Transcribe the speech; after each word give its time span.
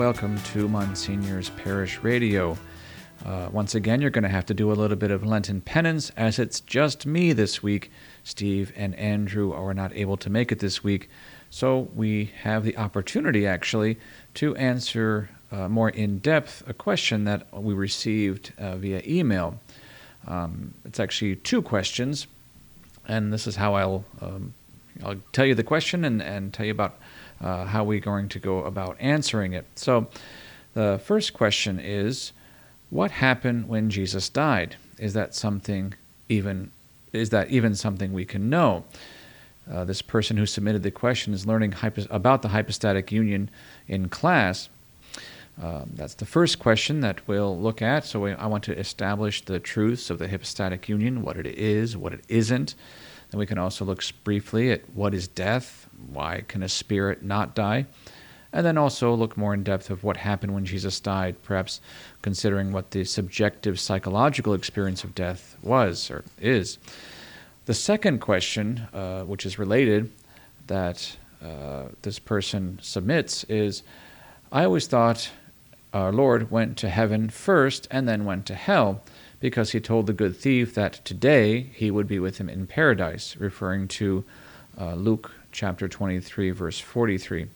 welcome 0.00 0.40
to 0.40 0.66
Monsignor's 0.66 1.50
Parish 1.50 1.98
Radio. 1.98 2.56
Uh, 3.26 3.50
once 3.52 3.74
again, 3.74 4.00
you're 4.00 4.08
going 4.08 4.24
to 4.24 4.30
have 4.30 4.46
to 4.46 4.54
do 4.54 4.72
a 4.72 4.72
little 4.72 4.96
bit 4.96 5.10
of 5.10 5.26
Lenten 5.26 5.60
penance 5.60 6.08
as 6.16 6.38
it's 6.38 6.60
just 6.60 7.04
me 7.04 7.34
this 7.34 7.62
week. 7.62 7.90
Steve 8.24 8.72
and 8.76 8.94
Andrew 8.94 9.52
are 9.52 9.74
not 9.74 9.94
able 9.94 10.16
to 10.16 10.30
make 10.30 10.50
it 10.50 10.58
this 10.58 10.82
week, 10.82 11.10
so 11.50 11.90
we 11.94 12.32
have 12.44 12.64
the 12.64 12.78
opportunity 12.78 13.46
actually 13.46 13.98
to 14.32 14.56
answer 14.56 15.28
uh, 15.52 15.68
more 15.68 15.90
in 15.90 16.18
depth 16.20 16.66
a 16.66 16.72
question 16.72 17.24
that 17.24 17.46
we 17.52 17.74
received 17.74 18.54
uh, 18.56 18.76
via 18.76 19.02
email. 19.06 19.60
Um, 20.26 20.72
it's 20.86 20.98
actually 20.98 21.36
two 21.36 21.60
questions, 21.60 22.26
and 23.06 23.34
this 23.34 23.46
is 23.46 23.56
how 23.56 23.74
I'll 23.74 24.06
um, 24.22 24.54
I'll 25.04 25.20
tell 25.32 25.44
you 25.44 25.54
the 25.54 25.62
question 25.62 26.06
and, 26.06 26.22
and 26.22 26.54
tell 26.54 26.64
you 26.64 26.72
about 26.72 26.98
uh, 27.40 27.64
how 27.64 27.84
we're 27.84 28.00
going 28.00 28.28
to 28.28 28.38
go 28.38 28.64
about 28.64 28.96
answering 29.00 29.52
it. 29.52 29.66
So, 29.76 30.08
the 30.74 31.00
first 31.04 31.32
question 31.32 31.80
is, 31.80 32.32
what 32.90 33.10
happened 33.10 33.68
when 33.68 33.90
Jesus 33.90 34.28
died? 34.28 34.76
Is 34.98 35.14
that 35.14 35.34
something 35.34 35.94
even 36.28 36.70
is 37.12 37.30
that 37.30 37.50
even 37.50 37.74
something 37.74 38.12
we 38.12 38.24
can 38.24 38.48
know? 38.50 38.84
Uh, 39.70 39.84
this 39.84 40.02
person 40.02 40.36
who 40.36 40.46
submitted 40.46 40.82
the 40.82 40.90
question 40.90 41.32
is 41.32 41.46
learning 41.46 41.72
hypo- 41.72 42.06
about 42.10 42.42
the 42.42 42.48
hypostatic 42.48 43.12
union 43.12 43.50
in 43.88 44.08
class. 44.08 44.68
Um, 45.60 45.90
that's 45.94 46.14
the 46.14 46.24
first 46.24 46.58
question 46.58 47.00
that 47.00 47.26
we'll 47.28 47.58
look 47.58 47.82
at. 47.82 48.06
So, 48.06 48.20
we, 48.20 48.32
I 48.32 48.46
want 48.46 48.64
to 48.64 48.78
establish 48.78 49.44
the 49.44 49.60
truths 49.60 50.08
of 50.08 50.18
the 50.18 50.28
hypostatic 50.28 50.88
union, 50.88 51.22
what 51.22 51.36
it 51.36 51.46
is, 51.46 51.96
what 51.96 52.14
it 52.14 52.24
isn't. 52.28 52.74
Then 53.30 53.38
we 53.38 53.46
can 53.46 53.58
also 53.58 53.84
look 53.84 54.02
briefly 54.24 54.72
at 54.72 54.88
what 54.94 55.14
is 55.14 55.28
death, 55.28 55.88
why 56.10 56.44
can 56.48 56.62
a 56.62 56.68
spirit 56.68 57.22
not 57.22 57.54
die, 57.54 57.86
and 58.52 58.66
then 58.66 58.78
also 58.78 59.14
look 59.14 59.36
more 59.36 59.54
in 59.54 59.62
depth 59.62 59.90
of 59.90 60.02
what 60.02 60.16
happened 60.16 60.54
when 60.54 60.64
Jesus 60.64 60.98
died, 60.98 61.40
perhaps 61.42 61.80
considering 62.22 62.72
what 62.72 62.90
the 62.90 63.04
subjective 63.04 63.78
psychological 63.78 64.54
experience 64.54 65.04
of 65.04 65.14
death 65.14 65.56
was 65.62 66.10
or 66.10 66.24
is. 66.40 66.78
The 67.66 67.74
second 67.74 68.20
question, 68.20 68.88
uh, 68.92 69.22
which 69.22 69.46
is 69.46 69.58
related, 69.58 70.10
that 70.66 71.16
uh, 71.44 71.84
this 72.02 72.18
person 72.18 72.78
submits 72.82 73.44
is 73.44 73.82
I 74.50 74.64
always 74.64 74.88
thought 74.88 75.30
our 75.92 76.12
Lord 76.12 76.50
went 76.50 76.76
to 76.78 76.88
heaven 76.88 77.30
first 77.30 77.88
and 77.90 78.08
then 78.08 78.24
went 78.24 78.46
to 78.46 78.54
hell 78.54 79.02
because 79.40 79.72
he 79.72 79.80
told 79.80 80.06
the 80.06 80.12
good 80.12 80.36
thief 80.36 80.74
that 80.74 81.04
today 81.04 81.70
he 81.74 81.90
would 81.90 82.06
be 82.06 82.18
with 82.18 82.38
him 82.38 82.48
in 82.48 82.66
paradise, 82.66 83.36
referring 83.36 83.88
to 83.88 84.24
uh, 84.78 84.94
Luke 84.94 85.32
chapter 85.50 85.88
23, 85.88 86.50
verse 86.50 86.78
43. 86.78 87.46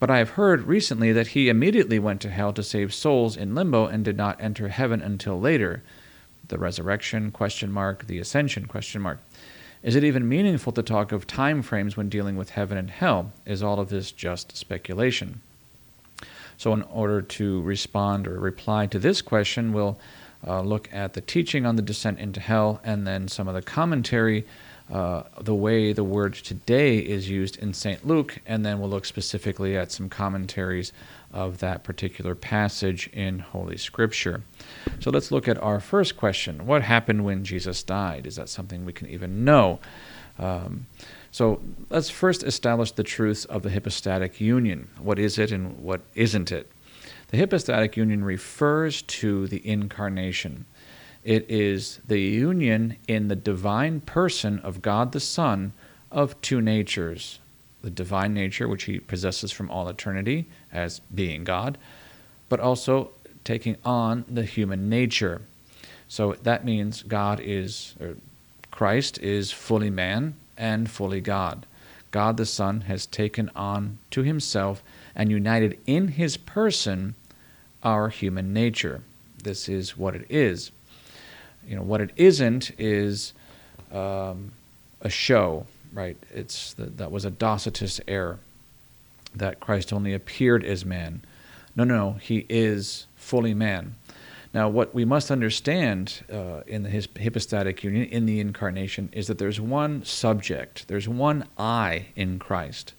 But 0.00 0.10
I 0.10 0.18
have 0.18 0.30
heard 0.30 0.64
recently 0.64 1.12
that 1.12 1.28
he 1.28 1.48
immediately 1.48 2.00
went 2.00 2.20
to 2.22 2.30
hell 2.30 2.52
to 2.54 2.62
save 2.62 2.92
souls 2.92 3.36
in 3.36 3.54
limbo 3.54 3.86
and 3.86 4.04
did 4.04 4.16
not 4.16 4.40
enter 4.40 4.68
heaven 4.68 5.00
until 5.00 5.38
later. 5.38 5.82
The 6.48 6.58
resurrection 6.58 7.30
question 7.30 7.70
mark, 7.70 8.06
the 8.08 8.18
ascension 8.18 8.66
question 8.66 9.00
mark. 9.00 9.20
Is 9.82 9.94
it 9.94 10.04
even 10.04 10.28
meaningful 10.28 10.72
to 10.72 10.82
talk 10.82 11.12
of 11.12 11.26
time 11.26 11.62
frames 11.62 11.96
when 11.96 12.08
dealing 12.08 12.36
with 12.36 12.50
heaven 12.50 12.78
and 12.78 12.90
hell? 12.90 13.32
Is 13.46 13.62
all 13.62 13.78
of 13.78 13.90
this 13.90 14.10
just 14.10 14.56
speculation? 14.56 15.40
So, 16.56 16.72
in 16.72 16.82
order 16.82 17.22
to 17.22 17.62
respond 17.62 18.26
or 18.26 18.38
reply 18.38 18.86
to 18.86 18.98
this 18.98 19.22
question, 19.22 19.72
we'll 19.72 19.98
uh, 20.46 20.60
look 20.60 20.88
at 20.92 21.14
the 21.14 21.20
teaching 21.20 21.66
on 21.66 21.76
the 21.76 21.82
descent 21.82 22.18
into 22.18 22.40
hell, 22.40 22.80
and 22.84 23.06
then 23.06 23.28
some 23.28 23.48
of 23.48 23.54
the 23.54 23.62
commentary, 23.62 24.44
uh, 24.92 25.22
the 25.40 25.54
way 25.54 25.92
the 25.92 26.04
word 26.04 26.34
today 26.34 26.98
is 26.98 27.28
used 27.28 27.56
in 27.58 27.72
St. 27.72 28.06
Luke, 28.06 28.38
and 28.46 28.66
then 28.66 28.80
we'll 28.80 28.90
look 28.90 29.04
specifically 29.04 29.76
at 29.76 29.92
some 29.92 30.08
commentaries 30.08 30.92
of 31.32 31.58
that 31.58 31.82
particular 31.82 32.34
passage 32.34 33.08
in 33.12 33.38
Holy 33.38 33.76
Scripture. 33.76 34.42
So 35.00 35.10
let's 35.10 35.30
look 35.30 35.48
at 35.48 35.62
our 35.62 35.80
first 35.80 36.16
question 36.16 36.66
What 36.66 36.82
happened 36.82 37.24
when 37.24 37.44
Jesus 37.44 37.82
died? 37.82 38.26
Is 38.26 38.36
that 38.36 38.48
something 38.48 38.84
we 38.84 38.92
can 38.92 39.08
even 39.08 39.44
know? 39.44 39.78
Um, 40.38 40.86
so 41.32 41.62
let's 41.88 42.10
first 42.10 42.42
establish 42.42 42.92
the 42.92 43.02
truths 43.02 43.46
of 43.46 43.62
the 43.62 43.70
hypostatic 43.70 44.38
union. 44.38 44.88
What 45.00 45.18
is 45.18 45.38
it 45.38 45.50
and 45.50 45.78
what 45.78 46.02
isn't 46.14 46.52
it? 46.52 46.70
The 47.28 47.38
hypostatic 47.38 47.96
union 47.96 48.22
refers 48.22 49.00
to 49.00 49.48
the 49.48 49.66
incarnation. 49.66 50.66
It 51.24 51.48
is 51.48 52.00
the 52.06 52.20
union 52.20 52.96
in 53.08 53.28
the 53.28 53.36
divine 53.36 54.02
person 54.02 54.58
of 54.58 54.82
God 54.82 55.12
the 55.12 55.20
Son 55.20 55.72
of 56.10 56.38
two 56.42 56.60
natures 56.60 57.38
the 57.80 57.90
divine 57.90 58.32
nature, 58.32 58.68
which 58.68 58.84
he 58.84 59.00
possesses 59.00 59.50
from 59.50 59.68
all 59.68 59.88
eternity 59.88 60.46
as 60.72 61.00
being 61.12 61.42
God, 61.42 61.76
but 62.48 62.60
also 62.60 63.10
taking 63.42 63.76
on 63.84 64.24
the 64.28 64.44
human 64.44 64.88
nature. 64.88 65.42
So 66.06 66.34
that 66.44 66.64
means 66.64 67.02
God 67.02 67.40
is, 67.40 67.96
or 68.00 68.14
Christ 68.70 69.18
is 69.18 69.50
fully 69.50 69.90
man 69.90 70.34
and 70.62 70.88
fully 70.88 71.20
God. 71.20 71.66
God 72.12 72.36
the 72.36 72.46
Son 72.46 72.82
has 72.82 73.04
taken 73.04 73.50
on 73.56 73.98
to 74.12 74.22
himself 74.22 74.80
and 75.16 75.28
united 75.28 75.76
in 75.86 76.08
his 76.08 76.36
person 76.36 77.16
our 77.82 78.08
human 78.08 78.52
nature. 78.52 79.00
This 79.42 79.68
is 79.68 79.96
what 79.98 80.14
it 80.14 80.24
is. 80.30 80.70
You 81.66 81.74
know, 81.74 81.82
what 81.82 82.00
it 82.00 82.10
isn't 82.16 82.70
is 82.78 83.32
um, 83.92 84.52
a 85.00 85.10
show, 85.10 85.66
right? 85.92 86.16
It's 86.32 86.74
the, 86.74 86.84
that 86.84 87.10
was 87.10 87.24
a 87.24 87.30
Docetist 87.30 88.00
error 88.06 88.38
that 89.34 89.58
Christ 89.58 89.92
only 89.92 90.14
appeared 90.14 90.64
as 90.64 90.84
man. 90.84 91.22
No, 91.74 91.82
no, 91.82 92.12
he 92.12 92.46
is 92.48 93.06
fully 93.16 93.54
man. 93.54 93.96
Now, 94.54 94.68
what 94.68 94.94
we 94.94 95.04
must 95.04 95.30
understand 95.30 96.24
uh, 96.30 96.60
in 96.66 96.82
the 96.82 97.08
hypostatic 97.20 97.82
union, 97.82 98.08
in 98.08 98.26
the 98.26 98.38
incarnation, 98.38 99.08
is 99.12 99.26
that 99.28 99.38
there's 99.38 99.60
one 99.60 100.04
subject, 100.04 100.88
there's 100.88 101.08
one 101.08 101.46
I 101.56 102.06
in 102.16 102.38
Christ. 102.38 102.92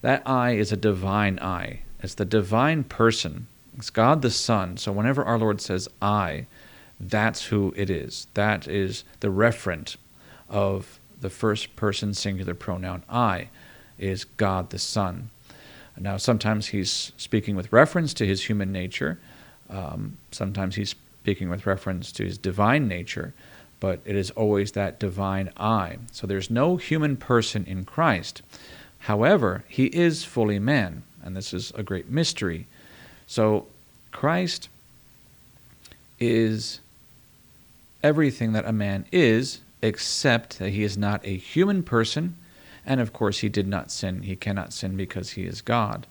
That 0.00 0.22
I 0.26 0.52
is 0.52 0.72
a 0.72 0.76
divine 0.76 1.38
I. 1.40 1.80
It's 2.02 2.14
the 2.14 2.24
divine 2.24 2.84
person 2.84 3.46
it's 3.76 3.90
God 3.90 4.22
the 4.22 4.30
Son. 4.30 4.76
So 4.76 4.90
whenever 4.90 5.24
our 5.24 5.38
Lord 5.38 5.60
says 5.60 5.88
I, 6.00 6.46
that's 6.98 7.46
who 7.46 7.74
it 7.76 7.90
is. 7.90 8.26
That 8.34 8.66
is 8.66 9.04
the 9.20 9.28
referent 9.28 9.96
of 10.48 10.98
the 11.20 11.30
first 11.30 11.76
person 11.76 12.14
singular 12.14 12.54
pronoun 12.54 13.02
I, 13.08 13.48
is 13.98 14.24
God 14.24 14.70
the 14.70 14.78
Son. 14.78 15.30
Now, 15.98 16.16
sometimes 16.16 16.68
he's 16.68 17.12
speaking 17.16 17.56
with 17.56 17.72
reference 17.72 18.12
to 18.14 18.26
his 18.26 18.44
human 18.44 18.70
nature, 18.70 19.18
um, 19.70 20.16
sometimes 20.30 20.76
he's 20.76 20.90
speaking 20.90 21.48
with 21.48 21.66
reference 21.66 22.12
to 22.12 22.24
his 22.24 22.38
divine 22.38 22.86
nature, 22.88 23.34
but 23.80 24.00
it 24.04 24.16
is 24.16 24.30
always 24.32 24.72
that 24.72 24.98
divine 24.98 25.50
I. 25.56 25.98
So 26.12 26.26
there's 26.26 26.50
no 26.50 26.76
human 26.76 27.16
person 27.16 27.64
in 27.66 27.84
Christ. 27.84 28.42
However, 29.00 29.64
he 29.68 29.86
is 29.86 30.24
fully 30.24 30.58
man, 30.58 31.02
and 31.22 31.36
this 31.36 31.52
is 31.52 31.72
a 31.74 31.82
great 31.82 32.08
mystery 32.08 32.66
so 33.26 33.66
Christ 34.12 34.68
is 36.18 36.80
everything 38.02 38.52
that 38.52 38.64
a 38.64 38.72
man 38.72 39.04
is, 39.12 39.60
except 39.82 40.58
that 40.58 40.70
he 40.70 40.82
is 40.82 40.96
not 40.96 41.20
a 41.24 41.36
human 41.36 41.82
person. 41.82 42.36
And 42.84 43.00
of 43.00 43.12
course, 43.12 43.40
he 43.40 43.48
did 43.48 43.66
not 43.66 43.90
sin. 43.90 44.22
He 44.22 44.36
cannot 44.36 44.72
sin 44.72 44.96
because 44.96 45.30
he 45.30 45.44
is 45.44 45.60
God. 45.60 46.06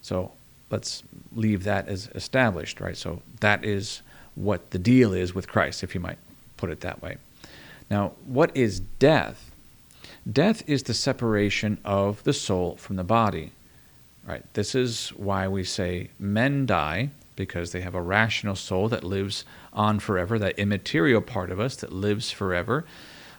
So 0.00 0.32
let's 0.70 1.02
leave 1.34 1.64
that 1.64 1.88
as 1.88 2.08
established, 2.14 2.80
right? 2.80 2.96
So 2.96 3.22
that 3.40 3.64
is 3.64 4.02
what 4.34 4.70
the 4.70 4.78
deal 4.78 5.12
is 5.12 5.34
with 5.34 5.48
Christ, 5.48 5.82
if 5.82 5.94
you 5.94 6.00
might 6.00 6.18
put 6.56 6.70
it 6.70 6.80
that 6.80 7.02
way. 7.02 7.16
Now, 7.90 8.12
what 8.24 8.56
is 8.56 8.80
death? 8.80 9.50
Death 10.30 10.62
is 10.68 10.84
the 10.84 10.94
separation 10.94 11.78
of 11.84 12.22
the 12.24 12.32
soul 12.32 12.76
from 12.76 12.96
the 12.96 13.04
body. 13.04 13.52
Right. 14.26 14.42
This 14.54 14.74
is 14.74 15.10
why 15.10 15.48
we 15.48 15.64
say 15.64 16.08
men 16.18 16.64
die 16.64 17.10
because 17.36 17.72
they 17.72 17.82
have 17.82 17.94
a 17.94 18.00
rational 18.00 18.56
soul 18.56 18.88
that 18.88 19.04
lives 19.04 19.44
on 19.72 19.98
forever, 19.98 20.38
that 20.38 20.58
immaterial 20.58 21.20
part 21.20 21.50
of 21.50 21.60
us 21.60 21.76
that 21.76 21.92
lives 21.92 22.30
forever. 22.30 22.86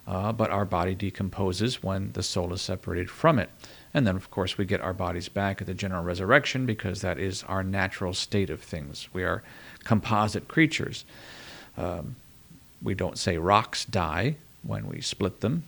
Uh, 0.07 0.31
but 0.31 0.51
our 0.51 0.65
body 0.65 0.93
decomposes 0.93 1.81
when 1.81 2.11
the 2.11 2.21
soul 2.21 2.53
is 2.53 2.61
separated 2.61 3.09
from 3.09 3.39
it. 3.39 3.49
And 3.95 4.05
then, 4.05 4.17
of 4.17 4.29
course, 4.29 4.57
we 4.57 4.65
get 4.65 4.81
our 4.81 4.93
bodies 4.93 5.29
back 5.29 5.61
at 5.61 5.67
the 5.67 5.73
general 5.73 6.03
resurrection 6.03 6.65
because 6.65 6.99
that 6.99 7.17
is 7.17 7.43
our 7.43 7.63
natural 7.63 8.13
state 8.13 8.49
of 8.49 8.61
things. 8.61 9.07
We 9.13 9.23
are 9.23 9.41
composite 9.85 10.49
creatures. 10.49 11.05
Um, 11.77 12.17
we 12.83 12.93
don't 12.93 13.17
say 13.17 13.37
rocks 13.37 13.85
die 13.85 14.35
when 14.63 14.89
we 14.89 14.99
split 14.99 15.39
them, 15.39 15.63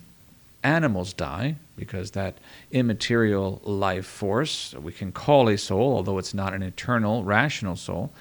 animals 0.61 1.13
die 1.13 1.55
because 1.77 2.11
that 2.11 2.37
immaterial 2.69 3.61
life 3.63 4.05
force, 4.05 4.73
we 4.73 4.91
can 4.91 5.13
call 5.13 5.47
a 5.47 5.57
soul, 5.57 5.93
although 5.93 6.17
it's 6.17 6.33
not 6.33 6.53
an 6.53 6.63
eternal, 6.63 7.23
rational 7.23 7.77
soul, 7.77 8.11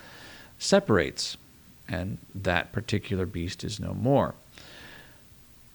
separates, 0.57 1.37
and 1.89 2.19
that 2.33 2.71
particular 2.71 3.27
beast 3.27 3.65
is 3.65 3.81
no 3.81 3.93
more. 3.93 4.37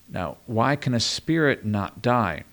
Now, 0.08 0.38
why 0.46 0.78
can 0.78 0.94
a 0.94 1.02
spirit 1.02 1.66
not 1.66 2.02
die? 2.02 2.46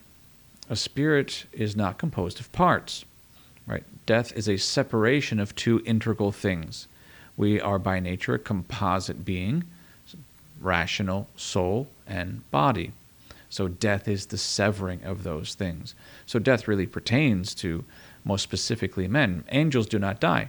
A 0.69 0.77
spirit 0.77 1.47
is 1.53 1.77
not 1.77 1.99
composed 1.99 2.41
of 2.41 2.53
parts. 2.53 3.05
Right? 3.67 3.85
Death 4.07 4.33
is 4.33 4.49
a 4.49 4.57
separation 4.57 5.39
of 5.39 5.55
two 5.55 5.83
integral 5.85 6.33
things. 6.33 6.89
We 7.37 7.61
are 7.61 7.79
by 7.79 8.01
nature 8.01 8.35
a 8.35 8.39
composite 8.39 9.25
being, 9.25 9.65
rational 10.61 11.29
soul 11.37 11.89
and 12.07 12.49
body. 12.51 12.93
So 13.51 13.69
death 13.69 14.09
is 14.09 14.27
the 14.27 14.39
severing 14.39 15.05
of 15.05 15.23
those 15.23 15.55
things. 15.55 15.95
So 16.27 16.39
death 16.39 16.69
really 16.69 16.87
pertains 16.87 17.55
to 17.57 17.85
most 18.25 18.43
specifically 18.43 19.09
men. 19.09 19.45
Angels 19.51 19.87
do 19.87 19.99
not 19.99 20.21
die. 20.21 20.49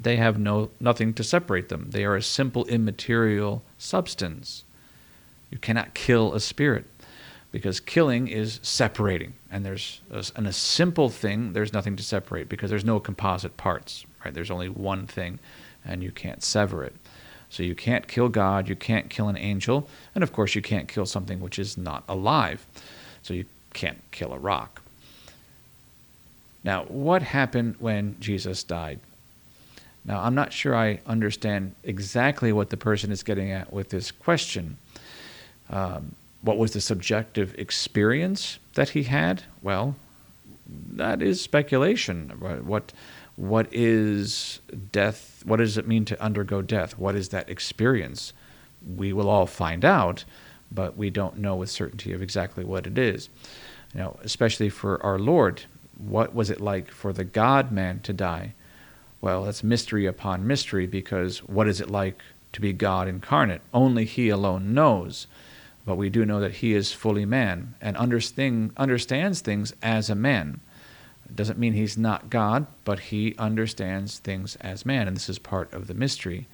They 0.00 0.16
have 0.16 0.38
no 0.38 0.70
nothing 0.80 1.14
to 1.14 1.24
separate 1.24 1.68
them. 1.68 1.90
They 1.90 2.04
are 2.04 2.16
a 2.16 2.22
simple 2.22 2.64
immaterial 2.66 3.62
substance. 3.78 4.64
You 5.50 5.58
cannot 5.58 5.94
kill 5.94 6.34
a 6.34 6.40
spirit 6.40 6.86
because 7.54 7.78
killing 7.78 8.26
is 8.26 8.58
separating. 8.64 9.32
And 9.48 9.64
there's 9.64 10.00
a, 10.10 10.52
simple 10.52 11.08
thing 11.08 11.52
there's 11.52 11.72
nothing 11.72 11.94
to 11.94 12.02
separate 12.02 12.48
because 12.48 12.68
there's 12.68 12.84
no 12.84 12.98
composite 12.98 13.56
parts 13.56 14.04
right? 14.24 14.34
There's 14.34 14.50
only 14.50 14.68
one 14.68 15.06
thing 15.06 15.38
and 15.84 16.02
you 16.02 16.10
can't 16.10 16.42
sever 16.42 16.82
it. 16.82 16.96
So 17.50 17.62
you 17.62 17.76
can't 17.76 18.08
kill 18.08 18.28
god 18.28 18.68
you 18.68 18.74
can't 18.74 19.08
kill 19.08 19.28
an 19.28 19.36
angel 19.36 19.88
and 20.16 20.24
of 20.24 20.32
course 20.32 20.56
you 20.56 20.62
can't 20.62 20.88
kill 20.88 21.06
something 21.06 21.38
which 21.38 21.60
is 21.60 21.78
not 21.78 22.02
alive. 22.08 22.66
So 23.22 23.34
you 23.34 23.44
can't 23.72 24.02
kill 24.10 24.32
a 24.32 24.38
rock. 24.38 24.82
Now 26.64 26.86
what 26.86 27.22
happened 27.22 27.76
when 27.78 28.16
jesus 28.18 28.64
died? 28.64 28.98
Now 30.04 30.20
i'm 30.22 30.34
not 30.34 30.52
sure 30.52 30.74
i 30.74 30.98
understand 31.06 31.72
exactly 31.84 32.52
what 32.52 32.70
the 32.70 32.76
person 32.76 33.12
is 33.12 33.22
getting 33.22 33.52
at 33.52 33.72
with 33.72 33.90
this 33.90 34.10
question. 34.10 34.76
Um, 35.70 36.16
what 36.44 36.58
was 36.58 36.72
the 36.72 36.80
subjective 36.80 37.54
experience 37.58 38.58
that 38.74 38.90
he 38.90 39.04
had? 39.04 39.44
Well, 39.62 39.96
that 40.66 41.22
is 41.22 41.40
speculation. 41.40 42.30
What 42.64 42.92
what 43.36 43.66
is 43.72 44.60
death? 44.92 45.42
What 45.44 45.56
does 45.56 45.76
it 45.76 45.88
mean 45.88 46.04
to 46.06 46.22
undergo 46.22 46.62
death? 46.62 46.98
What 46.98 47.16
is 47.16 47.30
that 47.30 47.48
experience? 47.48 48.32
We 48.96 49.12
will 49.12 49.28
all 49.28 49.46
find 49.46 49.84
out, 49.84 50.24
but 50.70 50.96
we 50.96 51.10
don't 51.10 51.38
know 51.38 51.56
with 51.56 51.70
certainty 51.70 52.12
of 52.12 52.22
exactly 52.22 52.64
what 52.64 52.86
it 52.86 52.98
is. 52.98 53.28
You 53.94 54.00
know, 54.00 54.18
especially 54.22 54.68
for 54.68 55.02
our 55.02 55.18
Lord, 55.18 55.62
what 55.96 56.34
was 56.34 56.50
it 56.50 56.60
like 56.60 56.90
for 56.90 57.12
the 57.12 57.24
God 57.24 57.72
man 57.72 58.00
to 58.00 58.12
die? 58.12 58.52
Well, 59.20 59.44
that's 59.44 59.64
mystery 59.64 60.04
upon 60.06 60.46
mystery 60.46 60.86
because 60.86 61.38
what 61.38 61.66
is 61.66 61.80
it 61.80 61.90
like 61.90 62.20
to 62.52 62.60
be 62.60 62.72
God 62.72 63.08
incarnate? 63.08 63.62
Only 63.72 64.04
He 64.04 64.28
alone 64.28 64.74
knows. 64.74 65.26
But 65.86 65.96
we 65.96 66.08
do 66.08 66.24
know 66.24 66.40
that 66.40 66.52
he 66.52 66.74
is 66.74 66.92
fully 66.92 67.26
man 67.26 67.74
and 67.80 67.96
understands 67.96 69.40
things 69.40 69.74
as 69.82 70.08
a 70.08 70.14
man. 70.14 70.60
It 71.28 71.36
doesn't 71.36 71.58
mean 71.58 71.74
he's 71.74 71.98
not 71.98 72.30
God, 72.30 72.66
but 72.84 72.98
he 72.98 73.34
understands 73.38 74.18
things 74.18 74.56
as 74.56 74.86
man, 74.86 75.08
and 75.08 75.16
this 75.16 75.28
is 75.28 75.38
part 75.38 75.72
of 75.72 75.86
the 75.86 75.94
mystery. 75.94 76.46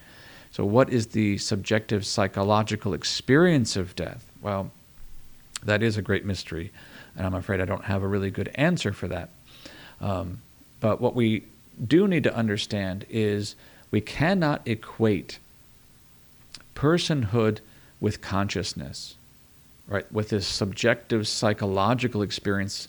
So, 0.53 0.65
what 0.65 0.91
is 0.91 1.09
the 1.09 1.39
subjective 1.39 2.05
psychological 2.05 2.93
experience 2.93 3.77
of 3.77 3.95
death? 3.95 4.25
Well, 4.43 4.71
that 5.65 5.83
is 5.83 5.97
a 5.97 6.03
great 6.03 6.25
mystery, 6.25 6.73
and 7.17 7.27
I'm 7.27 7.35
afraid 7.35 7.61
I 7.61 7.67
don't 7.67 7.85
have 7.85 8.03
a 8.03 8.09
really 8.09 8.31
good 8.31 8.51
answer 8.55 8.93
for 8.93 9.07
that. 9.09 9.31
Um, 10.01 10.41
but 10.81 11.01
what 11.01 11.15
we 11.15 11.45
do 11.87 12.09
need 12.09 12.25
to 12.25 12.35
understand 12.35 13.07
is 13.09 13.55
we 13.91 14.01
cannot 14.01 14.67
equate 14.67 15.39
personhood 16.75 17.59
with 18.01 18.21
consciousness 18.21 19.17
right, 19.91 20.11
with 20.11 20.31
this 20.31 20.47
subjective 20.47 21.29
psychological 21.29 22.23
experience, 22.23 22.89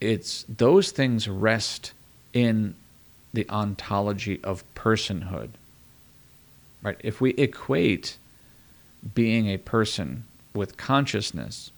it's 0.00 0.44
those 0.48 0.92
things 0.92 1.28
rest 1.28 1.92
in 2.32 2.74
the 3.32 3.48
ontology 3.48 4.38
of 4.44 4.62
personhood. 4.74 5.48
Right? 6.82 6.98
If 7.00 7.20
we 7.20 7.30
equate 7.30 8.16
being 9.14 9.48
a 9.48 9.56
person 9.56 10.24
with 10.54 10.76
consciousness 10.76 11.70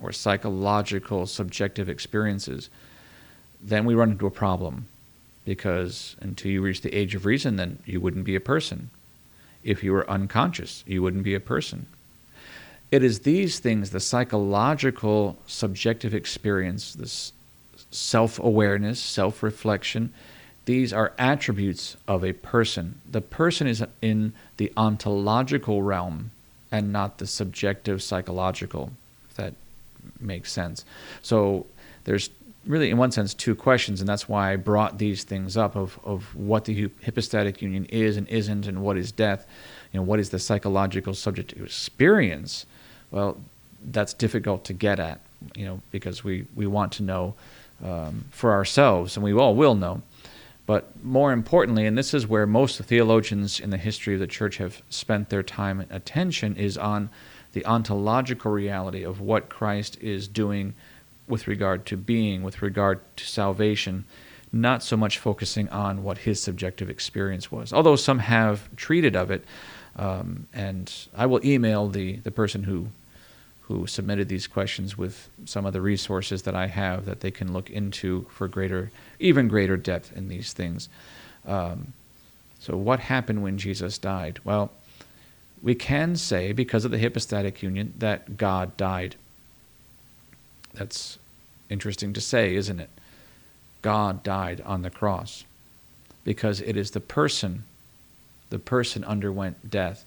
or 0.00 0.12
psychological 0.12 1.26
subjective 1.26 1.88
experiences, 1.88 2.68
then 3.62 3.84
we 3.84 3.94
run 3.94 4.12
into 4.12 4.26
a 4.26 4.30
problem 4.30 4.86
because 5.44 6.16
until 6.20 6.50
you 6.50 6.60
reach 6.60 6.82
the 6.82 6.94
age 6.94 7.14
of 7.14 7.24
reason, 7.24 7.56
then 7.56 7.78
you 7.86 8.00
wouldn't 8.00 8.24
be 8.24 8.36
a 8.36 8.40
person. 8.40 8.90
If 9.62 9.82
you 9.82 9.92
were 9.92 10.08
unconscious, 10.10 10.84
you 10.86 11.02
wouldn't 11.02 11.24
be 11.24 11.34
a 11.34 11.40
person. 11.40 11.86
It 12.90 13.02
is 13.02 13.20
these 13.20 13.58
things, 13.58 13.90
the 13.90 14.00
psychological, 14.00 15.36
subjective 15.46 16.14
experience, 16.14 16.94
this 16.94 17.32
self 17.90 18.38
awareness, 18.38 19.00
self 19.00 19.42
reflection, 19.42 20.12
these 20.66 20.92
are 20.92 21.12
attributes 21.18 21.96
of 22.06 22.24
a 22.24 22.32
person. 22.32 23.00
The 23.10 23.20
person 23.20 23.66
is 23.66 23.84
in 24.02 24.32
the 24.56 24.72
ontological 24.76 25.82
realm 25.82 26.30
and 26.72 26.92
not 26.92 27.18
the 27.18 27.26
subjective 27.26 28.02
psychological, 28.02 28.92
if 29.30 29.36
that 29.36 29.54
makes 30.20 30.52
sense. 30.52 30.84
So 31.22 31.66
there's 32.04 32.30
really, 32.66 32.90
in 32.90 32.98
one 32.98 33.12
sense, 33.12 33.32
two 33.32 33.54
questions, 33.54 34.00
and 34.00 34.08
that's 34.08 34.28
why 34.28 34.52
I 34.52 34.56
brought 34.56 34.98
these 34.98 35.22
things 35.22 35.56
up 35.56 35.76
of, 35.76 36.00
of 36.04 36.34
what 36.34 36.64
the 36.64 36.90
hypostatic 37.04 37.62
union 37.62 37.84
is 37.86 38.16
and 38.16 38.28
isn't, 38.28 38.66
and 38.66 38.82
what 38.82 38.96
is 38.96 39.12
death, 39.12 39.46
know, 39.96 40.02
what 40.02 40.20
is 40.20 40.30
the 40.30 40.38
psychological 40.38 41.14
subjective 41.14 41.62
experience 41.62 42.66
well, 43.10 43.36
that's 43.90 44.14
difficult 44.14 44.64
to 44.64 44.72
get 44.72 44.98
at, 44.98 45.20
you 45.54 45.64
know, 45.64 45.80
because 45.90 46.24
we, 46.24 46.46
we 46.54 46.66
want 46.66 46.92
to 46.92 47.02
know 47.02 47.34
um, 47.84 48.24
for 48.30 48.52
ourselves, 48.52 49.16
and 49.16 49.24
we 49.24 49.32
all 49.32 49.54
will 49.54 49.74
know. 49.74 50.02
But 50.66 51.04
more 51.04 51.32
importantly, 51.32 51.86
and 51.86 51.96
this 51.96 52.12
is 52.12 52.26
where 52.26 52.46
most 52.46 52.80
theologians 52.80 53.60
in 53.60 53.70
the 53.70 53.76
history 53.76 54.14
of 54.14 54.20
the 54.20 54.26
church 54.26 54.56
have 54.56 54.82
spent 54.90 55.28
their 55.28 55.42
time 55.42 55.80
and 55.80 55.90
attention, 55.92 56.56
is 56.56 56.76
on 56.76 57.08
the 57.52 57.64
ontological 57.64 58.50
reality 58.50 59.04
of 59.04 59.20
what 59.20 59.48
Christ 59.48 59.96
is 60.00 60.26
doing 60.26 60.74
with 61.28 61.46
regard 61.46 61.86
to 61.86 61.96
being, 61.96 62.42
with 62.42 62.62
regard 62.62 63.00
to 63.16 63.24
salvation, 63.24 64.04
not 64.52 64.82
so 64.82 64.96
much 64.96 65.18
focusing 65.18 65.68
on 65.68 66.02
what 66.02 66.18
his 66.18 66.40
subjective 66.40 66.90
experience 66.90 67.50
was. 67.52 67.72
Although 67.72 67.96
some 67.96 68.18
have 68.18 68.74
treated 68.76 69.14
of 69.14 69.30
it, 69.30 69.44
um, 69.96 70.46
and 70.52 70.92
I 71.16 71.26
will 71.26 71.44
email 71.44 71.88
the, 71.88 72.16
the 72.16 72.30
person 72.30 72.62
who 72.64 72.88
who 73.68 73.84
submitted 73.84 74.28
these 74.28 74.46
questions 74.46 74.96
with 74.96 75.28
some 75.44 75.66
of 75.66 75.72
the 75.72 75.80
resources 75.80 76.42
that 76.42 76.54
I 76.54 76.68
have 76.68 77.04
that 77.04 77.20
they 77.20 77.32
can 77.32 77.52
look 77.52 77.68
into 77.68 78.24
for 78.30 78.46
greater, 78.46 78.92
even 79.18 79.48
greater 79.48 79.76
depth 79.76 80.16
in 80.16 80.28
these 80.28 80.52
things. 80.52 80.88
Um, 81.44 81.92
so, 82.60 82.76
what 82.76 83.00
happened 83.00 83.42
when 83.42 83.58
Jesus 83.58 83.98
died? 83.98 84.38
Well, 84.44 84.70
we 85.62 85.74
can 85.74 86.14
say, 86.14 86.52
because 86.52 86.84
of 86.84 86.92
the 86.92 87.00
hypostatic 87.00 87.60
union, 87.60 87.92
that 87.98 88.36
God 88.36 88.76
died. 88.76 89.16
That's 90.74 91.18
interesting 91.68 92.12
to 92.12 92.20
say, 92.20 92.54
isn't 92.54 92.78
it? 92.78 92.90
God 93.82 94.22
died 94.22 94.60
on 94.64 94.82
the 94.82 94.90
cross 94.90 95.44
because 96.22 96.60
it 96.60 96.76
is 96.76 96.92
the 96.92 97.00
person 97.00 97.64
the 98.50 98.58
person 98.58 99.04
underwent 99.04 99.70
death. 99.70 100.04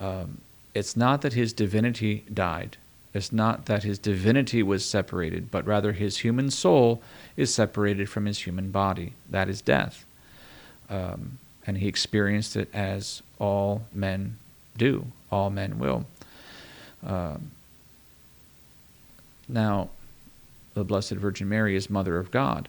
Um, 0.00 0.38
it's 0.74 0.96
not 0.96 1.22
that 1.22 1.34
his 1.34 1.52
divinity 1.52 2.24
died. 2.32 2.76
It's 3.14 3.32
not 3.32 3.66
that 3.66 3.82
his 3.82 3.98
divinity 3.98 4.62
was 4.62 4.84
separated, 4.84 5.50
but 5.50 5.66
rather 5.66 5.92
his 5.92 6.18
human 6.18 6.50
soul 6.50 7.02
is 7.36 7.52
separated 7.52 8.08
from 8.08 8.24
his 8.24 8.40
human 8.40 8.70
body. 8.70 9.12
That 9.28 9.48
is 9.48 9.60
death. 9.60 10.06
Um, 10.88 11.38
and 11.66 11.78
he 11.78 11.88
experienced 11.88 12.56
it 12.56 12.68
as 12.74 13.22
all 13.38 13.82
men 13.92 14.38
do, 14.76 15.06
all 15.30 15.50
men 15.50 15.78
will. 15.78 16.06
Um, 17.06 17.50
now, 19.48 19.90
the 20.74 20.84
Blessed 20.84 21.12
Virgin 21.12 21.48
Mary 21.48 21.76
is 21.76 21.90
Mother 21.90 22.18
of 22.18 22.30
God. 22.30 22.68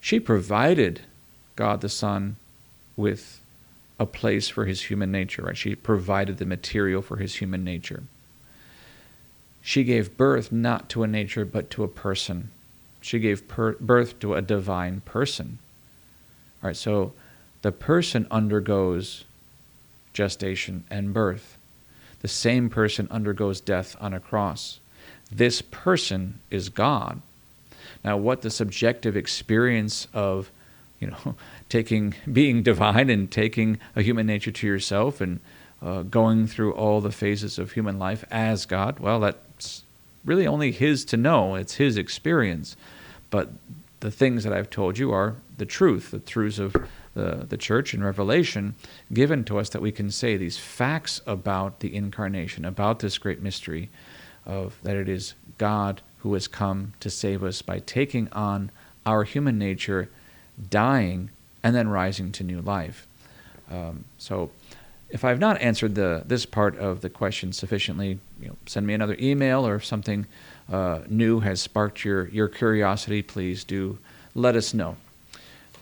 She 0.00 0.18
provided 0.18 1.02
God 1.56 1.82
the 1.82 1.88
Son 1.90 2.36
with 2.96 3.40
a 4.00 4.06
place 4.06 4.48
for 4.48 4.64
his 4.64 4.80
human 4.80 5.12
nature, 5.12 5.42
right? 5.42 5.56
She 5.56 5.74
provided 5.76 6.38
the 6.38 6.46
material 6.46 7.02
for 7.02 7.18
his 7.18 7.36
human 7.36 7.62
nature. 7.62 8.02
She 9.60 9.84
gave 9.84 10.16
birth 10.16 10.50
not 10.50 10.88
to 10.88 11.02
a 11.02 11.06
nature, 11.06 11.44
but 11.44 11.68
to 11.70 11.84
a 11.84 11.88
person. 11.88 12.50
She 13.02 13.18
gave 13.18 13.46
per- 13.46 13.74
birth 13.74 14.18
to 14.20 14.34
a 14.34 14.40
divine 14.40 15.02
person. 15.02 15.58
All 16.62 16.68
right, 16.68 16.76
so 16.76 17.12
the 17.60 17.72
person 17.72 18.26
undergoes 18.30 19.24
gestation 20.14 20.84
and 20.90 21.12
birth. 21.12 21.58
The 22.22 22.28
same 22.28 22.70
person 22.70 23.06
undergoes 23.10 23.60
death 23.60 23.96
on 24.00 24.14
a 24.14 24.20
cross. 24.20 24.80
This 25.30 25.60
person 25.60 26.40
is 26.50 26.70
God. 26.70 27.20
Now, 28.02 28.16
what 28.16 28.40
the 28.40 28.50
subjective 28.50 29.14
experience 29.14 30.08
of 30.14 30.50
you 31.00 31.08
know, 31.08 31.34
taking 31.68 32.14
being 32.30 32.62
divine 32.62 33.10
and 33.10 33.30
taking 33.30 33.78
a 33.96 34.02
human 34.02 34.26
nature 34.26 34.52
to 34.52 34.66
yourself 34.66 35.20
and 35.20 35.40
uh, 35.82 36.02
going 36.02 36.46
through 36.46 36.72
all 36.74 37.00
the 37.00 37.10
phases 37.10 37.58
of 37.58 37.72
human 37.72 37.98
life 37.98 38.24
as 38.30 38.66
God. 38.66 38.98
Well, 38.98 39.20
that's 39.20 39.82
really 40.24 40.46
only 40.46 40.72
his 40.72 41.04
to 41.06 41.16
know. 41.16 41.54
It's 41.54 41.74
his 41.74 41.96
experience. 41.96 42.76
But 43.30 43.50
the 44.00 44.10
things 44.10 44.44
that 44.44 44.52
I've 44.52 44.70
told 44.70 44.98
you 44.98 45.12
are 45.12 45.36
the 45.56 45.66
truth, 45.66 46.10
the 46.10 46.18
truths 46.18 46.58
of 46.58 46.76
the, 47.14 47.46
the 47.48 47.56
church 47.56 47.92
and 47.92 48.04
revelation 48.04 48.74
given 49.12 49.44
to 49.44 49.58
us 49.58 49.68
that 49.70 49.82
we 49.82 49.92
can 49.92 50.10
say 50.10 50.36
these 50.36 50.58
facts 50.58 51.20
about 51.26 51.80
the 51.80 51.94
incarnation, 51.94 52.64
about 52.64 53.00
this 53.00 53.18
great 53.18 53.42
mystery 53.42 53.90
of 54.46 54.78
that 54.82 54.96
it 54.96 55.08
is 55.08 55.34
God 55.58 56.00
who 56.18 56.34
has 56.34 56.48
come 56.48 56.92
to 57.00 57.10
save 57.10 57.42
us 57.42 57.62
by 57.62 57.78
taking 57.80 58.28
on 58.32 58.70
our 59.06 59.24
human 59.24 59.58
nature, 59.58 60.08
dying, 60.68 61.30
and 61.62 61.74
then 61.74 61.88
rising 61.88 62.32
to 62.32 62.44
new 62.44 62.60
life. 62.60 63.06
Um, 63.70 64.04
so, 64.18 64.50
if 65.10 65.24
I've 65.24 65.40
not 65.40 65.60
answered 65.60 65.94
the 65.94 66.22
this 66.26 66.46
part 66.46 66.76
of 66.78 67.00
the 67.00 67.10
question 67.10 67.52
sufficiently, 67.52 68.18
you 68.40 68.48
know, 68.48 68.56
send 68.66 68.86
me 68.86 68.94
another 68.94 69.16
email, 69.20 69.66
or 69.66 69.76
if 69.76 69.84
something 69.84 70.26
uh, 70.70 71.00
new 71.08 71.40
has 71.40 71.60
sparked 71.60 72.04
your 72.04 72.28
your 72.28 72.48
curiosity, 72.48 73.22
please 73.22 73.64
do 73.64 73.98
let 74.34 74.56
us 74.56 74.72
know. 74.74 74.96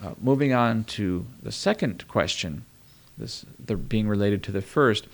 Uh, 0.02 0.14
moving 0.20 0.52
on 0.52 0.84
to 0.84 1.26
the 1.42 1.52
second 1.52 2.06
question, 2.08 2.64
this 3.16 3.44
the, 3.64 3.76
being 3.76 4.08
related 4.08 4.42
to 4.44 4.52
the 4.52 4.62
first, 4.62 5.06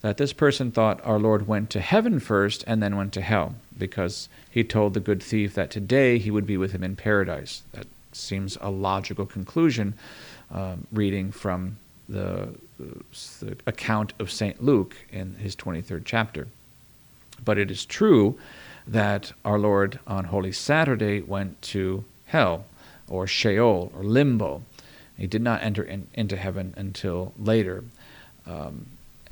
that 0.00 0.16
this 0.16 0.32
person 0.32 0.70
thought 0.70 1.04
our 1.04 1.18
Lord 1.18 1.46
went 1.46 1.70
to 1.70 1.80
heaven 1.80 2.18
first 2.18 2.64
and 2.66 2.82
then 2.82 2.96
went 2.96 3.12
to 3.12 3.20
hell 3.20 3.54
because 3.78 4.28
he 4.50 4.64
told 4.64 4.94
the 4.94 5.00
good 5.00 5.22
thief 5.22 5.54
that 5.54 5.70
today 5.70 6.18
he 6.18 6.30
would 6.30 6.46
be 6.46 6.56
with 6.56 6.72
him 6.72 6.82
in 6.82 6.96
paradise. 6.96 7.62
That 7.72 7.86
seems 8.14 8.58
a 8.60 8.70
logical 8.70 9.26
conclusion, 9.26 9.94
um, 10.50 10.86
reading 10.92 11.32
from 11.32 11.76
the, 12.08 12.48
the 12.78 13.56
account 13.66 14.12
of 14.18 14.30
St. 14.30 14.62
Luke 14.62 14.96
in 15.10 15.34
his 15.36 15.56
23rd 15.56 16.02
chapter. 16.04 16.48
But 17.44 17.58
it 17.58 17.70
is 17.70 17.84
true 17.84 18.38
that 18.86 19.32
our 19.44 19.58
Lord 19.58 19.98
on 20.06 20.24
Holy 20.24 20.52
Saturday 20.52 21.20
went 21.20 21.60
to 21.62 22.04
hell 22.26 22.64
or 23.08 23.26
Sheol 23.26 23.92
or 23.96 24.02
limbo. 24.02 24.62
He 25.16 25.26
did 25.26 25.42
not 25.42 25.62
enter 25.62 25.82
in, 25.82 26.08
into 26.14 26.36
heaven 26.36 26.74
until 26.76 27.32
later. 27.38 27.84
Um, 28.46 28.86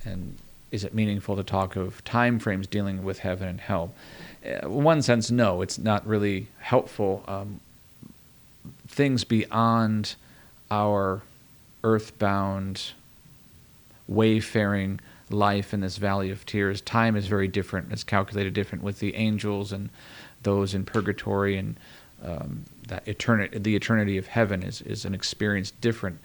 and 0.05 0.37
is 0.71 0.85
it 0.85 0.95
meaningful 0.95 1.37
to 1.37 1.43
talk 1.43 1.77
of 1.77 2.03
time 2.05 2.39
frames 2.39 2.67
dealing 2.67 3.03
with 3.03 3.21
heaven 3.21 3.49
and 3.49 3.61
hell? 3.61 3.93
In 4.43 4.65
uh, 4.65 4.69
one 4.69 5.03
sense, 5.03 5.31
no, 5.31 5.63
it's 5.63 5.79
not 5.79 6.07
really 6.07 6.47
helpful. 6.61 7.25
Um, 7.27 7.61
things 8.91 9.25
beyond 9.25 10.17
our 10.71 11.23
earthbound, 11.83 12.93
wayfaring 14.09 15.01
life 15.31 15.73
in 15.73 15.81
this 15.81 15.97
valley 15.97 16.31
of 16.31 16.45
tears, 16.45 16.81
time 16.81 17.17
is 17.17 17.27
very 17.27 17.49
different. 17.49 17.93
It's 17.93 18.05
calculated 18.05 18.53
different 18.53 18.83
with 18.83 18.99
the 18.99 19.15
angels 19.15 19.73
and 19.73 19.89
those 20.43 20.75
in 20.75 20.85
purgatory 20.85 21.57
and 21.57 21.77
um, 22.25 22.65
that 22.89 23.07
eternity, 23.07 23.59
the 23.59 23.77
eternity 23.77 24.19
of 24.19 24.27
heaven 24.27 24.63
is, 24.63 24.83
is 24.83 25.05
an 25.05 25.15
experience 25.15 25.71
different. 25.71 26.19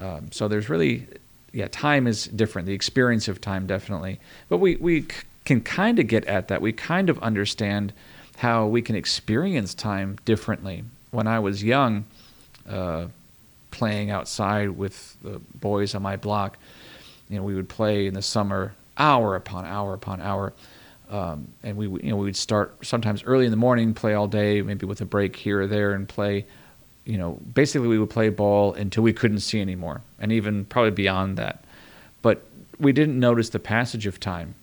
Um, 0.00 0.32
so 0.32 0.48
there's 0.48 0.68
really, 0.68 1.06
yeah, 1.52 1.68
time 1.70 2.06
is 2.06 2.24
different. 2.26 2.66
The 2.66 2.74
experience 2.74 3.28
of 3.28 3.40
time 3.40 3.66
definitely, 3.66 4.18
but 4.48 4.58
we 4.58 4.76
we 4.76 5.06
can 5.44 5.60
kind 5.60 5.98
of 5.98 6.06
get 6.06 6.24
at 6.24 6.48
that. 6.48 6.60
We 6.60 6.72
kind 6.72 7.10
of 7.10 7.18
understand 7.20 7.92
how 8.38 8.66
we 8.66 8.80
can 8.82 8.96
experience 8.96 9.74
time 9.74 10.18
differently. 10.24 10.84
When 11.10 11.26
I 11.26 11.38
was 11.38 11.62
young, 11.62 12.04
uh, 12.68 13.06
playing 13.70 14.10
outside 14.10 14.70
with 14.70 15.16
the 15.22 15.40
boys 15.60 15.94
on 15.94 16.02
my 16.02 16.16
block, 16.16 16.58
you 17.28 17.36
know, 17.36 17.42
we 17.42 17.54
would 17.54 17.68
play 17.68 18.06
in 18.06 18.14
the 18.14 18.22
summer 18.22 18.74
hour 18.96 19.36
upon 19.36 19.64
hour 19.64 19.94
upon 19.94 20.20
hour 20.20 20.52
um, 21.10 21.48
and 21.62 21.76
we 21.76 21.86
you 21.86 22.10
know 22.10 22.16
we 22.16 22.24
would 22.24 22.36
start 22.36 22.74
sometimes 22.82 23.22
early 23.24 23.46
in 23.46 23.50
the 23.50 23.56
morning, 23.56 23.94
play 23.94 24.14
all 24.14 24.28
day, 24.28 24.60
maybe 24.60 24.84
with 24.84 25.00
a 25.00 25.06
break 25.06 25.36
here 25.36 25.62
or 25.62 25.66
there, 25.66 25.92
and 25.92 26.08
play. 26.08 26.44
You 27.04 27.16
know, 27.16 27.38
basically 27.54 27.88
we 27.88 27.98
would 27.98 28.10
play 28.10 28.28
ball 28.28 28.74
until 28.74 29.02
we 29.02 29.14
couldn't 29.14 29.40
see 29.40 29.60
anymore, 29.60 30.02
and 30.20 30.30
even 30.30 30.66
probably 30.66 30.90
beyond 30.90 31.38
that. 31.38 31.64
But 32.20 32.44
we 32.78 32.92
didn't 32.92 33.18
notice 33.18 33.48
the 33.48 33.58
passage 33.58 34.06
of 34.06 34.20
time. 34.20 34.54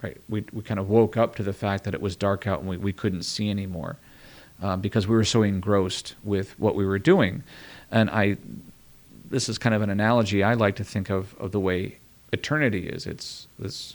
Right, 0.00 0.16
we 0.28 0.44
we 0.52 0.62
kind 0.62 0.78
of 0.78 0.88
woke 0.88 1.16
up 1.16 1.34
to 1.36 1.42
the 1.42 1.52
fact 1.52 1.82
that 1.84 1.94
it 1.94 2.00
was 2.00 2.14
dark 2.14 2.46
out 2.46 2.60
and 2.60 2.68
we, 2.68 2.76
we 2.76 2.92
couldn't 2.92 3.24
see 3.24 3.50
anymore, 3.50 3.96
uh, 4.62 4.76
because 4.76 5.06
we 5.06 5.14
were 5.14 5.24
so 5.24 5.42
engrossed 5.42 6.14
with 6.24 6.58
what 6.58 6.74
we 6.74 6.86
were 6.86 6.98
doing, 6.98 7.42
and 7.90 8.10
I. 8.10 8.36
This 9.30 9.50
is 9.50 9.58
kind 9.58 9.74
of 9.74 9.82
an 9.82 9.90
analogy 9.90 10.42
I 10.42 10.54
like 10.54 10.76
to 10.76 10.84
think 10.84 11.10
of 11.10 11.34
of 11.38 11.52
the 11.52 11.60
way 11.60 11.98
eternity 12.32 12.88
is. 12.88 13.06
It's 13.06 13.46
this 13.58 13.94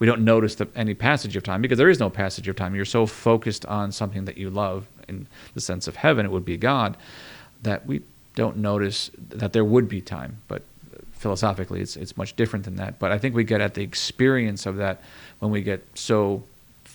we 0.00 0.06
don't 0.06 0.22
notice 0.22 0.56
the, 0.56 0.66
any 0.74 0.94
passage 0.94 1.36
of 1.36 1.42
time 1.44 1.62
because 1.62 1.78
there 1.78 1.90
is 1.90 2.00
no 2.00 2.10
passage 2.10 2.48
of 2.48 2.56
time. 2.56 2.74
You're 2.74 2.86
so 2.86 3.06
focused 3.06 3.66
on 3.66 3.92
something 3.92 4.24
that 4.24 4.38
you 4.38 4.48
love, 4.50 4.86
in 5.06 5.26
the 5.54 5.60
sense 5.60 5.86
of 5.86 5.96
heaven, 5.96 6.24
it 6.24 6.32
would 6.32 6.44
be 6.44 6.56
God, 6.56 6.96
that 7.62 7.86
we 7.86 8.00
don't 8.34 8.56
notice 8.56 9.10
that 9.28 9.52
there 9.52 9.64
would 9.64 9.88
be 9.88 10.00
time. 10.00 10.38
But 10.48 10.62
philosophically, 11.12 11.82
it's 11.82 11.96
it's 11.96 12.16
much 12.16 12.34
different 12.34 12.64
than 12.64 12.76
that. 12.76 12.98
But 12.98 13.12
I 13.12 13.18
think 13.18 13.34
we 13.34 13.44
get 13.44 13.60
at 13.60 13.74
the 13.74 13.82
experience 13.82 14.64
of 14.64 14.76
that 14.78 15.02
when 15.38 15.52
we 15.52 15.60
get 15.60 15.84
so 15.94 16.42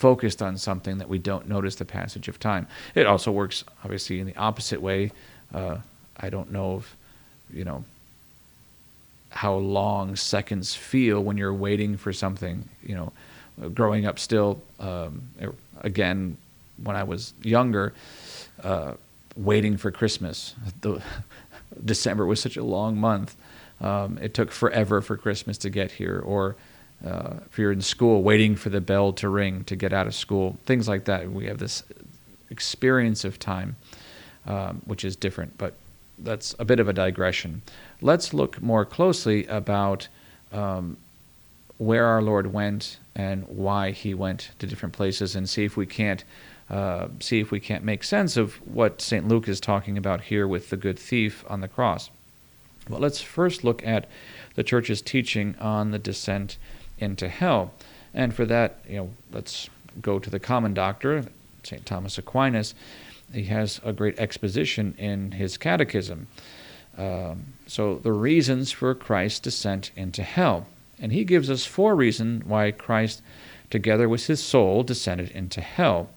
focused 0.06 0.44
on 0.44 0.56
something 0.56 1.00
that 1.00 1.10
we 1.10 1.18
don't 1.18 1.50
notice 1.50 1.74
the 1.78 1.84
passage 2.00 2.28
of 2.28 2.38
time. 2.40 2.68
It 2.94 3.08
also 3.08 3.32
works 3.32 3.64
obviously 3.84 4.20
in 4.20 4.28
the 4.28 4.36
opposite 4.36 4.80
way. 4.80 5.12
Uh, 5.52 5.78
I 6.16 6.30
don't 6.30 6.52
know 6.52 6.78
if 6.78 6.96
you 7.52 7.66
know 7.66 7.84
how 9.32 9.56
long 9.56 10.16
seconds 10.16 10.76
feel 10.76 11.24
when 11.24 11.38
you're 11.38 11.56
waiting 11.56 11.98
for 11.98 12.14
something. 12.14 12.70
You 12.84 12.96
know, 12.98 13.14
growing 13.74 14.06
up 14.06 14.20
still, 14.20 14.62
um, 14.80 15.24
again, 15.82 16.38
when 16.84 16.96
I 16.96 17.02
was 17.02 17.34
younger, 17.42 17.92
uh, 18.64 18.94
waiting 19.36 19.76
for 19.76 19.90
Christmas. 19.90 20.54
The, 20.82 21.02
December 21.84 22.28
was 22.28 22.40
such 22.40 22.58
a 22.58 22.64
long 22.64 22.96
month. 23.00 23.36
Um, 23.82 24.20
it 24.22 24.36
took 24.36 24.52
forever 24.52 25.02
for 25.02 25.18
Christmas 25.18 25.58
to 25.58 25.72
get 25.72 25.94
here, 25.94 26.22
or 26.24 26.56
uh, 27.06 27.36
if 27.46 27.60
you're 27.60 27.72
in 27.72 27.82
school, 27.82 28.24
waiting 28.24 28.56
for 28.56 28.70
the 28.70 28.82
bell 28.82 29.14
to 29.14 29.30
ring 29.30 29.64
to 29.66 29.76
get 29.76 29.94
out 29.94 30.08
of 30.08 30.16
school, 30.16 30.58
things 30.66 30.88
like 30.88 31.06
that. 31.06 31.32
We 31.32 31.46
have 31.46 31.60
this 31.60 31.84
experience 32.50 33.24
of 33.24 33.40
time, 33.40 33.76
um, 34.46 34.82
which 34.86 35.06
is 35.06 35.16
different, 35.16 35.58
but 35.58 35.74
that's 36.18 36.56
a 36.60 36.66
bit 36.66 36.80
of 36.80 36.88
a 36.88 36.94
digression 36.94 37.62
let's 38.02 38.34
look 38.34 38.62
more 38.62 38.86
closely 38.86 39.46
about 39.48 40.08
um, 40.52 40.98
where 41.78 42.06
our 42.06 42.22
Lord 42.22 42.54
went 42.54 42.98
and 43.16 43.48
why 43.48 43.92
he 43.92 44.14
went 44.14 44.52
to 44.60 44.68
different 44.68 44.94
places, 44.94 45.36
and 45.36 45.50
see 45.50 45.66
if 45.66 45.78
we 45.78 45.86
can't 45.86 46.24
uh, 46.70 47.08
see 47.20 47.40
if 47.40 47.52
we 47.52 47.60
can't 47.60 47.84
make 47.84 48.04
sense 48.04 48.38
of 48.38 48.56
what 48.68 49.00
Saint 49.00 49.28
Luke 49.28 49.48
is 49.48 49.60
talking 49.60 49.98
about 49.98 50.22
here 50.22 50.48
with 50.48 50.72
the 50.72 50.78
good 50.78 50.98
thief 50.98 51.46
on 51.48 51.62
the 51.62 51.68
cross. 51.68 52.10
Well, 52.90 53.00
let's 53.00 53.22
first 53.22 53.64
look 53.64 53.86
at 53.86 54.10
the 54.56 54.64
church's 54.64 55.02
teaching 55.02 55.56
on 55.60 55.92
the 55.92 56.00
descent 56.00 56.58
into 56.98 57.28
hell, 57.28 57.74
and 58.14 58.34
for 58.34 58.46
that, 58.46 58.80
you 58.88 58.98
know, 58.98 59.10
let's 59.32 59.70
go 60.02 60.20
to 60.20 60.30
the 60.30 60.40
common 60.40 60.74
doctor, 60.74 61.26
Saint 61.64 61.86
Thomas 61.86 62.18
Aquinas. 62.18 62.74
He 63.34 63.44
has 63.46 63.82
a 63.84 63.92
great 63.92 64.20
exposition 64.20 64.96
in 64.98 65.32
his 65.32 65.58
catechism. 65.58 66.28
Um, 66.98 67.46
so, 67.68 67.96
the 67.96 68.14
reasons 68.14 68.72
for 68.72 68.94
Christ's 68.96 69.40
descent 69.40 69.92
into 69.96 70.24
hell. 70.24 70.68
And 71.00 71.12
he 71.12 71.26
gives 71.26 71.50
us 71.50 71.66
four 71.66 71.96
reasons 71.96 72.46
why 72.46 72.72
Christ, 72.72 73.22
together 73.70 74.08
with 74.08 74.28
his 74.28 74.42
soul, 74.42 74.84
descended 74.84 75.32
into 75.32 75.60
hell. 75.60 76.10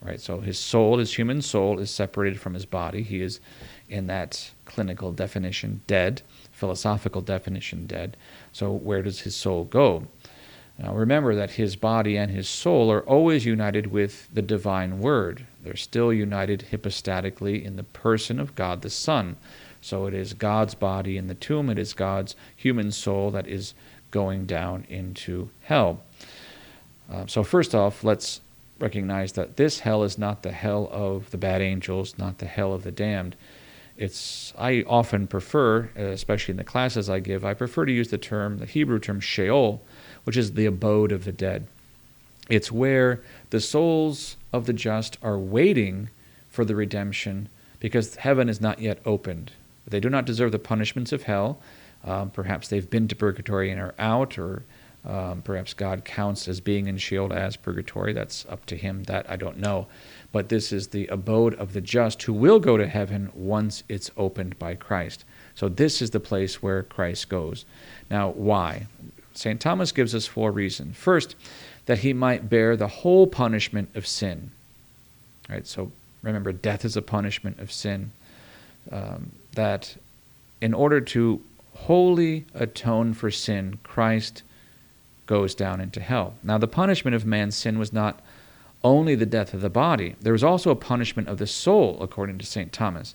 Right? 0.00 0.20
So, 0.20 0.40
his 0.40 0.58
soul, 0.58 0.98
his 0.98 1.14
human 1.14 1.42
soul, 1.42 1.80
is 1.80 1.90
separated 1.90 2.40
from 2.40 2.54
his 2.54 2.66
body. 2.66 3.02
He 3.02 3.22
is, 3.22 3.40
in 3.88 4.06
that 4.06 4.50
clinical 4.66 5.10
definition, 5.10 5.80
dead, 5.88 6.22
philosophical 6.52 7.22
definition, 7.22 7.86
dead. 7.86 8.16
So, 8.52 8.70
where 8.70 9.02
does 9.02 9.20
his 9.20 9.34
soul 9.34 9.64
go? 9.64 10.06
Now, 10.82 10.94
remember 10.94 11.34
that 11.34 11.52
his 11.52 11.76
body 11.76 12.16
and 12.16 12.30
his 12.30 12.48
soul 12.48 12.90
are 12.90 13.02
always 13.02 13.44
united 13.44 13.88
with 13.88 14.32
the 14.32 14.40
divine 14.40 15.00
word. 15.00 15.44
They're 15.62 15.76
still 15.76 16.10
united 16.10 16.68
hypostatically 16.70 17.62
in 17.62 17.76
the 17.76 17.82
person 17.82 18.40
of 18.40 18.54
God 18.54 18.80
the 18.80 18.88
Son. 18.88 19.36
So 19.82 20.06
it 20.06 20.14
is 20.14 20.32
God's 20.32 20.74
body 20.74 21.18
in 21.18 21.26
the 21.26 21.34
tomb, 21.34 21.68
it 21.68 21.78
is 21.78 21.92
God's 21.92 22.34
human 22.56 22.92
soul 22.92 23.30
that 23.32 23.46
is 23.46 23.74
going 24.10 24.46
down 24.46 24.86
into 24.88 25.50
hell. 25.62 26.00
Uh, 27.12 27.26
so, 27.26 27.42
first 27.42 27.74
off, 27.74 28.02
let's 28.02 28.40
recognize 28.78 29.32
that 29.32 29.56
this 29.56 29.80
hell 29.80 30.02
is 30.02 30.16
not 30.16 30.42
the 30.42 30.52
hell 30.52 30.88
of 30.90 31.30
the 31.30 31.36
bad 31.36 31.60
angels, 31.60 32.16
not 32.16 32.38
the 32.38 32.46
hell 32.46 32.72
of 32.72 32.84
the 32.84 32.92
damned. 32.92 33.36
It's 33.98 34.54
I 34.56 34.82
often 34.86 35.26
prefer, 35.26 35.90
especially 35.94 36.52
in 36.52 36.58
the 36.58 36.64
classes 36.64 37.10
I 37.10 37.20
give, 37.20 37.44
I 37.44 37.52
prefer 37.52 37.84
to 37.84 37.92
use 37.92 38.08
the 38.08 38.16
term, 38.18 38.58
the 38.58 38.66
Hebrew 38.66 38.98
term 38.98 39.20
Sheol, 39.20 39.82
which 40.30 40.36
is 40.36 40.52
the 40.52 40.66
abode 40.66 41.10
of 41.10 41.24
the 41.24 41.32
dead. 41.32 41.66
It's 42.48 42.70
where 42.70 43.20
the 43.50 43.58
souls 43.58 44.36
of 44.52 44.66
the 44.66 44.72
just 44.72 45.18
are 45.24 45.36
waiting 45.36 46.08
for 46.48 46.64
the 46.64 46.76
redemption 46.76 47.48
because 47.80 48.14
heaven 48.14 48.48
is 48.48 48.60
not 48.60 48.78
yet 48.78 49.00
opened. 49.04 49.50
They 49.88 49.98
do 49.98 50.08
not 50.08 50.26
deserve 50.26 50.52
the 50.52 50.60
punishments 50.60 51.10
of 51.10 51.24
hell. 51.24 51.58
Um, 52.04 52.30
perhaps 52.30 52.68
they've 52.68 52.88
been 52.88 53.08
to 53.08 53.16
purgatory 53.16 53.72
and 53.72 53.80
are 53.80 53.96
out, 53.98 54.38
or 54.38 54.62
Um, 55.04 55.40
perhaps 55.42 55.74
God 55.74 56.04
counts 56.04 56.46
as 56.46 56.60
being 56.60 56.86
in 56.86 56.98
Sheol 56.98 57.32
as 57.32 57.56
purgatory. 57.56 58.12
That's 58.12 58.44
up 58.50 58.66
to 58.66 58.76
him. 58.76 59.04
That 59.04 59.24
I 59.30 59.36
don't 59.36 59.58
know. 59.58 59.86
But 60.30 60.48
this 60.48 60.72
is 60.72 60.88
the 60.88 61.06
abode 61.08 61.54
of 61.54 61.72
the 61.72 61.80
just 61.80 62.22
who 62.22 62.34
will 62.34 62.60
go 62.60 62.76
to 62.76 62.86
heaven 62.86 63.30
once 63.34 63.82
it's 63.88 64.10
opened 64.16 64.58
by 64.58 64.74
Christ. 64.74 65.24
So 65.54 65.68
this 65.70 66.02
is 66.02 66.10
the 66.10 66.20
place 66.20 66.62
where 66.62 66.82
Christ 66.82 67.30
goes. 67.30 67.64
Now, 68.10 68.30
why? 68.30 68.86
St. 69.34 69.60
Thomas 69.60 69.92
gives 69.92 70.14
us 70.14 70.26
four 70.26 70.50
reasons. 70.50 70.96
First, 70.96 71.36
that 71.86 71.98
he 72.00 72.12
might 72.12 72.50
bear 72.50 72.76
the 72.76 72.88
whole 72.88 73.26
punishment 73.26 73.88
of 73.94 74.06
sin. 74.06 74.50
Right? 75.48 75.66
So 75.66 75.92
remember, 76.22 76.52
death 76.52 76.84
is 76.84 76.96
a 76.96 77.02
punishment 77.02 77.58
of 77.58 77.72
sin. 77.72 78.12
Um, 78.90 79.32
that 79.54 79.96
in 80.60 80.74
order 80.74 81.00
to 81.00 81.40
wholly 81.74 82.44
atone 82.54 83.14
for 83.14 83.30
sin, 83.30 83.78
Christ 83.82 84.42
goes 85.26 85.54
down 85.54 85.80
into 85.80 86.00
hell. 86.00 86.34
Now, 86.42 86.58
the 86.58 86.66
punishment 86.66 87.14
of 87.14 87.24
man's 87.24 87.56
sin 87.56 87.78
was 87.78 87.92
not 87.92 88.20
only 88.82 89.14
the 89.14 89.26
death 89.26 89.54
of 89.54 89.60
the 89.60 89.70
body, 89.70 90.16
there 90.20 90.32
was 90.32 90.44
also 90.44 90.70
a 90.70 90.76
punishment 90.76 91.28
of 91.28 91.38
the 91.38 91.46
soul, 91.46 91.98
according 92.00 92.38
to 92.38 92.46
St. 92.46 92.72
Thomas. 92.72 93.14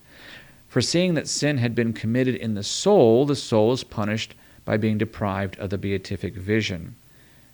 For 0.67 0.81
seeing 0.81 1.13
that 1.15 1.27
sin 1.27 1.57
had 1.57 1.75
been 1.75 1.93
committed 1.93 2.36
in 2.36 2.53
the 2.53 2.63
soul, 2.63 3.25
the 3.25 3.36
soul 3.36 3.74
is 3.74 3.84
punished 3.84 4.36
by 4.65 4.77
being 4.77 4.98
deprived 4.98 5.57
of 5.60 5.69
the 5.69 5.77
beatific 5.77 6.34
vision. 6.34 6.95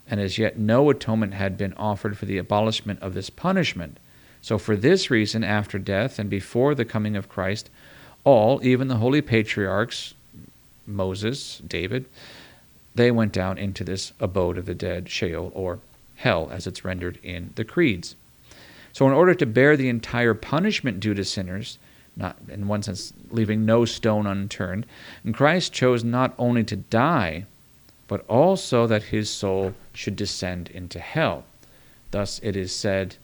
And 0.09 0.19
as 0.19 0.37
yet 0.37 0.57
no 0.57 0.89
atonement 0.89 1.33
had 1.33 1.57
been 1.57 1.73
offered 1.73 2.17
for 2.17 2.25
the 2.25 2.37
abolishment 2.37 3.01
of 3.01 3.13
this 3.13 3.29
punishment. 3.29 3.97
So, 4.41 4.57
for 4.57 4.75
this 4.75 5.11
reason, 5.11 5.43
after 5.43 5.77
death 5.77 6.17
and 6.17 6.29
before 6.29 6.73
the 6.73 6.85
coming 6.85 7.15
of 7.15 7.29
Christ, 7.29 7.69
all, 8.23 8.59
even 8.63 8.87
the 8.87 8.97
holy 8.97 9.21
patriarchs, 9.21 10.13
Moses, 10.87 11.61
David, 11.65 12.05
they 12.95 13.11
went 13.11 13.31
down 13.31 13.57
into 13.57 13.83
this 13.83 14.13
abode 14.19 14.57
of 14.57 14.65
the 14.65 14.75
dead, 14.75 15.09
Sheol, 15.09 15.51
or 15.53 15.79
hell, 16.15 16.49
as 16.51 16.67
it's 16.67 16.83
rendered 16.83 17.19
in 17.23 17.51
the 17.55 17.63
creeds. 17.63 18.15
So, 18.93 19.07
in 19.07 19.13
order 19.13 19.33
to 19.35 19.45
bear 19.45 19.77
the 19.77 19.89
entire 19.89 20.33
punishment 20.33 20.99
due 20.99 21.13
to 21.13 21.23
sinners, 21.23 21.77
not 22.15 22.37
in 22.49 22.67
one 22.67 22.83
sense 22.83 23.13
leaving 23.29 23.65
no 23.65 23.85
stone 23.85 24.27
unturned, 24.27 24.85
and 25.23 25.33
Christ 25.33 25.73
chose 25.73 26.03
not 26.03 26.33
only 26.37 26.63
to 26.65 26.75
die, 26.75 27.45
but 28.07 28.25
also 28.27 28.87
that 28.87 29.03
his 29.03 29.29
soul 29.29 29.73
should 29.93 30.15
descend 30.15 30.69
into 30.69 30.99
hell. 30.99 31.45
Thus 32.11 32.39
it 32.43 32.55
is 32.55 32.75
said 32.75 33.15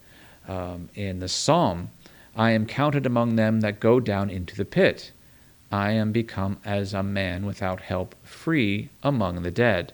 um, 0.48 0.88
in 0.94 1.20
the 1.20 1.28
psalm, 1.28 1.90
I 2.34 2.52
am 2.52 2.66
counted 2.66 3.04
among 3.04 3.36
them 3.36 3.60
that 3.60 3.80
go 3.80 4.00
down 4.00 4.30
into 4.30 4.56
the 4.56 4.64
pit. 4.64 5.12
I 5.70 5.90
am 5.90 6.12
become 6.12 6.58
as 6.64 6.94
a 6.94 7.02
man 7.02 7.44
without 7.44 7.80
help, 7.80 8.14
free 8.24 8.88
among 9.02 9.42
the 9.42 9.50
dead. 9.50 9.92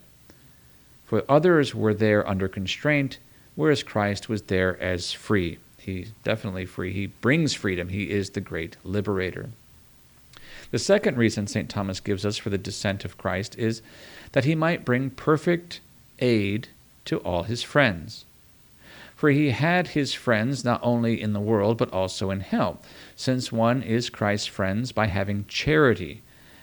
For 1.04 1.24
others 1.28 1.74
were 1.74 1.94
there 1.94 2.26
under 2.28 2.46
constraint, 2.46 3.18
whereas 3.56 3.82
Christ 3.82 4.28
was 4.28 4.42
there 4.42 4.80
as 4.80 5.12
free. 5.12 5.58
He's 5.84 6.12
definitely 6.22 6.66
free. 6.66 6.92
He 6.92 7.06
brings 7.06 7.52
freedom. 7.52 7.90
He 7.90 8.10
is 8.10 8.30
the 8.30 8.40
great 8.40 8.76
liberator. 8.84 9.50
The 10.70 10.78
second 10.78 11.18
reason 11.18 11.46
St. 11.46 11.68
Thomas 11.68 12.00
gives 12.00 12.24
us 12.24 12.38
for 12.38 12.50
the 12.50 12.58
descent 12.58 13.04
of 13.04 13.18
Christ 13.18 13.56
is 13.58 13.82
that 14.32 14.44
he 14.44 14.54
might 14.54 14.84
bring 14.84 15.10
perfect 15.10 15.80
aid 16.18 16.68
to 17.04 17.18
all 17.18 17.42
his 17.44 17.62
friends. 17.62 18.24
For 19.14 19.30
he 19.30 19.50
had 19.50 19.88
his 19.88 20.14
friends 20.14 20.64
not 20.64 20.80
only 20.82 21.20
in 21.20 21.32
the 21.32 21.40
world, 21.40 21.78
but 21.78 21.92
also 21.92 22.30
in 22.30 22.40
hell, 22.40 22.80
since 23.14 23.52
one 23.52 23.82
is 23.82 24.10
Christ's 24.10 24.48
friends 24.48 24.90
by 24.90 25.06
having 25.06 25.44
charity. 25.46 26.22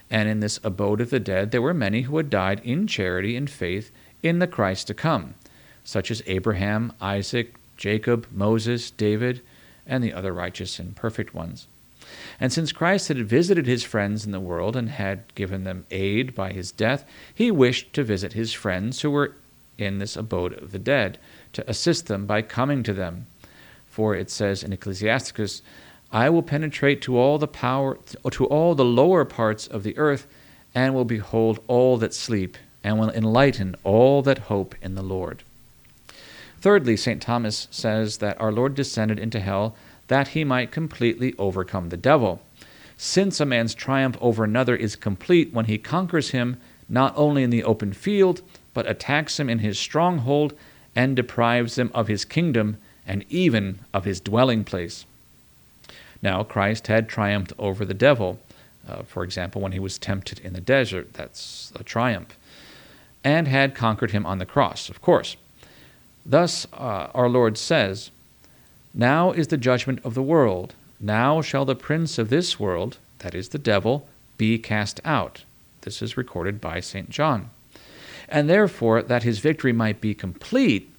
And 0.10 0.28
in 0.28 0.42
this 0.42 0.60
abode 0.64 1.00
of 1.00 1.10
the 1.10 1.20
dead, 1.20 1.52
there 1.52 1.62
were 1.62 1.74
many 1.74 2.02
who 2.02 2.18
had 2.18 2.30
died 2.30 2.60
in 2.64 2.88
charity 2.88 3.38
and 3.38 3.50
faith 3.50 3.92
in 4.22 4.40
the 4.40 4.48
Christ 4.48 4.88
to 4.88 4.94
come, 4.94 5.36
such 5.84 6.12
as 6.12 6.22
Abraham, 6.28 6.92
Isaac, 7.00 7.56
Jacob, 7.82 8.28
Moses, 8.32 8.92
David, 8.92 9.42
and 9.88 10.04
the 10.04 10.14
other 10.14 10.32
righteous 10.32 10.78
and 10.78 10.96
perfect 10.96 11.34
ones. 11.34 11.66
And 12.40 12.54
since 12.54 12.72
Christ 12.72 13.08
had 13.08 13.28
visited 13.28 13.66
his 13.66 13.84
friends 13.84 14.24
in 14.24 14.32
the 14.32 14.40
world 14.40 14.76
and 14.76 14.88
had 14.88 15.34
given 15.34 15.64
them 15.64 15.88
aid 15.90 16.36
by 16.36 16.52
his 16.52 16.72
death, 16.72 17.04
he 17.34 17.50
wished 17.50 17.92
to 17.94 18.04
visit 18.04 18.34
his 18.34 18.54
friends 18.54 19.02
who 19.02 19.10
were 19.10 19.34
in 19.80 19.98
this 19.98 20.16
abode 20.16 20.54
of 20.62 20.72
the 20.72 20.78
dead, 20.78 21.18
to 21.54 21.68
assist 21.68 22.06
them 22.06 22.28
by 22.28 22.44
coming 22.44 22.84
to 22.84 22.94
them. 22.94 23.26
For 23.90 24.14
it 24.16 24.30
says 24.30 24.62
in 24.62 24.74
Ecclesiasticus, 24.74 25.64
I 26.12 26.30
will 26.30 26.44
penetrate 26.44 27.02
to 27.02 27.18
all 27.18 27.40
the 27.40 27.48
power 27.48 27.98
to 28.30 28.46
all 28.46 28.76
the 28.76 28.86
lower 28.86 29.26
parts 29.26 29.66
of 29.66 29.82
the 29.82 29.98
earth, 29.98 30.28
and 30.76 30.94
will 30.94 31.06
behold 31.06 31.60
all 31.68 31.98
that 31.98 32.14
sleep, 32.14 32.60
and 32.84 33.00
will 33.00 33.10
enlighten 33.10 33.76
all 33.84 34.22
that 34.22 34.38
hope 34.54 34.76
in 34.84 34.94
the 34.94 35.02
Lord. 35.02 35.42
Thirdly, 36.62 36.96
St. 36.96 37.22
Thomas 37.22 37.68
says 37.72 38.18
that 38.18 38.40
our 38.40 38.52
Lord 38.52 38.76
descended 38.76 39.18
into 39.18 39.40
hell 39.40 39.76
that 40.08 40.30
he 40.30 40.44
might 40.44 40.72
completely 40.72 41.34
overcome 41.40 41.90
the 41.90 41.98
devil. 41.98 42.42
Since 42.98 43.40
a 43.40 43.46
man's 43.46 43.74
triumph 43.74 44.16
over 44.22 44.44
another 44.44 44.76
is 44.76 44.96
complete 44.96 45.52
when 45.52 45.66
he 45.66 45.80
conquers 45.80 46.30
him 46.30 46.58
not 46.88 47.14
only 47.18 47.42
in 47.42 47.50
the 47.50 47.64
open 47.64 47.94
field, 47.94 48.42
but 48.76 48.88
attacks 48.88 49.40
him 49.40 49.50
in 49.50 49.60
his 49.60 49.80
stronghold 49.80 50.54
and 50.96 51.16
deprives 51.16 51.80
him 51.80 51.90
of 51.96 52.08
his 52.08 52.26
kingdom 52.26 52.78
and 53.08 53.26
even 53.30 53.80
of 53.92 54.06
his 54.06 54.20
dwelling 54.20 54.64
place. 54.64 55.06
Now, 56.22 56.44
Christ 56.44 56.88
had 56.88 57.10
triumphed 57.10 57.54
over 57.58 57.86
the 57.86 57.96
devil. 57.96 58.40
Uh, 58.88 59.02
for 59.02 59.24
example, 59.24 59.62
when 59.62 59.72
he 59.72 59.80
was 59.80 59.98
tempted 59.98 60.40
in 60.40 60.54
the 60.54 60.62
desert, 60.62 61.14
that's 61.14 61.74
a 61.76 61.84
triumph, 61.84 62.38
and 63.24 63.48
had 63.48 63.74
conquered 63.74 64.12
him 64.12 64.26
on 64.26 64.38
the 64.38 64.46
cross, 64.46 64.90
of 64.90 65.02
course. 65.02 65.38
Thus, 66.26 66.68
uh, 66.74 67.08
our 67.14 67.30
Lord 67.30 67.58
says, 67.58 68.12
Now 68.94 69.32
is 69.32 69.48
the 69.48 69.58
judgment 69.58 70.00
of 70.04 70.14
the 70.14 70.22
world. 70.22 70.76
Now 71.00 71.42
shall 71.42 71.66
the 71.66 71.76
prince 71.76 72.18
of 72.18 72.30
this 72.30 72.60
world, 72.60 72.98
that 73.20 73.34
is 73.34 73.50
the 73.50 73.58
devil, 73.58 74.08
be 74.38 74.58
cast 74.60 75.00
out. 75.04 75.44
This 75.82 76.02
is 76.02 76.18
recorded 76.18 76.62
by 76.62 76.80
St. 76.80 77.10
John. 77.10 77.50
And 78.30 78.50
therefore, 78.50 79.02
that 79.02 79.24
his 79.24 79.40
victory 79.40 79.74
might 79.74 80.00
be 80.00 80.14
complete, 80.14 80.92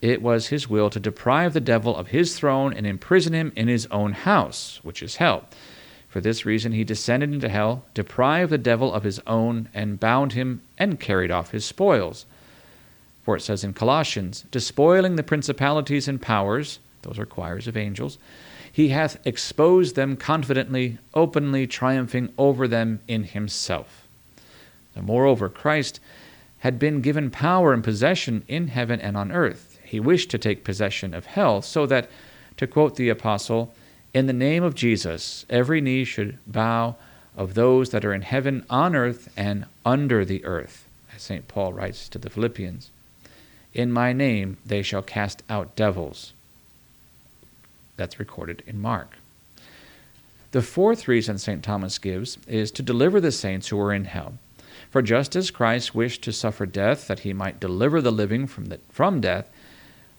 it 0.00 0.20
was 0.20 0.48
his 0.48 0.68
will 0.68 0.90
to 0.90 1.00
deprive 1.00 1.54
the 1.54 1.60
devil 1.60 1.96
of 1.96 2.08
his 2.08 2.36
throne 2.36 2.74
and 2.74 2.86
imprison 2.86 3.32
him 3.32 3.52
in 3.56 3.68
his 3.68 3.86
own 3.86 4.12
house, 4.12 4.80
which 4.82 5.02
is 5.02 5.16
hell. 5.16 5.44
For 6.10 6.20
this 6.20 6.44
reason 6.44 6.72
he 6.72 6.84
descended 6.84 7.32
into 7.32 7.48
hell, 7.48 7.84
deprived 7.94 8.52
the 8.52 8.58
devil 8.58 8.92
of 8.92 9.04
his 9.04 9.18
own, 9.26 9.68
and 9.72 9.98
bound 9.98 10.34
him, 10.34 10.60
and 10.76 11.00
carried 11.00 11.30
off 11.30 11.52
his 11.52 11.64
spoils. 11.64 12.26
For 13.24 13.36
it 13.36 13.40
says 13.40 13.64
in 13.64 13.72
Colossians, 13.72 14.44
despoiling 14.50 15.16
the 15.16 15.22
principalities 15.22 16.08
and 16.08 16.20
powers, 16.20 16.78
those 17.02 17.18
are 17.18 17.26
choirs 17.26 17.66
of 17.66 17.76
angels, 17.76 18.18
he 18.70 18.88
hath 18.88 19.24
exposed 19.24 19.94
them 19.94 20.16
confidently, 20.16 20.98
openly 21.14 21.66
triumphing 21.66 22.32
over 22.36 22.68
them 22.68 23.00
in 23.08 23.24
himself. 23.24 24.06
And 24.94 25.06
moreover, 25.06 25.48
Christ 25.48 26.00
had 26.58 26.78
been 26.78 27.00
given 27.00 27.30
power 27.30 27.72
and 27.72 27.84
possession 27.84 28.42
in 28.48 28.68
heaven 28.68 29.00
and 29.00 29.16
on 29.16 29.30
earth. 29.30 29.78
He 29.84 30.00
wished 30.00 30.30
to 30.30 30.38
take 30.38 30.64
possession 30.64 31.14
of 31.14 31.26
hell, 31.26 31.62
so 31.62 31.86
that, 31.86 32.10
to 32.56 32.66
quote 32.66 32.96
the 32.96 33.08
apostle, 33.08 33.74
in 34.12 34.26
the 34.26 34.32
name 34.32 34.62
of 34.62 34.74
Jesus, 34.74 35.46
every 35.48 35.80
knee 35.80 36.04
should 36.04 36.38
bow 36.46 36.96
of 37.36 37.54
those 37.54 37.90
that 37.90 38.04
are 38.04 38.14
in 38.14 38.22
heaven, 38.22 38.64
on 38.68 38.94
earth, 38.94 39.32
and 39.36 39.66
under 39.84 40.24
the 40.24 40.44
earth, 40.44 40.86
as 41.14 41.22
St. 41.22 41.48
Paul 41.48 41.72
writes 41.72 42.08
to 42.08 42.18
the 42.18 42.30
Philippians. 42.30 42.90
In 43.74 43.90
my 43.90 44.12
name 44.12 44.56
they 44.64 44.82
shall 44.82 45.02
cast 45.02 45.42
out 45.50 45.76
devils. 45.76 46.32
That's 47.96 48.18
recorded 48.18 48.62
in 48.66 48.80
Mark. 48.80 49.16
The 50.52 50.62
fourth 50.62 51.08
reason 51.08 51.38
St. 51.38 51.64
Thomas 51.64 51.98
gives 51.98 52.38
is 52.46 52.70
to 52.72 52.82
deliver 52.82 53.20
the 53.20 53.32
saints 53.32 53.68
who 53.68 53.80
are 53.80 53.92
in 53.92 54.04
hell. 54.04 54.34
For 54.90 55.02
just 55.02 55.34
as 55.34 55.50
Christ 55.50 55.96
wished 55.96 56.22
to 56.22 56.32
suffer 56.32 56.66
death 56.66 57.08
that 57.08 57.20
he 57.20 57.32
might 57.32 57.58
deliver 57.58 58.00
the 58.00 58.12
living 58.12 58.46
from, 58.46 58.66
the, 58.66 58.78
from 58.90 59.20
death, 59.20 59.50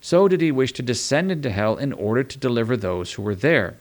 so 0.01 0.27
did 0.27 0.41
he 0.41 0.51
wish 0.51 0.73
to 0.73 0.83
descend 0.83 1.31
into 1.31 1.49
hell 1.49 1.77
in 1.77 1.93
order 1.93 2.23
to 2.23 2.37
deliver 2.37 2.75
those 2.75 3.13
who 3.13 3.21
were 3.21 3.35
there. 3.35 3.75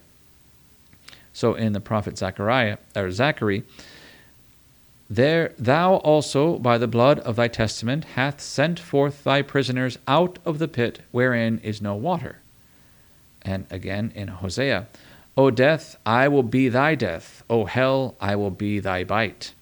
So 1.33 1.55
in 1.55 1.73
the 1.73 1.81
prophet 1.81 2.17
Zechariah 2.17 2.79
or 2.95 3.11
Zachary, 3.11 3.65
there 5.17 5.53
thou 5.59 5.97
also 5.97 6.59
by 6.59 6.79
the 6.79 6.89
blood 6.89 7.19
of 7.21 7.37
thy 7.37 7.49
testament 7.49 8.05
hath 8.17 8.41
sent 8.41 8.79
forth 8.79 9.25
thy 9.25 9.43
prisoners 9.43 9.99
out 10.09 10.39
of 10.45 10.59
the 10.59 10.69
pit 10.69 11.01
wherein 11.11 11.61
is 11.63 11.83
no 11.83 11.95
water. 11.95 12.39
And 13.43 13.67
again 13.71 14.13
in 14.15 14.29
Hosea, 14.29 14.87
O 15.37 15.51
death, 15.51 15.97
I 16.07 16.29
will 16.29 16.43
be 16.43 16.69
thy 16.69 16.95
death. 16.95 17.43
O 17.51 17.65
hell, 17.65 18.15
I 18.21 18.37
will 18.37 18.51
be 18.51 18.79
thy 18.79 19.05
bite. 19.05 19.53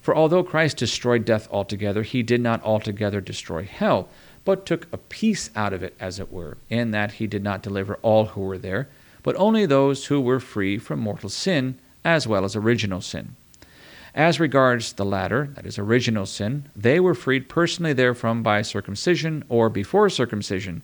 For 0.00 0.14
although 0.14 0.42
Christ 0.42 0.76
destroyed 0.76 1.24
death 1.24 1.48
altogether, 1.50 2.02
he 2.02 2.22
did 2.22 2.40
not 2.40 2.62
altogether 2.62 3.20
destroy 3.20 3.64
hell, 3.64 4.08
but 4.44 4.66
took 4.66 4.86
a 4.92 4.98
piece 4.98 5.50
out 5.54 5.72
of 5.72 5.82
it, 5.82 5.94
as 6.00 6.18
it 6.18 6.32
were, 6.32 6.58
in 6.68 6.90
that 6.92 7.12
he 7.12 7.26
did 7.26 7.42
not 7.42 7.62
deliver 7.62 7.96
all 8.02 8.26
who 8.26 8.40
were 8.40 8.58
there, 8.58 8.88
but 9.22 9.36
only 9.36 9.66
those 9.66 10.06
who 10.06 10.20
were 10.20 10.40
free 10.40 10.78
from 10.78 10.98
mortal 10.98 11.28
sin 11.28 11.78
as 12.04 12.26
well 12.26 12.44
as 12.44 12.56
original 12.56 13.00
sin. 13.00 13.36
As 14.14 14.38
regards 14.38 14.92
the 14.92 15.06
latter, 15.06 15.48
that 15.54 15.64
is 15.64 15.78
original 15.78 16.26
sin, 16.26 16.68
they 16.76 17.00
were 17.00 17.14
freed 17.14 17.48
personally 17.48 17.94
therefrom 17.94 18.42
by 18.42 18.60
circumcision 18.60 19.42
or 19.48 19.70
before 19.70 20.10
circumcision, 20.10 20.82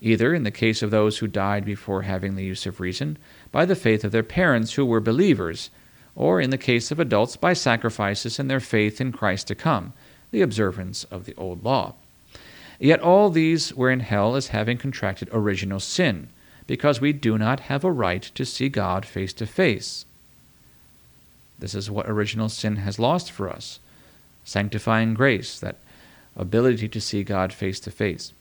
either 0.00 0.32
in 0.32 0.44
the 0.44 0.50
case 0.50 0.80
of 0.80 0.90
those 0.90 1.18
who 1.18 1.26
died 1.26 1.64
before 1.66 2.02
having 2.02 2.36
the 2.36 2.44
use 2.44 2.64
of 2.64 2.80
reason, 2.80 3.18
by 3.52 3.66
the 3.66 3.76
faith 3.76 4.02
of 4.02 4.12
their 4.12 4.22
parents 4.22 4.72
who 4.72 4.86
were 4.86 5.00
believers, 5.00 5.68
or 6.16 6.40
in 6.40 6.48
the 6.48 6.56
case 6.56 6.90
of 6.90 6.98
adults 6.98 7.36
by 7.36 7.52
sacrifices 7.52 8.38
and 8.38 8.50
their 8.50 8.60
faith 8.60 8.98
in 8.98 9.12
Christ 9.12 9.48
to 9.48 9.54
come, 9.54 9.92
the 10.30 10.40
observance 10.40 11.04
of 11.04 11.26
the 11.26 11.34
old 11.36 11.62
law. 11.62 11.94
Yet 12.78 13.00
all 13.00 13.28
these 13.28 13.74
were 13.74 13.90
in 13.90 14.00
hell 14.00 14.36
as 14.36 14.48
having 14.48 14.78
contracted 14.78 15.28
original 15.32 15.80
sin, 15.80 16.30
because 16.66 16.98
we 16.98 17.12
do 17.12 17.36
not 17.36 17.60
have 17.60 17.84
a 17.84 17.92
right 17.92 18.22
to 18.22 18.46
see 18.46 18.70
God 18.70 19.04
face 19.04 19.34
to 19.34 19.44
face. 19.44 20.06
This 21.60 21.74
is 21.74 21.90
what 21.90 22.08
original 22.08 22.48
sin 22.48 22.76
has 22.76 22.98
lost 22.98 23.30
for 23.30 23.48
us 23.48 23.78
sanctifying 24.44 25.14
grace, 25.14 25.60
that 25.60 25.76
ability 26.36 26.88
to 26.88 27.00
see 27.00 27.22
God 27.22 27.52
face 27.52 27.78
to 27.80 27.90
face. 27.90 28.32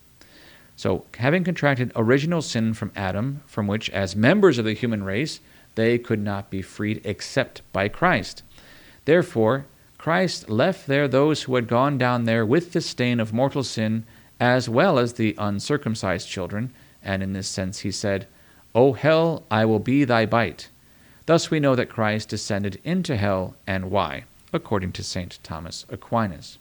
So, 0.76 1.06
having 1.18 1.44
contracted 1.44 1.92
original 1.96 2.42
sin 2.42 2.74
from 2.74 2.92
Adam, 2.96 3.42
from 3.46 3.68
which, 3.68 3.90
as 3.90 4.16
members 4.16 4.58
of 4.58 4.66
the 4.66 4.74
human 4.74 5.04
race, 5.04 5.40
they 5.76 5.98
could 5.98 6.22
not 6.22 6.50
be 6.50 6.62
freed 6.62 7.02
except 7.04 7.62
by 7.74 7.90
Christ. 7.90 8.44
Therefore, 9.06 9.66
Christ 9.98 10.50
left 10.50 10.88
there 10.88 11.08
those 11.08 11.44
who 11.44 11.56
had 11.56 11.68
gone 11.68 11.98
down 11.98 12.24
there 12.24 12.46
with 12.46 12.72
the 12.72 12.82
stain 12.82 13.20
of 13.20 13.34
mortal 13.34 13.64
sin, 13.64 14.06
as 14.40 14.70
well 14.70 14.98
as 14.98 15.14
the 15.14 15.36
uncircumcised 15.38 16.28
children, 16.28 16.74
and 17.04 17.22
in 17.22 17.34
this 17.34 17.48
sense 17.48 17.80
he 17.80 17.92
said, 17.92 18.26
O 18.74 18.94
hell, 18.94 19.44
I 19.52 19.66
will 19.66 19.80
be 19.80 20.06
thy 20.06 20.26
bite. 20.26 20.70
Thus 21.30 21.52
we 21.52 21.60
know 21.60 21.76
that 21.76 21.90
Christ 21.90 22.30
descended 22.30 22.82
into 22.84 23.16
hell, 23.16 23.54
and 23.68 23.92
why, 23.92 24.24
according 24.52 24.94
to 24.94 25.04
St. 25.04 25.38
Thomas 25.44 25.86
Aquinas. 25.88 26.58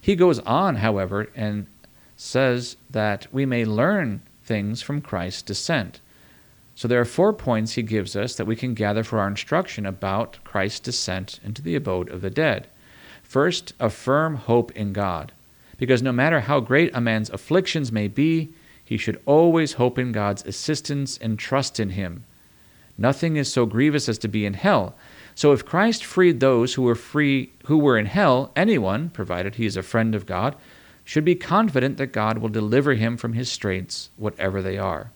He 0.00 0.14
goes 0.14 0.38
on, 0.38 0.76
however, 0.76 1.28
and 1.34 1.66
says 2.16 2.76
that 2.90 3.26
we 3.32 3.44
may 3.44 3.64
learn 3.64 4.20
things 4.44 4.82
from 4.82 5.00
Christ's 5.00 5.42
descent. 5.42 5.98
So 6.76 6.86
there 6.86 7.00
are 7.00 7.04
four 7.04 7.32
points 7.32 7.72
he 7.72 7.82
gives 7.82 8.14
us 8.14 8.36
that 8.36 8.46
we 8.46 8.54
can 8.54 8.74
gather 8.74 9.02
for 9.02 9.18
our 9.18 9.26
instruction 9.26 9.84
about 9.84 10.38
Christ's 10.44 10.78
descent 10.78 11.40
into 11.42 11.60
the 11.60 11.74
abode 11.74 12.08
of 12.08 12.20
the 12.20 12.30
dead. 12.30 12.68
First, 13.24 13.72
a 13.80 13.90
firm 13.90 14.36
hope 14.36 14.70
in 14.76 14.92
God, 14.92 15.32
because 15.76 16.04
no 16.04 16.12
matter 16.12 16.38
how 16.38 16.60
great 16.60 16.94
a 16.94 17.00
man's 17.00 17.30
afflictions 17.30 17.90
may 17.90 18.06
be, 18.06 18.50
he 18.84 18.96
should 18.96 19.20
always 19.26 19.72
hope 19.72 19.98
in 19.98 20.12
God's 20.12 20.44
assistance 20.44 21.18
and 21.18 21.36
trust 21.36 21.80
in 21.80 21.90
him. 21.90 22.22
Nothing 22.98 23.36
is 23.36 23.52
so 23.52 23.66
grievous 23.66 24.08
as 24.08 24.18
to 24.18 24.28
be 24.28 24.44
in 24.44 24.54
hell. 24.54 24.94
So 25.34 25.52
if 25.52 25.64
Christ 25.64 26.04
freed 26.04 26.40
those 26.40 26.74
who 26.74 26.82
were 26.82 26.94
free 26.94 27.50
who 27.66 27.78
were 27.78 27.96
in 27.96 28.06
hell, 28.06 28.50
anyone, 28.54 29.08
provided 29.10 29.54
he 29.54 29.66
is 29.66 29.76
a 29.76 29.82
friend 29.82 30.14
of 30.14 30.26
God, 30.26 30.54
should 31.04 31.24
be 31.24 31.34
confident 31.34 31.96
that 31.96 32.12
God 32.12 32.38
will 32.38 32.48
deliver 32.48 32.94
him 32.94 33.16
from 33.16 33.32
his 33.32 33.50
straits, 33.50 34.10
whatever 34.16 34.62
they 34.62 34.78
are. 34.78 35.10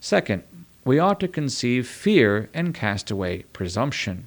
Second, 0.00 0.44
we 0.84 0.98
ought 0.98 1.20
to 1.20 1.28
conceive 1.28 1.86
fear 1.86 2.48
and 2.54 2.74
cast 2.74 3.10
away 3.10 3.44
presumption. 3.52 4.26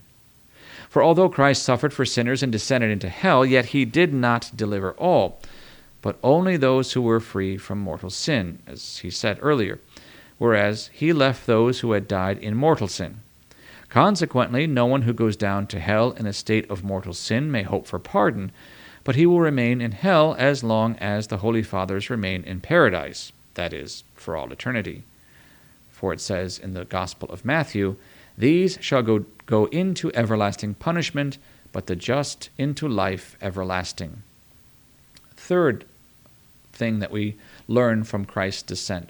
For 0.90 1.02
although 1.02 1.30
Christ 1.30 1.64
suffered 1.64 1.94
for 1.94 2.06
sinners 2.06 2.44
and 2.44 2.52
descended 2.52 2.92
into 2.92 3.10
hell, 3.10 3.46
yet 3.46 3.68
he 3.68 3.86
did 3.86 4.14
not 4.14 4.52
deliver 4.56 4.92
all, 4.94 5.40
but 6.02 6.20
only 6.24 6.58
those 6.58 6.94
who 6.94 7.02
were 7.02 7.20
free 7.20 7.58
from 7.58 7.80
mortal 7.80 8.10
sin, 8.10 8.60
as 8.68 9.00
he 9.00 9.10
said 9.10 9.40
earlier 9.42 9.80
whereas 10.38 10.90
he 10.94 11.14
left 11.14 11.46
those 11.46 11.80
who 11.80 11.92
had 11.92 12.08
died 12.08 12.38
in 12.38 12.56
mortal 12.56 12.88
sin. 12.88 13.20
Consequently, 13.90 14.66
no 14.66 14.86
one 14.86 15.04
who 15.04 15.14
goes 15.14 15.36
down 15.36 15.68
to 15.68 15.80
hell 15.80 16.12
in 16.14 16.26
a 16.26 16.34
state 16.34 16.70
of 16.70 16.84
mortal 16.84 17.14
sin 17.14 17.52
may 17.52 17.62
hope 17.62 17.86
for 17.86 18.00
pardon, 18.00 18.52
but 19.04 19.16
he 19.16 19.26
will 19.26 19.40
remain 19.40 19.82
in 19.82 19.92
hell 19.92 20.36
as 20.40 20.64
long 20.64 20.96
as 20.98 21.28
the 21.28 21.38
Holy 21.38 21.62
Fathers 21.62 22.10
remain 22.10 22.44
in 22.44 22.60
paradise, 22.60 23.32
that 23.54 23.72
is, 23.72 24.04
for 24.16 24.36
all 24.36 24.52
eternity. 24.52 25.04
For 25.92 26.12
it 26.12 26.22
says 26.22 26.58
in 26.58 26.74
the 26.74 26.86
Gospel 26.86 27.30
of 27.30 27.46
Matthew, 27.46 27.96
These 28.38 28.80
shall 28.82 29.04
go, 29.04 29.26
go 29.46 29.66
into 29.66 30.12
everlasting 30.16 30.74
punishment, 30.74 31.38
but 31.72 31.86
the 31.86 31.96
just 31.96 32.50
into 32.58 32.88
life 32.88 33.36
everlasting. 33.42 34.24
Third 35.38 35.86
thing 36.72 37.00
that 37.00 37.12
we 37.12 37.36
learn 37.68 38.04
from 38.04 38.26
Christ's 38.26 38.64
descent 38.64 39.10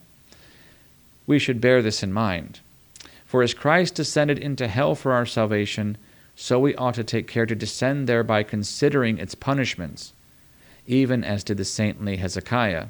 we 1.25 1.39
should 1.39 1.61
bear 1.61 1.81
this 1.81 2.03
in 2.03 2.11
mind. 2.11 2.59
For 3.25 3.41
as 3.41 3.53
Christ 3.53 3.95
descended 3.95 4.37
into 4.37 4.67
hell 4.67 4.95
for 4.95 5.13
our 5.13 5.25
salvation, 5.25 5.97
so 6.35 6.59
we 6.59 6.75
ought 6.75 6.95
to 6.95 7.03
take 7.03 7.27
care 7.27 7.45
to 7.45 7.55
descend 7.55 8.07
there 8.07 8.23
by 8.23 8.43
considering 8.43 9.17
its 9.17 9.35
punishments, 9.35 10.13
even 10.85 11.23
as 11.23 11.43
did 11.43 11.57
the 11.57 11.65
saintly 11.65 12.17
Hezekiah. 12.17 12.87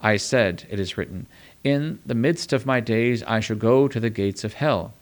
I 0.00 0.16
said, 0.16 0.64
it 0.68 0.80
is 0.80 0.98
written, 0.98 1.26
In 1.62 2.00
the 2.04 2.14
midst 2.14 2.52
of 2.52 2.66
my 2.66 2.80
days 2.80 3.22
I 3.22 3.40
shall 3.40 3.56
go 3.56 3.86
to 3.88 4.00
the 4.00 4.10
gates 4.10 4.42
of 4.44 4.54
hell. 4.54 4.94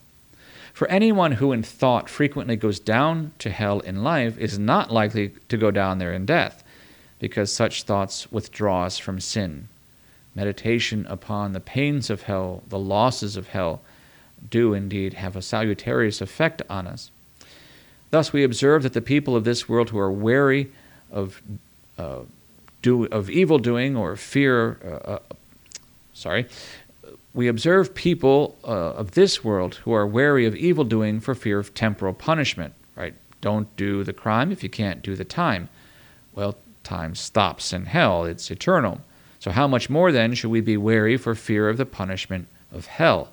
For 0.73 0.87
anyone 0.89 1.33
who 1.33 1.53
in 1.53 1.63
thought 1.63 2.09
frequently 2.09 2.57
goes 2.57 2.79
down 2.79 3.33
to 3.39 3.51
hell 3.51 3.81
in 3.81 4.05
life 4.05 4.39
is 4.39 4.59
not 4.59 4.93
likely 4.93 5.33
to 5.49 5.57
go 5.57 5.71
down 5.71 5.99
there 5.99 6.13
in 6.13 6.27
death, 6.27 6.63
because 7.19 7.53
such 7.53 7.83
thoughts 7.83 8.31
withdraw 8.31 8.85
us 8.85 8.99
from 8.99 9.21
sin 9.21 9.69
meditation 10.35 11.07
upon 11.09 11.53
the 11.53 11.61
pains 11.61 12.11
of 12.11 12.23
hell, 12.23 12.63
the 12.69 12.79
losses 12.79 13.37
of 13.37 13.49
hell, 13.49 13.81
do 14.49 14.75
indeed 14.75 15.15
have 15.15 15.37
a 15.37 15.43
salutarious 15.43 16.21
effect 16.21 16.63
on 16.71 16.87
us. 16.87 17.11
Thus, 18.11 18.33
we 18.33 18.43
observe 18.43 18.83
that 18.83 18.93
the 18.93 19.01
people 19.01 19.37
of 19.37 19.45
this 19.45 19.69
world 19.69 19.91
who 19.91 19.99
are 19.99 20.11
wary 20.11 20.71
of, 21.11 21.41
uh, 21.99 22.21
do, 22.83 23.05
of 23.07 23.31
evil 23.31 23.59
doing 23.59 23.97
or 23.97 24.17
fear, 24.17 24.79
uh, 24.85 25.11
uh, 25.11 25.19
sorry, 26.15 26.47
we 27.33 27.47
observe 27.47 27.95
people 27.95 28.57
uh, 28.65 28.69
of 28.69 29.13
this 29.13 29.45
world 29.45 29.77
who 29.77 29.93
are 29.93 30.07
wary 30.07 30.47
of 30.47 30.57
evil 30.57 30.85
doing 30.85 31.21
for 31.21 31.35
fear 31.35 31.59
of 31.59 31.75
temporal 31.75 32.13
punishment, 32.13 32.75
right? 32.97 33.15
Don't 33.41 33.75
do 33.77 34.03
the 34.03 34.13
crime 34.13 34.51
if 34.51 34.63
you 34.63 34.69
can't 34.69 35.03
do 35.03 35.15
the 35.15 35.25
time. 35.25 35.69
Well, 36.35 36.57
time 36.83 37.15
stops 37.15 37.73
in 37.73 37.87
hell, 37.87 38.25
it's 38.25 38.51
eternal. 38.51 39.01
So, 39.41 39.51
how 39.51 39.67
much 39.67 39.91
more 39.91 40.13
then 40.13 40.35
should 40.35 40.51
we 40.51 40.61
be 40.61 40.77
wary 40.77 41.17
for 41.17 41.35
fear 41.35 41.69
of 41.69 41.79
the 41.79 41.87
punishment 41.87 42.47
of 42.71 42.87
hell, 42.87 43.31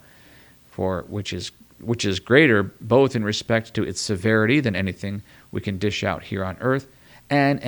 for 0.71 1.03
which 1.07 1.33
is 1.33 1.51
which 1.79 2.05
is 2.05 2.19
greater 2.19 2.63
both 2.63 3.15
in 3.15 3.23
respect 3.23 3.73
to 3.75 3.83
its 3.83 4.01
severity 4.01 4.59
than 4.59 4.75
anything 4.75 5.21
we 5.51 5.61
can 5.61 5.77
dish 5.77 6.03
out 6.03 6.23
here 6.23 6.43
on 6.43 6.57
earth, 6.59 6.87
and 7.29 7.59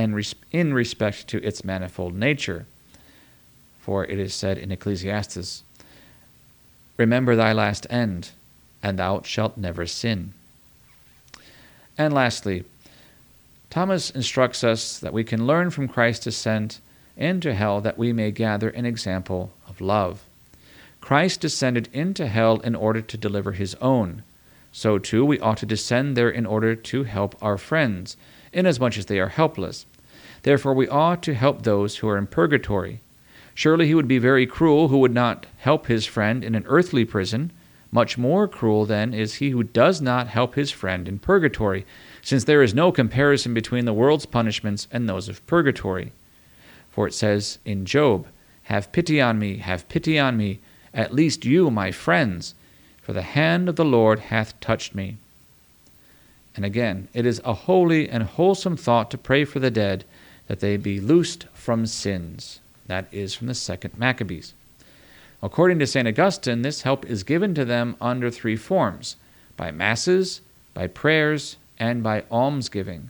in 0.52 0.74
respect 0.74 1.28
to 1.28 1.44
its 1.44 1.64
manifold 1.64 2.16
nature. 2.16 2.66
For 3.80 4.06
it 4.06 4.18
is 4.18 4.34
said 4.34 4.58
in 4.58 4.72
Ecclesiastes, 4.72 5.64
Remember 6.98 7.36
thy 7.36 7.54
last 7.54 7.86
end, 7.90 8.32
and 8.82 8.98
thou 8.98 9.22
shalt 9.22 9.58
never 9.58 9.86
sin. 9.86 10.34
And 11.98 12.14
lastly, 12.14 12.64
Thomas 13.70 14.10
instructs 14.10 14.64
us 14.64 14.98
that 15.00 15.14
we 15.14 15.24
can 15.24 15.46
learn 15.46 15.70
from 15.70 15.88
Christ's 15.88 16.24
descent 16.24 16.80
into 17.20 17.54
hell 17.54 17.82
that 17.82 17.98
we 17.98 18.12
may 18.12 18.32
gather 18.32 18.70
an 18.70 18.86
example 18.86 19.52
of 19.68 19.82
love. 19.82 20.24
Christ 21.02 21.42
descended 21.42 21.90
into 21.94 22.28
hell 22.28 22.60
in 22.62 22.76
order 22.76 23.02
to 23.02 23.18
deliver 23.18 23.52
his 23.52 23.76
own. 23.76 24.24
So 24.72 24.98
too 24.98 25.26
we 25.26 25.40
ought 25.40 25.58
to 25.58 25.66
descend 25.66 26.16
there 26.16 26.30
in 26.30 26.46
order 26.46 26.76
to 26.76 27.04
help 27.04 27.36
our 27.42 27.58
friends, 27.58 28.18
inasmuch 28.54 28.98
as 28.98 29.06
they 29.08 29.20
are 29.20 29.30
helpless. 29.30 29.86
Therefore 30.44 30.74
we 30.74 30.88
ought 30.88 31.22
to 31.24 31.34
help 31.34 31.64
those 31.64 31.98
who 31.98 32.08
are 32.08 32.18
in 32.18 32.28
purgatory. 32.28 33.02
Surely 33.54 33.88
he 33.88 33.96
would 33.96 34.08
be 34.08 34.20
very 34.20 34.46
cruel 34.46 34.88
who 34.88 35.00
would 35.00 35.14
not 35.14 35.46
help 35.58 35.88
his 35.88 36.06
friend 36.06 36.44
in 36.44 36.56
an 36.56 36.66
earthly 36.68 37.04
prison. 37.04 37.52
Much 37.92 38.18
more 38.18 38.48
cruel, 38.48 38.86
then, 38.86 39.14
is 39.14 39.36
he 39.36 39.50
who 39.50 39.64
does 39.64 40.00
not 40.00 40.28
help 40.28 40.56
his 40.56 40.70
friend 40.70 41.08
in 41.08 41.18
purgatory, 41.20 41.86
since 42.22 42.44
there 42.44 42.62
is 42.62 42.74
no 42.74 42.92
comparison 42.92 43.54
between 43.54 43.86
the 43.86 43.94
world's 43.94 44.28
punishments 44.28 44.88
and 44.92 45.10
those 45.10 45.28
of 45.28 45.46
purgatory. 45.48 46.14
For 47.00 47.08
it 47.08 47.14
says 47.14 47.60
in 47.64 47.86
Job, 47.86 48.28
Have 48.64 48.92
pity 48.92 49.22
on 49.22 49.40
me, 49.40 49.60
have 49.60 49.88
pity 49.88 50.20
on 50.20 50.36
me, 50.36 50.60
at 50.94 51.14
least 51.14 51.46
you, 51.46 51.72
my 51.72 51.94
friends, 51.94 52.56
for 53.02 53.14
the 53.14 53.22
hand 53.22 53.70
of 53.70 53.78
the 53.78 53.86
Lord 53.86 54.20
hath 54.20 54.60
touched 54.60 54.94
me. 54.94 55.16
And 56.58 56.66
again, 56.66 57.08
it 57.14 57.26
is 57.26 57.42
a 57.46 57.54
holy 57.54 58.10
and 58.10 58.24
wholesome 58.24 58.76
thought 58.76 59.10
to 59.12 59.18
pray 59.18 59.46
for 59.46 59.62
the 59.62 59.72
dead 59.72 60.04
that 60.48 60.60
they 60.60 60.76
be 60.76 61.00
loosed 61.00 61.46
from 61.54 61.86
sins. 61.86 62.60
That 62.88 63.08
is 63.14 63.34
from 63.34 63.48
the 63.48 63.56
second 63.56 63.98
Maccabees. 63.98 64.54
According 65.42 65.80
to 65.80 65.88
St. 65.88 66.06
Augustine, 66.06 66.64
this 66.64 66.82
help 66.82 67.06
is 67.06 67.24
given 67.24 67.56
to 67.56 67.64
them 67.64 67.96
under 68.02 68.30
three 68.30 68.58
forms 68.58 69.16
by 69.56 69.72
masses, 69.72 70.42
by 70.74 70.88
prayers, 70.88 71.56
and 71.80 72.04
by 72.04 72.26
almsgiving. 72.30 73.10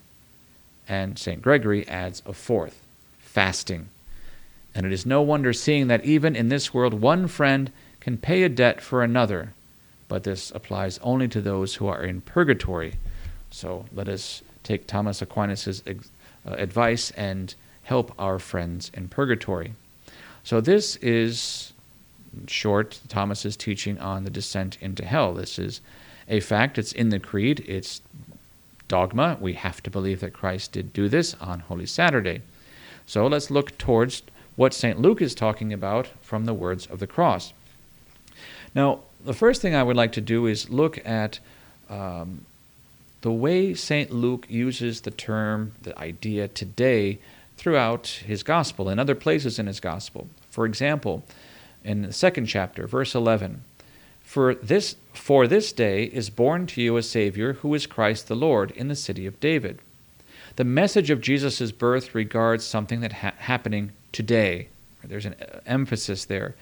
And 0.88 1.18
St. 1.18 1.42
Gregory 1.42 1.88
adds 1.88 2.22
a 2.28 2.34
fourth 2.34 2.84
fasting. 3.30 3.88
And 4.74 4.86
it 4.86 4.92
is 4.92 5.06
no 5.06 5.22
wonder 5.22 5.54
seeing 5.54 5.88
that 5.88 6.06
even 6.06 6.36
in 6.36 6.50
this 6.50 6.74
world 6.74 6.94
one 6.94 7.28
friend 7.28 7.72
can 8.00 8.18
pay 8.18 8.44
a 8.44 8.50
debt 8.50 8.82
for 8.82 9.04
another, 9.04 9.54
but 10.08 10.24
this 10.24 10.52
applies 10.52 10.98
only 11.00 11.28
to 11.28 11.42
those 11.42 11.76
who 11.76 11.88
are 11.88 12.04
in 12.04 12.22
purgatory, 12.22 12.96
So 13.52 13.86
let 13.94 14.10
us 14.10 14.42
take 14.64 14.88
Thomas 14.88 15.22
Aquinas' 15.22 15.84
uh, 15.88 15.94
advice 16.46 17.12
and 17.12 17.54
help 17.84 18.14
our 18.20 18.40
friends 18.40 18.92
in 18.94 19.08
purgatory. 19.08 19.74
So 20.44 20.62
this 20.62 20.96
is 20.98 21.74
short 22.48 23.00
Thomas's 23.10 23.58
teaching 23.58 24.00
on 24.00 24.24
the 24.24 24.30
descent 24.30 24.78
into 24.82 25.06
hell. 25.06 25.34
This 25.34 25.60
is 25.60 25.82
a 26.28 26.40
fact. 26.40 26.78
It's 26.78 26.92
in 26.92 27.10
the 27.10 27.20
creed. 27.20 27.64
It's 27.68 28.02
dogma. 28.88 29.38
We 29.40 29.54
have 29.54 29.82
to 29.84 29.90
believe 29.90 30.20
that 30.22 30.34
Christ 30.34 30.72
did 30.72 30.94
do 30.94 31.10
this 31.10 31.36
on 31.42 31.62
Holy 31.62 31.86
Saturday. 31.86 32.42
So 33.10 33.26
let's 33.26 33.50
look 33.50 33.76
towards 33.80 34.22
what 34.56 34.72
St. 34.72 35.02
Luke 35.02 35.20
is 35.20 35.34
talking 35.34 35.74
about 35.74 36.10
from 36.22 36.46
the 36.46 36.54
words 36.54 36.86
of 36.86 37.00
the 37.00 37.08
cross. 37.08 37.54
Now, 38.76 39.00
the 39.26 39.34
first 39.34 39.64
thing 39.64 39.74
I 39.74 39.82
would 39.82 39.96
like 39.96 40.12
to 40.12 40.22
do 40.22 40.46
is 40.46 40.70
look 40.70 41.04
at 41.04 41.40
um, 41.90 42.46
the 43.22 43.32
way 43.32 43.74
St. 43.74 44.12
Luke 44.12 44.46
uses 44.48 45.02
the 45.02 45.10
term, 45.10 45.72
the 45.82 45.98
idea 45.98 46.48
today 46.48 47.18
throughout 47.58 48.06
his 48.28 48.44
gospel 48.44 48.88
and 48.90 49.00
other 49.00 49.16
places 49.16 49.58
in 49.58 49.66
his 49.66 49.80
gospel. 49.80 50.28
For 50.52 50.68
example, 50.68 51.24
in 51.84 52.04
the 52.04 52.14
second 52.14 52.46
chapter, 52.46 52.86
verse 52.86 53.16
11, 53.16 53.64
for 54.22 54.54
this 54.54 54.98
for 55.14 55.48
this 55.48 55.72
day 55.72 56.04
is 56.04 56.30
born 56.30 56.68
to 56.68 56.82
you 56.82 56.96
a 56.96 57.02
savior 57.02 57.54
who 57.54 57.74
is 57.74 57.88
Christ 57.88 58.28
the 58.28 58.36
Lord 58.36 58.70
in 58.70 58.88
the 58.88 58.96
city 58.96 59.26
of 59.26 59.40
David. 59.40 59.80
The 60.56 60.64
message 60.64 61.10
of 61.10 61.22
Jesus' 61.22 61.72
birth 61.72 62.14
regards 62.14 62.66
something 62.66 63.02
that 63.02 63.14
ha- 63.14 63.34
happening 63.38 63.92
today. 64.12 64.68
There's 65.04 65.26
an 65.26 65.36
emphasis 65.66 66.26
there. 66.26 66.56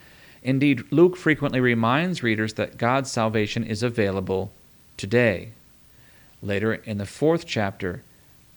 Indeed, 0.43 0.83
Luke 0.91 1.17
frequently 1.17 1.59
reminds 1.59 2.23
readers 2.23 2.53
that 2.53 2.77
God's 2.77 3.11
salvation 3.11 3.63
is 3.63 3.83
available 3.83 4.51
today. 4.95 5.49
Later 6.41 6.75
in 6.75 6.99
the 6.99 7.05
fourth 7.05 7.45
chapter, 7.45 8.03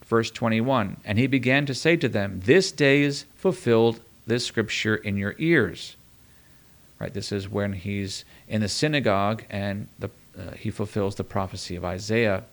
verse 0.04 0.30
21, 0.30 0.98
and 1.04 1.18
he 1.18 1.26
began 1.26 1.66
to 1.66 1.74
say 1.74 1.96
to 1.96 2.08
them, 2.08 2.40
This 2.44 2.70
day 2.70 3.02
is 3.02 3.24
fulfilled 3.36 4.00
this 4.26 4.44
scripture 4.44 4.96
in 4.96 5.16
your 5.16 5.34
ears. 5.38 5.96
Right, 6.98 7.14
this 7.14 7.32
is 7.32 7.48
when 7.48 7.72
he's 7.72 8.24
in 8.46 8.60
the 8.60 8.68
synagogue 8.68 9.44
and 9.48 9.88
the, 9.98 10.10
uh, 10.38 10.52
he 10.52 10.70
fulfills 10.70 11.14
the 11.14 11.24
prophecy 11.24 11.74
of 11.74 11.84
Isaiah. 11.84 12.44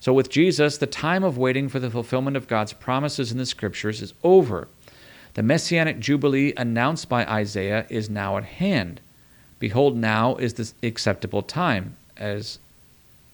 So, 0.00 0.12
with 0.12 0.30
Jesus, 0.30 0.78
the 0.78 0.86
time 0.86 1.24
of 1.24 1.38
waiting 1.38 1.68
for 1.68 1.80
the 1.80 1.90
fulfillment 1.90 2.36
of 2.36 2.46
God's 2.46 2.72
promises 2.72 3.32
in 3.32 3.38
the 3.38 3.46
scriptures 3.46 4.00
is 4.00 4.14
over. 4.22 4.68
The 5.34 5.42
messianic 5.42 5.98
jubilee 5.98 6.52
announced 6.56 7.08
by 7.08 7.24
Isaiah 7.26 7.86
is 7.88 8.08
now 8.08 8.36
at 8.36 8.44
hand. 8.44 9.00
Behold, 9.58 9.96
now 9.96 10.36
is 10.36 10.54
the 10.54 10.72
acceptable 10.86 11.42
time, 11.42 11.96
as 12.16 12.58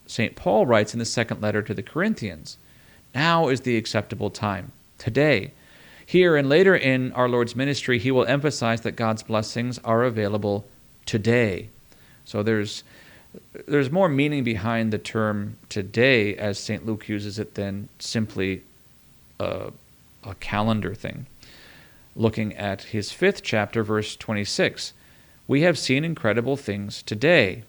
St. 0.07 0.37
Paul 0.37 0.67
writes 0.67 0.93
in 0.93 0.99
the 0.99 1.05
second 1.05 1.41
letter 1.41 1.63
to 1.63 1.75
the 1.75 1.83
Corinthians. 1.83 2.57
Now 3.15 3.49
is 3.49 3.61
the 3.61 3.77
acceptable 3.77 4.31
time, 4.31 4.73
today. 4.99 5.53
Here 6.07 6.37
and 6.37 6.49
later 6.49 6.75
in 6.75 7.13
our 7.13 7.29
Lord's 7.29 7.57
ministry, 7.57 7.99
he 7.99 8.11
will 8.11 8.27
emphasize 8.27 8.83
that 8.83 8.93
God's 8.93 9.23
blessings 9.23 9.79
are 9.85 10.05
available 10.05 10.67
today. 11.07 11.69
So 12.25 12.43
there's 12.43 12.85
there's 13.67 13.91
more 13.91 14.09
meaning 14.09 14.45
behind 14.45 14.93
the 14.93 14.99
term 14.99 15.57
today 15.69 16.37
as 16.37 16.59
St. 16.59 16.85
Luke 16.87 17.09
uses 17.09 17.39
it 17.39 17.55
than 17.55 17.89
simply 17.99 18.63
a, 19.41 19.73
a 20.23 20.35
calendar 20.37 20.95
thing 20.95 21.27
looking 22.17 22.55
at 22.55 22.83
his 22.83 23.11
fifth 23.13 23.43
chapter, 23.43 23.83
verse 23.83 24.17
26. 24.17 24.93
We 25.47 25.63
have 25.63 25.79
seen 25.79 26.05
incredible 26.05 26.57
things 26.57 27.03
today. 27.03 27.65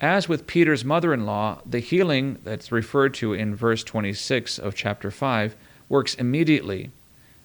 As 0.00 0.28
with 0.28 0.46
Peter's 0.46 0.84
mother 0.84 1.14
in 1.14 1.24
law, 1.24 1.60
the 1.64 1.78
healing 1.78 2.38
that's 2.44 2.72
referred 2.72 3.14
to 3.14 3.32
in 3.32 3.54
verse 3.54 3.84
26 3.84 4.58
of 4.58 4.74
chapter 4.74 5.10
5 5.10 5.54
works 5.88 6.14
immediately. 6.14 6.90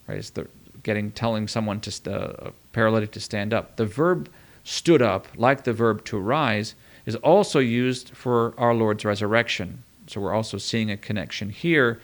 Right? 0.08 0.18
It's 0.18 0.32
the, 0.32 0.48
getting 0.84 1.12
telling 1.12 1.48
someone 1.48 1.80
to 1.82 2.12
uh, 2.12 2.48
a 2.48 2.52
paralytic 2.74 3.12
to 3.12 3.20
stand 3.20 3.54
up. 3.54 3.76
The 3.76 3.86
verb 3.86 4.30
stood 4.64 5.02
up, 5.02 5.28
like 5.36 5.64
the 5.64 5.74
verb 5.74 6.04
to 6.06 6.18
rise, 6.18 6.74
is 7.10 7.16
also 7.18 7.60
used 7.60 8.10
for 8.10 8.54
our 8.58 8.74
Lord's 8.74 9.04
resurrection. 9.04 9.84
So 10.08 10.22
we're 10.22 10.34
also 10.34 10.58
seeing 10.58 10.90
a 10.92 10.98
connection 10.98 11.50
here 11.50 12.00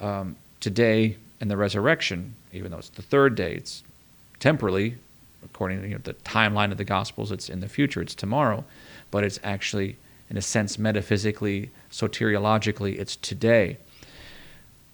um, 0.00 0.36
today 0.60 1.16
and 1.40 1.50
the 1.50 1.56
resurrection 1.56 2.34
even 2.52 2.70
though 2.70 2.78
it's 2.78 2.90
the 2.90 3.02
third 3.02 3.34
day, 3.34 3.54
it's 3.54 3.82
temporally, 4.38 4.96
according 5.44 5.80
to 5.82 5.88
you 5.88 5.94
know, 5.94 6.00
the 6.04 6.14
timeline 6.14 6.70
of 6.70 6.78
the 6.78 6.84
Gospels, 6.84 7.32
it's 7.32 7.48
in 7.48 7.60
the 7.60 7.68
future, 7.68 8.02
it's 8.02 8.14
tomorrow, 8.14 8.64
but 9.10 9.24
it's 9.24 9.40
actually, 9.42 9.96
in 10.28 10.36
a 10.36 10.42
sense, 10.42 10.78
metaphysically, 10.78 11.70
soteriologically, 11.90 12.98
it's 12.98 13.16
today. 13.16 13.78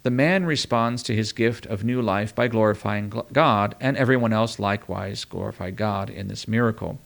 The 0.05 0.11
man 0.11 0.47
responds 0.47 1.03
to 1.05 1.15
his 1.15 1.33
gift 1.33 1.67
of 1.67 1.85
new 1.85 2.01
life 2.01 2.35
by 2.35 2.49
glorifying 2.49 3.13
God, 3.33 3.75
and 3.81 3.97
everyone 3.97 4.33
else 4.33 4.59
likewise 4.59 5.25
glorify 5.25 5.71
God 5.71 6.09
in 6.09 6.29
this 6.29 6.47
miracle. 6.47 6.99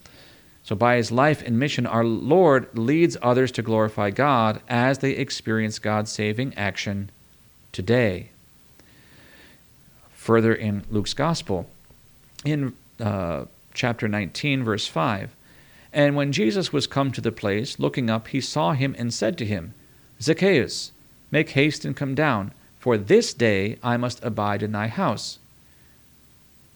So, 0.64 0.76
by 0.76 0.96
his 0.96 1.10
life 1.10 1.42
and 1.42 1.58
mission, 1.58 1.86
our 1.86 2.04
Lord 2.04 2.68
leads 2.78 3.16
others 3.20 3.50
to 3.52 3.62
glorify 3.62 4.10
God 4.10 4.60
as 4.68 4.98
they 4.98 5.12
experience 5.12 5.78
God's 5.78 6.12
saving 6.12 6.54
action 6.54 7.10
today 7.72 8.28
further 10.22 10.54
in 10.54 10.84
Luke's 10.88 11.14
Gospel. 11.14 11.68
In 12.44 12.74
uh, 13.00 13.46
chapter 13.74 14.06
19, 14.06 14.62
verse 14.62 14.86
5, 14.86 15.34
and 15.92 16.14
when 16.14 16.30
Jesus 16.30 16.72
was 16.72 16.86
come 16.86 17.10
to 17.10 17.20
the 17.20 17.32
place, 17.32 17.80
looking 17.80 18.08
up, 18.08 18.28
he 18.28 18.40
saw 18.40 18.72
him 18.72 18.94
and 18.96 19.12
said 19.12 19.36
to 19.38 19.44
him, 19.44 19.74
Zacchaeus, 20.20 20.92
make 21.32 21.50
haste 21.50 21.84
and 21.84 21.96
come 21.96 22.14
down, 22.14 22.52
for 22.78 22.96
this 22.96 23.34
day 23.34 23.78
I 23.82 23.96
must 23.96 24.22
abide 24.22 24.62
in 24.62 24.70
thy 24.70 24.86
house. 24.86 25.40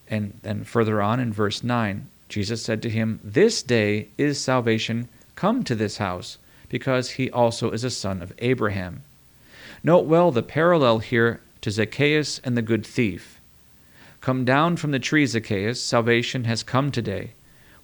And 0.08 0.38
then 0.42 0.64
further 0.64 1.00
on 1.00 1.20
in 1.20 1.32
verse 1.32 1.62
9, 1.62 2.08
Jesus 2.28 2.62
said 2.62 2.82
to 2.82 2.90
him, 2.90 3.20
This 3.22 3.62
day 3.62 4.08
is 4.18 4.40
salvation 4.40 5.08
come 5.36 5.62
to 5.64 5.74
this 5.74 5.98
house, 5.98 6.38
because 6.68 7.12
he 7.12 7.30
also 7.30 7.70
is 7.70 7.84
a 7.84 7.90
son 7.90 8.22
of 8.22 8.32
Abraham. 8.38 9.02
Note 9.84 10.06
well 10.06 10.32
the 10.32 10.42
parallel 10.42 10.98
here 10.98 11.40
to 11.60 11.70
Zacchaeus 11.70 12.40
and 12.40 12.56
the 12.56 12.62
good 12.62 12.84
thief. 12.84 13.40
Come 14.20 14.44
down 14.44 14.76
from 14.76 14.90
the 14.90 14.98
tree, 14.98 15.26
Zacchaeus. 15.26 15.80
Salvation 15.80 16.44
has 16.44 16.62
come 16.62 16.90
today. 16.90 17.30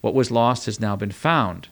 What 0.00 0.14
was 0.14 0.31
lost 0.31 0.66
has 0.66 0.81
now 0.81 0.96
been 0.96 1.12
found. 1.12 1.68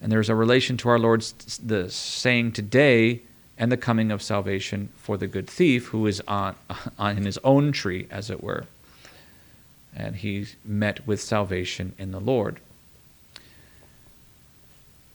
And 0.00 0.12
there's 0.12 0.28
a 0.28 0.34
relation 0.34 0.76
to 0.76 0.88
our 0.90 0.98
Lord's 0.98 1.32
the 1.58 1.90
saying 1.90 2.52
today 2.52 3.22
and 3.58 3.72
the 3.72 3.76
coming 3.76 4.12
of 4.12 4.22
salvation 4.22 4.90
for 4.96 5.16
the 5.16 5.26
good 5.26 5.48
thief 5.48 5.86
who 5.86 6.06
is 6.06 6.20
on, 6.28 6.54
on 6.98 7.16
his 7.16 7.38
own 7.42 7.72
tree, 7.72 8.06
as 8.10 8.30
it 8.30 8.42
were. 8.42 8.66
And 9.96 10.16
he 10.16 10.46
met 10.64 11.06
with 11.06 11.20
salvation 11.20 11.94
in 11.98 12.10
the 12.10 12.20
Lord. 12.20 12.60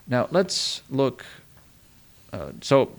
Now 0.07 0.27
let's 0.31 0.81
look. 0.89 1.25
Uh, 2.31 2.51
so 2.61 2.91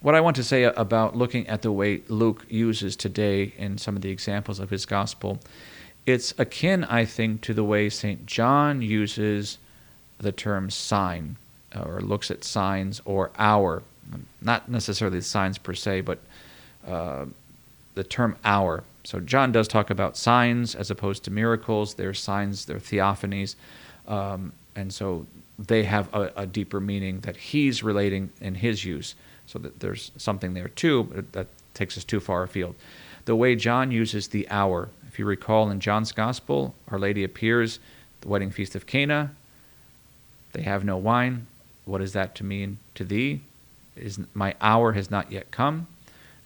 what 0.00 0.14
I 0.14 0.20
want 0.20 0.36
to 0.36 0.44
say 0.44 0.62
about 0.62 1.16
looking 1.16 1.46
at 1.48 1.62
the 1.62 1.72
way 1.72 2.02
Luke 2.08 2.46
uses 2.48 2.94
today 2.94 3.52
in 3.58 3.78
some 3.78 3.96
of 3.96 4.02
the 4.02 4.10
examples 4.10 4.60
of 4.60 4.70
his 4.70 4.86
gospel, 4.86 5.38
it's 6.06 6.32
akin, 6.38 6.84
I 6.84 7.04
think, 7.04 7.40
to 7.42 7.54
the 7.54 7.64
way 7.64 7.90
St. 7.90 8.24
John 8.24 8.80
uses 8.80 9.58
the 10.18 10.32
term 10.32 10.70
sign 10.70 11.36
or 11.76 12.00
looks 12.00 12.30
at 12.30 12.44
signs 12.44 13.02
or 13.04 13.30
hour. 13.38 13.82
Not 14.40 14.68
necessarily 14.70 15.20
signs 15.20 15.58
per 15.58 15.74
se, 15.74 16.02
but 16.02 16.18
uh, 16.86 17.26
the 17.94 18.04
term 18.04 18.36
hour. 18.44 18.84
So 19.08 19.20
John 19.20 19.52
does 19.52 19.68
talk 19.68 19.88
about 19.88 20.18
signs 20.18 20.74
as 20.74 20.90
opposed 20.90 21.24
to 21.24 21.30
miracles. 21.30 21.94
They're 21.94 22.12
signs, 22.12 22.66
they're 22.66 22.76
theophanies. 22.76 23.54
Um, 24.06 24.52
and 24.76 24.92
so 24.92 25.26
they 25.58 25.84
have 25.84 26.12
a, 26.12 26.30
a 26.36 26.46
deeper 26.46 26.78
meaning 26.78 27.20
that 27.20 27.34
he's 27.34 27.82
relating 27.82 28.28
in 28.42 28.56
his 28.56 28.84
use. 28.84 29.14
So 29.46 29.58
that 29.60 29.80
there's 29.80 30.12
something 30.18 30.52
there 30.52 30.68
too, 30.68 31.04
but 31.04 31.32
that 31.32 31.46
takes 31.72 31.96
us 31.96 32.04
too 32.04 32.20
far 32.20 32.42
afield. 32.42 32.74
The 33.24 33.34
way 33.34 33.56
John 33.56 33.90
uses 33.90 34.28
the 34.28 34.46
hour, 34.50 34.90
if 35.06 35.18
you 35.18 35.24
recall 35.24 35.70
in 35.70 35.80
John's 35.80 36.12
Gospel, 36.12 36.74
Our 36.90 36.98
Lady 36.98 37.24
appears, 37.24 37.78
the 38.20 38.28
wedding 38.28 38.50
feast 38.50 38.74
of 38.74 38.84
Cana. 38.84 39.30
They 40.52 40.62
have 40.64 40.84
no 40.84 40.98
wine. 40.98 41.46
What 41.86 42.02
is 42.02 42.12
that 42.12 42.34
to 42.34 42.44
mean 42.44 42.76
to 42.94 43.04
thee? 43.04 43.40
Is 43.96 44.20
my 44.34 44.54
hour 44.60 44.92
has 44.92 45.10
not 45.10 45.32
yet 45.32 45.50
come. 45.50 45.86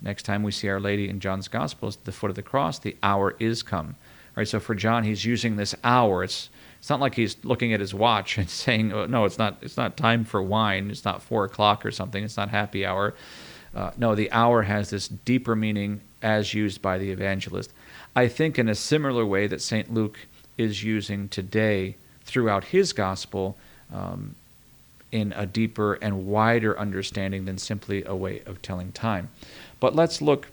Next 0.03 0.25
time 0.25 0.43
we 0.43 0.53
see 0.53 0.69
Our 0.69 0.81
Lady 0.81 1.09
in 1.09 1.21
John's 1.21 1.49
Gospel 1.49 1.89
is 1.89 1.97
the 1.97 2.13
foot 2.13 2.31
of 2.31 2.37
the 2.37 2.43
cross. 2.43 2.79
The 2.79 2.97
hour 3.03 3.37
is 3.39 3.63
come. 3.63 3.87
All 3.89 4.41
right. 4.41 4.49
So 4.49 4.59
for 4.61 4.75
John, 4.75 5.05
he's 5.05 5.25
using 5.25 5.57
this 5.57 5.75
hour. 5.85 6.25
It's 6.25 6.51
it's 6.79 6.91
not 6.91 6.99
like 6.99 7.15
he's 7.15 7.37
looking 7.45 7.73
at 7.73 7.79
his 7.79 7.95
watch 7.95 8.39
and 8.39 8.51
saying, 8.51 8.93
oh, 8.93 9.07
"No, 9.07 9.25
it's 9.25 9.39
not. 9.39 9.59
It's 9.63 9.77
not 9.77 9.97
time 9.97 10.25
for 10.25 10.43
wine. 10.43 10.91
It's 10.91 11.05
not 11.05 11.23
four 11.23 11.45
o'clock 11.45 11.87
or 11.87 11.91
something. 11.91 12.25
It's 12.25 12.37
not 12.37 12.51
happy 12.51 12.85
hour." 12.85 13.15
Uh, 13.75 13.91
no, 13.97 14.15
the 14.15 14.31
hour 14.33 14.63
has 14.63 14.91
this 14.91 15.09
deeper 15.09 15.57
meaning 15.57 16.01
as 16.21 16.53
used 16.53 16.83
by 16.83 16.99
the 16.99 17.11
evangelist. 17.11 17.73
I 18.15 18.29
think 18.29 18.59
in 18.59 18.69
a 18.69 18.75
similar 18.75 19.25
way 19.25 19.47
that 19.47 19.63
Saint 19.63 19.95
Luke 19.95 20.19
is 20.59 20.85
using 20.85 21.29
today 21.29 21.97
throughout 22.25 22.65
his 22.65 22.93
gospel, 22.93 23.57
um, 23.91 24.35
in 25.13 25.33
a 25.37 25.47
deeper 25.47 25.95
and 25.95 26.27
wider 26.27 26.77
understanding 26.79 27.45
than 27.45 27.59
simply 27.59 28.03
a 28.05 28.17
way 28.17 28.43
of 28.47 28.61
telling 28.63 28.91
time. 28.93 29.29
But 29.83 29.97
let's 29.97 30.23
look 30.23 30.47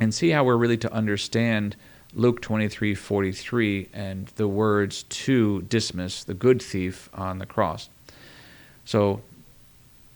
and 0.00 0.14
see 0.14 0.30
how 0.30 0.42
we're 0.42 0.56
really 0.56 0.78
to 0.78 0.90
understand 0.90 1.76
Luke 2.14 2.40
23 2.40 2.94
43 2.94 3.90
and 3.92 4.28
the 4.36 4.48
words 4.48 5.02
to 5.02 5.60
Dismas 5.68 6.24
the 6.24 6.32
good 6.32 6.62
thief 6.62 7.10
on 7.12 7.38
the 7.38 7.44
cross. 7.44 7.90
So 8.86 9.20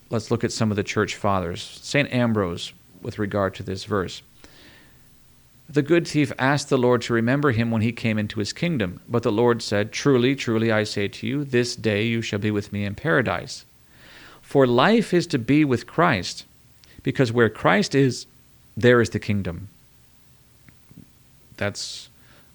let's 0.09 0.31
look 0.31 0.43
at 0.43 0.51
some 0.51 0.71
of 0.71 0.75
the 0.75 0.83
church 0.83 1.13
fathers. 1.13 1.61
St. 1.83 2.11
Ambrose, 2.11 2.73
with 3.03 3.19
regard 3.19 3.53
to 3.55 3.63
this 3.63 3.83
verse. 3.83 4.23
The 5.69 5.83
good 5.83 6.07
thief 6.07 6.33
asked 6.39 6.69
the 6.69 6.79
Lord 6.79 7.03
to 7.03 7.13
remember 7.13 7.51
him 7.51 7.69
when 7.69 7.83
he 7.83 7.91
came 7.91 8.17
into 8.17 8.39
his 8.39 8.53
kingdom. 8.53 9.01
But 9.07 9.21
the 9.21 9.31
Lord 9.31 9.61
said, 9.61 9.91
Truly, 9.91 10.35
truly, 10.35 10.71
I 10.71 10.83
say 10.83 11.07
to 11.09 11.27
you, 11.27 11.43
this 11.43 11.75
day 11.75 12.07
you 12.07 12.23
shall 12.23 12.39
be 12.39 12.49
with 12.49 12.73
me 12.73 12.85
in 12.85 12.95
paradise. 12.95 13.65
For 14.41 14.65
life 14.65 15.13
is 15.13 15.27
to 15.27 15.37
be 15.37 15.63
with 15.63 15.85
Christ, 15.85 16.45
because 17.03 17.31
where 17.31 17.49
Christ 17.49 17.95
is, 17.95 18.25
there 18.77 19.01
is 19.01 19.09
the 19.09 19.19
kingdom. 19.19 19.69
That's 21.57 22.09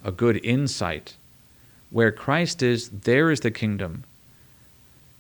a 0.05 0.11
good 0.11 0.45
insight. 0.45 1.17
Where 1.91 2.13
Christ 2.13 2.63
is, 2.63 2.89
there 2.89 3.31
is 3.31 3.41
the 3.41 3.51
kingdom. 3.51 4.05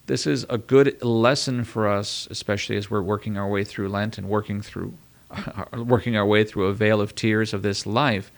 This 0.06 0.26
is 0.26 0.46
a 0.48 0.58
good 0.58 1.02
lesson 1.02 1.64
for 1.64 1.88
us, 1.88 2.28
especially 2.30 2.76
as 2.76 2.90
we're 2.90 3.02
working 3.02 3.36
our 3.36 3.48
way 3.48 3.64
through 3.64 3.88
Lent 3.88 4.18
and 4.18 4.28
working 4.28 4.62
through 4.62 4.94
working 5.76 6.16
our 6.16 6.26
way 6.26 6.44
through 6.44 6.66
a 6.66 6.72
vale 6.72 7.00
of 7.00 7.14
tears 7.14 7.52
of 7.52 7.62
this 7.62 7.86
life, 7.86 8.30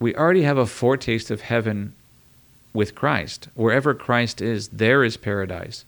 we 0.00 0.14
already 0.14 0.42
have 0.42 0.58
a 0.58 0.66
foretaste 0.66 1.30
of 1.30 1.42
heaven 1.42 1.94
with 2.72 2.94
Christ. 2.94 3.48
Wherever 3.54 3.94
Christ 3.94 4.40
is, 4.40 4.68
there 4.68 5.04
is 5.04 5.16
paradise. 5.16 5.84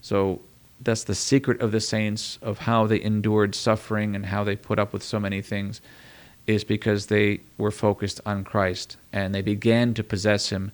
So 0.00 0.40
that's 0.82 1.04
the 1.04 1.14
secret 1.14 1.60
of 1.60 1.72
the 1.72 1.80
saints 1.80 2.38
of 2.42 2.58
how 2.58 2.86
they 2.86 3.00
endured 3.00 3.54
suffering 3.54 4.14
and 4.14 4.26
how 4.26 4.44
they 4.44 4.56
put 4.56 4.78
up 4.78 4.92
with 4.92 5.02
so 5.02 5.20
many 5.20 5.42
things 5.42 5.80
is 6.46 6.64
because 6.64 7.06
they 7.06 7.40
were 7.56 7.70
focused 7.70 8.20
on 8.26 8.44
Christ 8.44 8.96
and 9.12 9.34
they 9.34 9.42
began 9.42 9.94
to 9.94 10.02
possess 10.02 10.50
him 10.50 10.72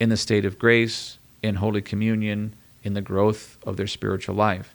in 0.00 0.08
the 0.08 0.16
state 0.16 0.44
of 0.44 0.58
grace, 0.58 1.18
in 1.42 1.56
Holy 1.56 1.82
Communion, 1.82 2.54
in 2.82 2.94
the 2.94 3.00
growth 3.00 3.56
of 3.64 3.76
their 3.76 3.86
spiritual 3.86 4.34
life. 4.34 4.74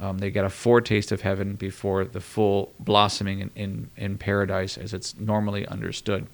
Um, 0.00 0.18
they 0.18 0.30
get 0.30 0.44
a 0.44 0.50
foretaste 0.50 1.12
of 1.12 1.22
heaven 1.22 1.54
before 1.54 2.04
the 2.04 2.20
full 2.20 2.72
blossoming 2.78 3.40
in, 3.40 3.50
in, 3.54 3.90
in 3.96 4.18
paradise 4.18 4.78
as 4.78 4.94
it's 4.94 5.18
normally 5.18 5.66
understood. 5.66 6.26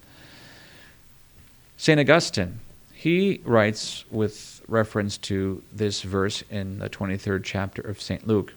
St. 1.75 1.99
Augustine, 1.99 2.59
he 2.97 3.39
writes 3.45 4.05
with 4.09 4.59
reference 4.67 5.19
to 5.19 5.61
this 5.71 6.01
verse 6.01 6.43
in 6.49 6.79
the 6.79 6.89
23rd 6.89 7.43
chapter 7.43 7.79
of 7.83 8.01
St. 8.01 8.25
Luke 8.25 8.53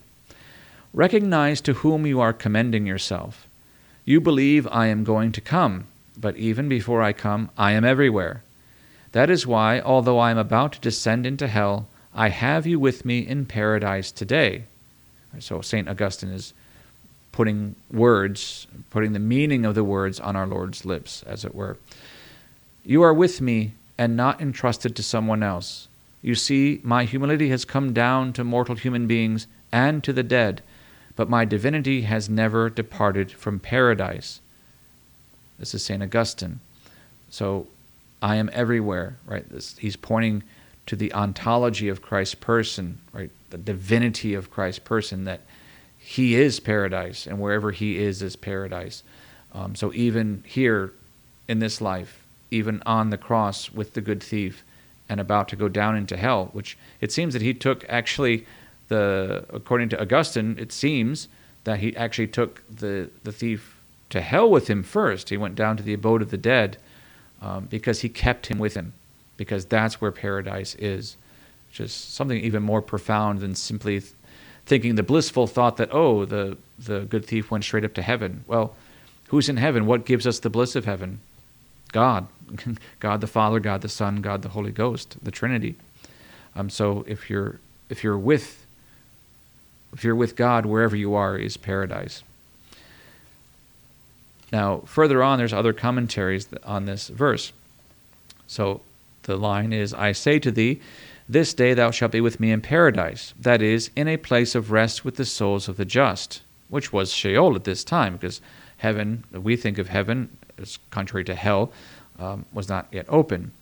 Recognize 0.95 1.61
to 1.61 1.75
whom 1.75 2.07
you 2.07 2.21
are 2.21 2.33
commending 2.33 2.87
yourself. 2.87 3.47
You 4.07 4.19
believe 4.19 4.67
I 4.73 4.87
am 4.87 5.05
going 5.05 5.31
to 5.33 5.43
come, 5.43 5.89
but 6.17 6.37
even 6.37 6.71
before 6.71 7.03
I 7.03 7.13
come, 7.13 7.51
I 7.59 7.73
am 7.73 7.85
everywhere. 7.85 8.43
That 9.13 9.29
is 9.29 9.47
why, 9.47 9.79
although 9.79 10.19
I 10.19 10.31
am 10.31 10.39
about 10.39 10.73
to 10.73 10.81
descend 10.81 11.27
into 11.27 11.47
hell, 11.47 11.87
I 12.15 12.31
have 12.31 12.67
you 12.67 12.81
with 12.81 13.05
me 13.05 13.19
in 13.19 13.45
paradise 13.45 14.11
today. 14.11 14.65
So 15.39 15.61
St. 15.61 15.87
Augustine 15.87 16.31
is 16.31 16.55
putting 17.31 17.77
words, 17.93 18.67
putting 18.89 19.13
the 19.13 19.19
meaning 19.19 19.67
of 19.67 19.75
the 19.75 19.85
words 19.85 20.19
on 20.19 20.35
our 20.35 20.47
Lord's 20.47 20.87
lips, 20.87 21.23
as 21.25 21.45
it 21.45 21.55
were. 21.55 21.77
You 22.85 23.03
are 23.03 23.15
with 23.15 23.43
me 23.43 23.75
and 24.01 24.17
not 24.17 24.41
entrusted 24.41 24.97
to 24.97 25.03
someone 25.03 25.43
else. 25.43 25.87
You 26.23 26.35
see, 26.35 26.81
my 26.83 27.05
humility 27.05 27.51
has 27.51 27.67
come 27.67 27.93
down 27.93 28.33
to 28.33 28.43
mortal 28.43 28.75
human 28.75 29.07
beings 29.07 29.47
and 29.71 30.03
to 30.05 30.15
the 30.15 30.23
dead, 30.23 30.63
but 31.17 31.29
my 31.29 31.45
divinity 31.45 32.01
has 32.03 32.27
never 32.31 32.71
departed 32.71 33.31
from 33.31 33.61
paradise. 33.61 34.41
This 35.59 35.75
is 35.75 35.85
St. 35.85 36.03
Augustine. 36.03 36.61
So 37.29 37.67
I 38.23 38.37
am 38.37 38.49
everywhere, 38.55 39.19
right? 39.27 39.47
This, 39.51 39.77
he's 39.77 39.97
pointing 39.97 40.45
to 40.87 40.97
the 40.97 41.13
ontology 41.13 41.91
of 41.91 42.01
Christ's 42.01 42.37
person, 42.37 43.01
right? 43.13 43.31
The 43.51 43.59
divinity 43.59 44.33
of 44.33 44.51
Christ's 44.51 44.79
person, 44.79 45.25
that 45.25 45.43
he 45.99 46.37
is 46.37 46.59
paradise, 46.59 47.27
and 47.27 47.39
wherever 47.39 47.71
he 47.71 47.99
is, 47.99 48.23
is 48.23 48.35
paradise. 48.35 49.03
Um, 49.53 49.75
so 49.75 49.93
even 49.93 50.43
here 50.47 50.91
in 51.49 51.59
this 51.59 51.83
life, 51.83 52.25
even 52.51 52.83
on 52.87 53.11
the 53.11 53.19
cross 53.19 53.71
with 53.71 53.95
the 53.95 54.01
good 54.01 54.23
thief 54.23 54.65
and 55.09 55.21
about 55.21 55.49
to 55.49 55.57
go 55.57 55.69
down 55.69 55.97
into 55.97 56.17
hell, 56.17 56.51
which 56.53 56.77
it 57.01 57.11
seems 57.11 57.33
that 57.33 57.43
he 57.43 57.53
took 57.53 57.85
actually 57.89 58.47
the, 58.89 59.45
according 59.51 59.89
to 59.89 60.01
Augustine, 60.01 60.57
it 60.59 60.73
seems 60.73 61.29
that 61.65 61.81
he 61.81 61.97
actually 61.97 62.27
took 62.27 62.63
the, 62.75 63.11
the 63.25 63.33
thief 63.33 63.77
to 64.11 64.21
hell 64.21 64.51
with 64.51 64.69
him 64.69 64.83
first. 64.83 65.29
He 65.29 65.37
went 65.37 65.55
down 65.55 65.77
to 65.77 65.83
the 65.83 65.95
abode 65.95 66.23
of 66.23 66.31
the 66.31 66.39
dead 66.39 66.77
um, 67.41 67.67
because 67.67 68.01
he 68.01 68.09
kept 68.09 68.47
him 68.47 68.59
with 68.59 68.75
him 68.75 68.93
because 69.37 69.65
that's 69.65 70.01
where 70.01 70.13
paradise 70.13 70.75
is, 70.75 71.17
which 71.69 71.81
is 71.81 71.93
something 71.93 72.39
even 72.39 72.63
more 72.63 72.83
profound 72.83 73.39
than 73.39 73.55
simply 73.55 74.01
th- 74.01 74.13
thinking 74.67 74.97
the 74.97 75.03
blissful 75.03 75.47
thought 75.47 75.79
that, 75.79 75.89
oh, 75.93 76.25
the, 76.27 76.59
the 76.79 77.01
good 77.01 77.25
thief 77.25 77.51
went 77.51 77.65
straight 77.65 77.85
up 77.85 77.95
to 77.95 78.03
heaven. 78.03 78.45
Well, 78.47 78.77
who's 79.29 79.49
in 79.49 79.57
heaven? 79.57 79.87
What 79.87 80.05
gives 80.05 80.27
us 80.27 80.41
the 80.41 80.51
bliss 80.51 80.77
of 80.77 80.85
heaven? 80.85 81.21
God. 81.93 82.27
God 83.01 83.21
the 83.21 83.27
Father, 83.27 83.61
God 83.61 83.83
the 83.83 83.89
Son, 83.89 84.21
God 84.21 84.43
the 84.43 84.51
Holy 84.51 84.73
Ghost, 84.73 85.17
the 85.23 85.31
Trinity. 85.31 85.77
Um, 86.57 86.71
so 86.71 87.05
if 87.07 87.31
you're 87.31 87.61
if 87.89 88.05
you're 88.05 88.19
with 88.19 88.67
if 89.93 90.05
you're 90.05 90.15
with 90.15 90.37
God 90.37 90.67
wherever 90.67 90.97
you 90.97 91.15
are 91.15 91.37
is 91.37 91.57
paradise. 91.57 92.23
Now, 94.53 94.79
further 94.87 95.23
on, 95.23 95.39
there's 95.39 95.53
other 95.53 95.73
commentaries 95.73 96.49
on 96.65 96.87
this 96.87 97.09
verse. 97.09 97.53
So 98.47 98.81
the 99.25 99.37
line 99.37 99.73
is 99.73 99.95
I 99.95 100.13
say 100.13 100.39
to 100.41 100.51
thee, 100.51 100.81
This 101.29 101.55
day 101.55 101.75
thou 101.75 101.91
shalt 101.91 102.13
be 102.13 102.21
with 102.21 102.41
me 102.41 102.51
in 102.51 102.61
paradise, 102.61 103.33
that 103.41 103.63
is, 103.63 103.91
in 103.95 104.09
a 104.09 104.17
place 104.17 104.55
of 104.55 104.73
rest 104.73 105.05
with 105.05 105.17
the 105.17 105.25
souls 105.25 105.69
of 105.69 105.77
the 105.77 105.85
just, 105.85 106.43
which 106.69 106.93
was 106.93 107.13
Sheol 107.13 107.55
at 107.55 107.65
this 107.65 107.85
time, 107.85 108.15
because 108.15 108.41
heaven, 108.79 109.25
we 109.33 109.57
think 109.57 109.79
of 109.79 109.89
heaven 109.89 110.37
as 110.59 110.79
contrary 110.91 111.25
to 111.25 111.35
hell, 111.35 111.73
um, 112.21 112.47
was 112.53 112.69
not 112.69 112.87
yet 112.93 113.07
open. 113.09 113.53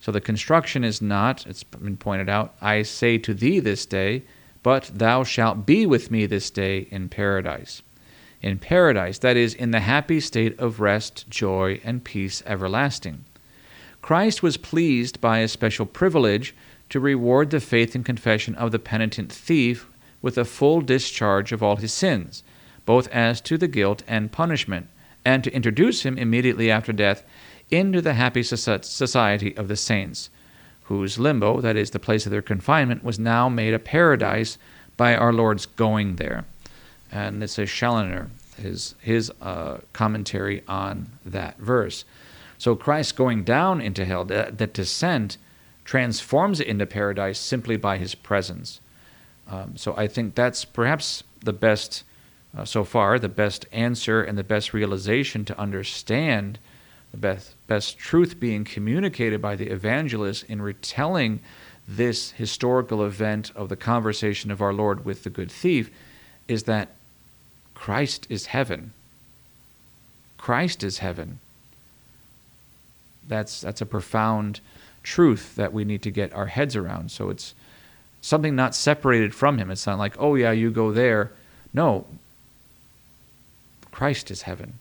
So 0.00 0.12
the 0.12 0.20
construction 0.20 0.84
is 0.84 1.00
not, 1.00 1.46
it's 1.46 1.62
been 1.62 1.96
pointed 1.96 2.28
out, 2.28 2.54
I 2.60 2.82
say 2.82 3.18
to 3.18 3.34
thee 3.34 3.60
this 3.60 3.86
day, 3.86 4.22
but 4.62 4.90
thou 4.92 5.24
shalt 5.24 5.66
be 5.66 5.86
with 5.86 6.10
me 6.10 6.26
this 6.26 6.50
day 6.50 6.88
in 6.90 7.08
paradise. 7.08 7.82
In 8.40 8.58
paradise, 8.58 9.18
that 9.18 9.36
is, 9.36 9.54
in 9.54 9.70
the 9.70 9.80
happy 9.80 10.18
state 10.18 10.58
of 10.58 10.80
rest, 10.80 11.30
joy, 11.30 11.80
and 11.84 12.02
peace 12.02 12.42
everlasting. 12.46 13.24
Christ 14.02 14.42
was 14.42 14.56
pleased 14.56 15.20
by 15.20 15.38
a 15.38 15.48
special 15.48 15.86
privilege 15.86 16.54
to 16.90 16.98
reward 16.98 17.50
the 17.50 17.60
faith 17.60 17.94
and 17.94 18.04
confession 18.04 18.56
of 18.56 18.72
the 18.72 18.80
penitent 18.80 19.32
thief 19.32 19.88
with 20.20 20.36
a 20.36 20.44
full 20.44 20.80
discharge 20.80 21.52
of 21.52 21.62
all 21.62 21.76
his 21.76 21.92
sins, 21.92 22.42
both 22.84 23.06
as 23.08 23.40
to 23.42 23.56
the 23.56 23.68
guilt 23.68 24.02
and 24.08 24.32
punishment, 24.32 24.88
and 25.24 25.44
to 25.44 25.54
introduce 25.54 26.04
him 26.04 26.18
immediately 26.18 26.70
after 26.70 26.92
death 26.92 27.22
into 27.72 28.02
the 28.02 28.14
happy 28.14 28.42
society 28.42 29.56
of 29.56 29.68
the 29.68 29.76
saints, 29.76 30.30
whose 30.84 31.18
limbo, 31.18 31.60
that 31.60 31.76
is, 31.76 31.90
the 31.90 31.98
place 31.98 32.26
of 32.26 32.32
their 32.32 32.42
confinement, 32.42 33.02
was 33.02 33.18
now 33.18 33.48
made 33.48 33.72
a 33.72 33.78
paradise 33.78 34.58
by 34.96 35.16
our 35.16 35.32
Lord's 35.32 35.66
going 35.66 36.16
there. 36.16 36.44
And 37.10 37.40
this 37.40 37.58
is 37.58 37.70
Challoner, 37.70 38.28
his, 38.56 38.94
his 39.00 39.32
uh, 39.40 39.78
commentary 39.92 40.62
on 40.68 41.10
that 41.24 41.58
verse. 41.58 42.04
So 42.58 42.76
Christ 42.76 43.16
going 43.16 43.42
down 43.42 43.80
into 43.80 44.04
hell, 44.04 44.24
that, 44.26 44.58
that 44.58 44.74
descent, 44.74 45.38
transforms 45.84 46.60
it 46.60 46.66
into 46.66 46.86
paradise 46.86 47.38
simply 47.38 47.76
by 47.76 47.98
his 47.98 48.14
presence. 48.14 48.80
Um, 49.48 49.76
so 49.76 49.96
I 49.96 50.06
think 50.06 50.34
that's 50.34 50.64
perhaps 50.64 51.24
the 51.40 51.52
best, 51.52 52.04
uh, 52.56 52.64
so 52.64 52.84
far, 52.84 53.18
the 53.18 53.28
best 53.28 53.66
answer 53.72 54.22
and 54.22 54.38
the 54.38 54.44
best 54.44 54.72
realization 54.72 55.44
to 55.46 55.58
understand 55.58 56.58
the 57.12 57.18
best, 57.18 57.54
best 57.66 57.98
truth 57.98 58.40
being 58.40 58.64
communicated 58.64 59.40
by 59.40 59.54
the 59.54 59.68
evangelist 59.68 60.44
in 60.48 60.60
retelling 60.60 61.40
this 61.86 62.32
historical 62.32 63.04
event 63.04 63.52
of 63.54 63.68
the 63.68 63.76
conversation 63.76 64.50
of 64.50 64.62
our 64.62 64.72
Lord 64.72 65.04
with 65.04 65.24
the 65.24 65.30
good 65.30 65.50
thief 65.50 65.90
is 66.48 66.64
that 66.64 66.88
Christ 67.74 68.26
is 68.30 68.46
heaven. 68.46 68.92
Christ 70.38 70.82
is 70.82 70.98
heaven. 70.98 71.38
That's 73.28 73.60
that's 73.60 73.80
a 73.80 73.86
profound 73.86 74.60
truth 75.02 75.54
that 75.56 75.72
we 75.72 75.84
need 75.84 76.02
to 76.02 76.10
get 76.10 76.32
our 76.32 76.46
heads 76.46 76.76
around. 76.76 77.10
So 77.10 77.28
it's 77.28 77.54
something 78.20 78.56
not 78.56 78.74
separated 78.74 79.34
from 79.34 79.58
him. 79.58 79.70
It's 79.70 79.86
not 79.86 79.98
like, 79.98 80.14
oh 80.18 80.34
yeah, 80.34 80.52
you 80.52 80.70
go 80.70 80.92
there. 80.92 81.32
No. 81.72 82.06
Christ 83.90 84.30
is 84.30 84.42
heaven. 84.42 84.74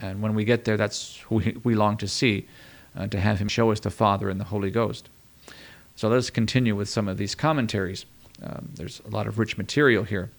And 0.00 0.22
when 0.22 0.34
we 0.34 0.44
get 0.44 0.64
there, 0.64 0.76
that's 0.76 1.18
who 1.28 1.42
we, 1.62 1.74
long 1.74 1.96
to 1.98 2.08
see, 2.08 2.46
uh, 2.96 3.06
to 3.08 3.20
have 3.20 3.38
him 3.38 3.48
show 3.48 3.70
us 3.70 3.80
the 3.80 3.90
Father 3.90 4.28
and 4.28 4.40
the 4.40 4.44
Holy 4.44 4.70
Ghost. 4.70 5.08
So 5.96 6.08
let's 6.08 6.30
continue 6.30 6.74
with 6.74 6.88
some 6.88 7.08
of 7.08 7.18
these 7.18 7.34
commentaries. 7.34 8.04
Um, 8.42 8.70
there's 8.74 9.00
a 9.06 9.10
lot 9.10 9.28
of 9.28 9.38
rich 9.38 9.56
material 9.56 10.04
here. 10.04 10.30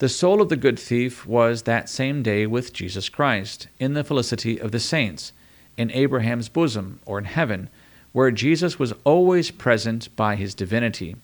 The 0.00 0.08
soul 0.08 0.42
of 0.42 0.48
the 0.48 0.56
good 0.56 0.78
thief 0.78 1.24
was 1.24 1.62
that 1.62 1.88
same 1.88 2.22
day 2.24 2.46
with 2.46 2.72
Jesus 2.72 3.08
Christ, 3.08 3.68
in 3.78 3.94
the 3.94 4.02
felicity 4.02 4.60
of 4.60 4.72
the 4.72 4.80
saints, 4.80 5.32
in 5.76 5.92
Abraham's 5.92 6.48
bosom, 6.48 6.98
or 7.06 7.18
in 7.18 7.24
heaven, 7.26 7.68
where 8.12 8.32
Jesus 8.32 8.78
was 8.78 8.92
always 9.04 9.52
present 9.52 10.14
by 10.16 10.34
his 10.34 10.54
divinity. 10.54 11.14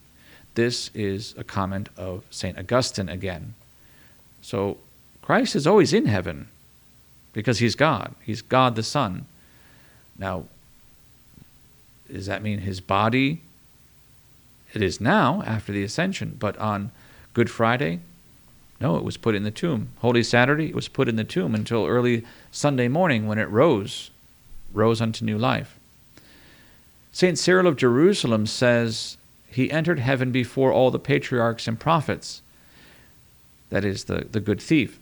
This 0.55 0.91
is 0.95 1.35
a 1.37 1.43
comment 1.43 1.89
of 1.97 2.23
St. 2.31 2.57
Augustine 2.57 3.09
again. 3.09 3.55
So 4.41 4.77
Christ 5.21 5.57
is 5.57 5.67
always 5.67 5.93
in 5.93 6.07
heaven 6.07 6.49
because 7.33 7.59
he's 7.59 7.75
God. 7.75 8.15
He's 8.23 8.43
God 8.43 8.77
the 8.77 8.83
Son. 8.83 9.27
Now, 10.19 10.45
does 12.13 12.27
that 12.27 12.43
mean 12.43 12.61
his 12.61 12.81
body? 12.81 13.41
It 14.73 14.83
is 14.83 15.01
now 15.01 15.43
after 15.47 15.73
the 15.73 15.83
ascension, 15.83 16.37
but 16.39 16.57
on 16.59 16.91
Good 17.35 17.51
Friday, 17.51 18.01
no, 18.81 18.97
it 18.97 19.05
was 19.05 19.17
put 19.17 19.35
in 19.35 19.45
the 19.45 19.51
tomb. 19.51 19.89
Holy 19.99 20.23
Saturday, 20.23 20.67
it 20.67 20.75
was 20.75 20.89
put 20.89 21.09
in 21.09 21.17
the 21.17 21.25
tomb 21.25 21.55
until 21.55 21.87
early 21.87 22.25
Sunday 22.51 22.89
morning 22.89 23.27
when 23.27 23.39
it 23.39 23.49
rose, 23.49 24.11
rose 24.73 25.01
unto 25.01 25.25
new 25.25 25.37
life. 25.37 25.79
St. 27.13 27.39
Cyril 27.39 27.67
of 27.67 27.77
Jerusalem 27.77 28.47
says 28.47 29.17
he 29.49 29.71
entered 29.71 29.99
heaven 29.99 30.31
before 30.31 30.73
all 30.73 30.91
the 30.91 30.99
patriarchs 30.99 31.67
and 31.67 31.79
prophets. 31.79 32.41
That 33.71 33.85
is, 33.85 34.05
the, 34.05 34.27
the 34.31 34.41
good 34.41 34.63
thief. 34.63 35.00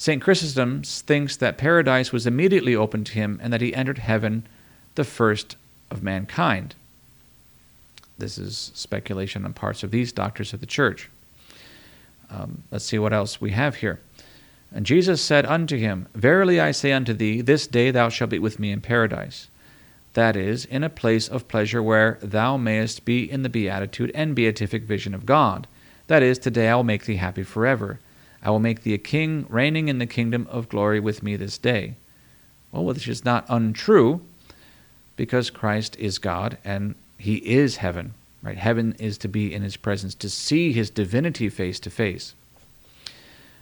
St. 0.00 0.22
Chrysostom 0.22 0.82
thinks 0.82 1.36
that 1.36 1.58
paradise 1.58 2.10
was 2.10 2.26
immediately 2.26 2.74
opened 2.74 3.04
to 3.04 3.12
him 3.12 3.38
and 3.42 3.52
that 3.52 3.60
he 3.60 3.74
entered 3.74 3.98
heaven 3.98 4.46
the 4.94 5.04
first 5.04 5.56
of 5.90 6.02
mankind. 6.02 6.74
This 8.16 8.38
is 8.38 8.72
speculation 8.74 9.44
on 9.44 9.52
parts 9.52 9.82
of 9.82 9.90
these 9.90 10.10
doctors 10.10 10.54
of 10.54 10.60
the 10.60 10.66
church. 10.66 11.10
Um, 12.30 12.62
let's 12.70 12.86
see 12.86 12.98
what 12.98 13.12
else 13.12 13.42
we 13.42 13.50
have 13.50 13.74
here. 13.74 14.00
And 14.74 14.86
Jesus 14.86 15.20
said 15.20 15.44
unto 15.44 15.76
him, 15.76 16.08
Verily 16.14 16.58
I 16.58 16.70
say 16.70 16.92
unto 16.92 17.12
thee, 17.12 17.42
this 17.42 17.66
day 17.66 17.90
thou 17.90 18.08
shalt 18.08 18.30
be 18.30 18.38
with 18.38 18.58
me 18.58 18.72
in 18.72 18.80
paradise. 18.80 19.48
That 20.14 20.34
is, 20.34 20.64
in 20.64 20.82
a 20.82 20.88
place 20.88 21.28
of 21.28 21.46
pleasure 21.46 21.82
where 21.82 22.16
thou 22.22 22.56
mayest 22.56 23.04
be 23.04 23.30
in 23.30 23.42
the 23.42 23.50
beatitude 23.50 24.12
and 24.14 24.34
beatific 24.34 24.84
vision 24.84 25.12
of 25.12 25.26
God. 25.26 25.66
That 26.06 26.22
is, 26.22 26.38
today 26.38 26.70
I 26.70 26.74
will 26.74 26.84
make 26.84 27.04
thee 27.04 27.16
happy 27.16 27.42
forever. 27.42 27.98
I 28.42 28.50
will 28.50 28.60
make 28.60 28.82
thee 28.82 28.94
a 28.94 28.98
king, 28.98 29.46
reigning 29.48 29.88
in 29.88 29.98
the 29.98 30.06
kingdom 30.06 30.46
of 30.50 30.68
glory 30.68 31.00
with 31.00 31.22
me 31.22 31.36
this 31.36 31.58
day. 31.58 31.94
Well, 32.72 32.84
which 32.84 33.08
is 33.08 33.24
not 33.24 33.44
untrue, 33.48 34.20
because 35.16 35.50
Christ 35.50 35.96
is 35.98 36.18
God 36.18 36.56
and 36.64 36.94
he 37.18 37.36
is 37.36 37.76
heaven. 37.76 38.14
Right? 38.42 38.56
Heaven 38.56 38.94
is 38.98 39.18
to 39.18 39.28
be 39.28 39.52
in 39.52 39.60
his 39.60 39.76
presence, 39.76 40.14
to 40.14 40.30
see 40.30 40.72
his 40.72 40.88
divinity 40.88 41.50
face 41.50 41.78
to 41.80 41.90
face. 41.90 42.34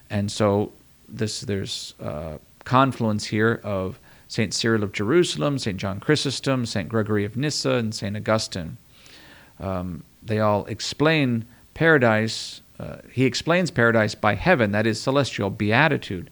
And 0.08 0.30
so 0.30 0.72
this 1.08 1.40
there's 1.40 1.94
a 1.98 2.38
confluence 2.64 3.24
here 3.24 3.60
of 3.64 3.98
St. 4.28 4.52
Cyril 4.52 4.84
of 4.84 4.92
Jerusalem, 4.92 5.58
St. 5.58 5.78
John 5.78 6.00
Chrysostom, 6.00 6.66
St. 6.66 6.88
Gregory 6.88 7.24
of 7.24 7.36
Nyssa, 7.36 7.72
and 7.72 7.94
St. 7.94 8.16
Augustine. 8.16 8.76
Um, 9.58 10.04
they 10.22 10.38
all 10.38 10.66
explain 10.66 11.46
paradise. 11.74 12.60
Uh, 12.78 12.96
he 13.12 13.24
explains 13.24 13.70
paradise 13.70 14.14
by 14.14 14.34
heaven, 14.34 14.70
that 14.72 14.86
is 14.86 15.00
celestial 15.00 15.50
beatitude. 15.50 16.30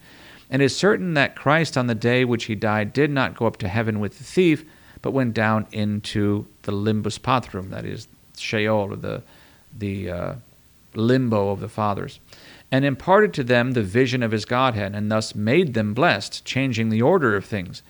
And 0.48 0.62
is 0.62 0.76
certain 0.76 1.14
that 1.14 1.34
Christ, 1.34 1.76
on 1.76 1.88
the 1.88 1.94
day 1.94 2.24
which 2.24 2.44
he 2.44 2.54
died, 2.54 2.92
did 2.92 3.10
not 3.10 3.36
go 3.36 3.46
up 3.46 3.56
to 3.58 3.68
heaven 3.68 3.98
with 3.98 4.18
the 4.18 4.24
thief, 4.24 4.64
but 5.02 5.10
went 5.10 5.34
down 5.34 5.66
into 5.72 6.46
the 6.62 6.72
limbus 6.72 7.18
patrum, 7.18 7.70
that 7.70 7.84
is 7.84 8.06
Sheol, 8.36 8.92
or 8.92 8.96
the, 8.96 9.22
the 9.76 10.10
uh, 10.10 10.34
limbo 10.94 11.50
of 11.50 11.60
the 11.60 11.68
fathers, 11.68 12.20
and 12.70 12.84
imparted 12.84 13.32
to 13.34 13.44
them 13.44 13.72
the 13.72 13.82
vision 13.82 14.22
of 14.22 14.32
his 14.32 14.44
Godhead, 14.44 14.94
and 14.94 15.10
thus 15.10 15.34
made 15.34 15.74
them 15.74 15.94
blessed, 15.94 16.44
changing 16.44 16.90
the 16.90 17.02
order 17.02 17.34
of 17.36 17.44
things. 17.44 17.82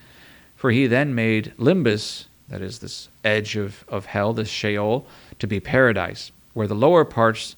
For 0.56 0.70
he 0.70 0.86
then 0.86 1.14
made 1.14 1.52
limbus, 1.58 2.24
that 2.48 2.62
is, 2.62 2.78
this 2.78 3.08
edge 3.24 3.56
of, 3.56 3.84
of 3.88 4.06
hell, 4.06 4.32
this 4.32 4.48
Sheol, 4.48 5.06
to 5.38 5.46
be 5.46 5.60
paradise, 5.60 6.32
where 6.54 6.66
the 6.66 6.74
lower 6.74 7.04
parts, 7.04 7.56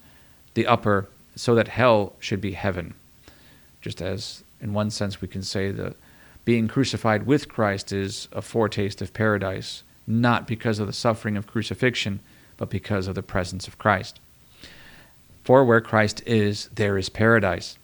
the 0.58 0.66
upper, 0.66 1.06
so 1.36 1.54
that 1.54 1.68
hell 1.68 2.14
should 2.18 2.40
be 2.40 2.50
heaven. 2.50 2.92
Just 3.80 4.02
as, 4.02 4.42
in 4.60 4.74
one 4.74 4.90
sense, 4.90 5.20
we 5.20 5.28
can 5.28 5.44
say 5.44 5.70
that 5.70 5.94
being 6.44 6.66
crucified 6.66 7.26
with 7.26 7.46
Christ 7.46 7.92
is 7.92 8.26
a 8.32 8.42
foretaste 8.42 9.00
of 9.00 9.14
paradise, 9.14 9.84
not 10.04 10.48
because 10.48 10.80
of 10.80 10.88
the 10.88 10.92
suffering 10.92 11.36
of 11.36 11.46
crucifixion, 11.46 12.18
but 12.56 12.70
because 12.70 13.06
of 13.06 13.14
the 13.14 13.22
presence 13.22 13.68
of 13.68 13.78
Christ. 13.78 14.18
For 15.44 15.64
where 15.64 15.80
Christ 15.80 16.24
is, 16.26 16.68
there 16.74 16.98
is 16.98 17.08
paradise. 17.08 17.78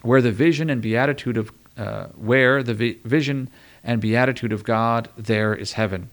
Where 0.00 0.22
the 0.22 0.32
vision 0.32 0.70
and 0.70 0.80
beatitude 0.80 1.36
of 1.36 1.52
uh, 1.76 2.06
where 2.16 2.62
the 2.62 2.72
vi- 2.72 2.98
vision 3.04 3.50
and 3.84 4.00
beatitude 4.00 4.54
of 4.54 4.64
God, 4.64 5.10
there 5.18 5.54
is 5.54 5.74
heaven. 5.74 6.08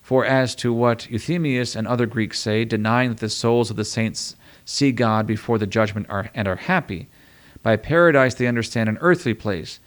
For 0.00 0.24
as 0.24 0.54
to 0.54 0.72
what 0.72 1.00
Euthymius 1.10 1.76
and 1.76 1.86
other 1.86 2.06
Greeks 2.06 2.40
say, 2.40 2.64
denying 2.64 3.10
that 3.10 3.18
the 3.18 3.28
souls 3.28 3.68
of 3.68 3.76
the 3.76 3.84
saints 3.84 4.34
see 4.68 4.92
God 4.92 5.26
before 5.26 5.56
the 5.56 5.66
judgment 5.66 6.06
are, 6.10 6.30
and 6.34 6.46
are 6.46 6.56
happy, 6.56 7.08
by 7.62 7.76
paradise 7.76 8.34
they 8.34 8.46
understand 8.46 8.88
an 8.88 8.98
earthly 9.00 9.32
place, 9.32 9.80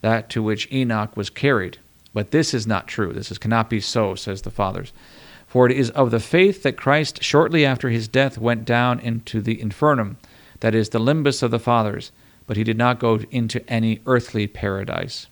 that 0.00 0.30
to 0.30 0.42
which 0.42 0.70
Enoch 0.72 1.16
was 1.16 1.28
carried. 1.28 1.78
But 2.14 2.30
this 2.30 2.54
is 2.54 2.66
not 2.66 2.86
true. 2.86 3.12
This 3.12 3.32
is, 3.32 3.38
cannot 3.38 3.68
be 3.68 3.80
so, 3.80 4.14
says 4.14 4.42
the 4.42 4.50
fathers. 4.50 4.92
For 5.48 5.66
it 5.66 5.76
is 5.76 5.90
of 5.90 6.12
the 6.12 6.20
faith 6.20 6.62
that 6.62 6.76
Christ, 6.76 7.22
shortly 7.22 7.66
after 7.66 7.90
his 7.90 8.06
death, 8.06 8.38
went 8.38 8.64
down 8.64 9.00
into 9.00 9.40
the 9.40 9.56
infernum, 9.56 10.16
that 10.60 10.74
is, 10.74 10.90
the 10.90 11.00
limbus 11.00 11.42
of 11.42 11.50
the 11.50 11.58
fathers, 11.58 12.12
but 12.46 12.56
he 12.56 12.64
did 12.64 12.78
not 12.78 13.00
go 13.00 13.18
into 13.32 13.68
any 13.68 14.00
earthly 14.06 14.46
paradise. 14.46 15.26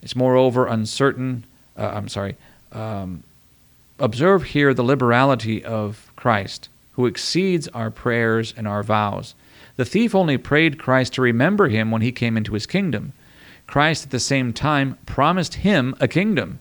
It's 0.00 0.16
moreover 0.16 0.66
uncertain, 0.66 1.44
uh, 1.76 1.92
I'm 1.94 2.08
sorry, 2.08 2.36
um, 2.72 3.22
observe 3.98 4.44
here 4.44 4.72
the 4.72 4.82
liberality 4.82 5.62
of 5.62 6.10
Christ, 6.16 6.68
who 6.92 7.06
exceeds 7.06 7.68
our 7.68 7.90
prayers 7.90 8.54
and 8.56 8.68
our 8.68 8.82
vows. 8.82 9.34
The 9.76 9.84
thief 9.84 10.14
only 10.14 10.36
prayed 10.36 10.78
Christ 10.78 11.14
to 11.14 11.22
remember 11.22 11.68
him 11.68 11.90
when 11.90 12.02
he 12.02 12.12
came 12.12 12.36
into 12.36 12.54
his 12.54 12.66
kingdom. 12.66 13.12
Christ 13.66 14.04
at 14.04 14.10
the 14.10 14.20
same 14.20 14.52
time 14.52 14.98
promised 15.06 15.54
him 15.54 15.94
a 15.98 16.08
kingdom 16.08 16.58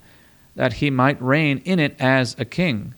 that 0.55 0.73
he 0.73 0.89
might 0.89 1.21
reign 1.21 1.61
in 1.65 1.79
it 1.79 1.95
as 1.99 2.35
a 2.39 2.45
king. 2.45 2.93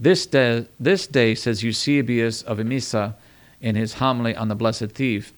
This 0.00 0.26
day, 0.26 0.66
this 0.78 1.06
day, 1.06 1.34
says 1.34 1.62
Eusebius 1.62 2.42
of 2.42 2.58
Emesa 2.58 3.14
in 3.60 3.74
his 3.74 3.94
homily 3.94 4.34
on 4.34 4.48
the 4.48 4.54
blessed 4.54 4.90
thief, 4.92 5.32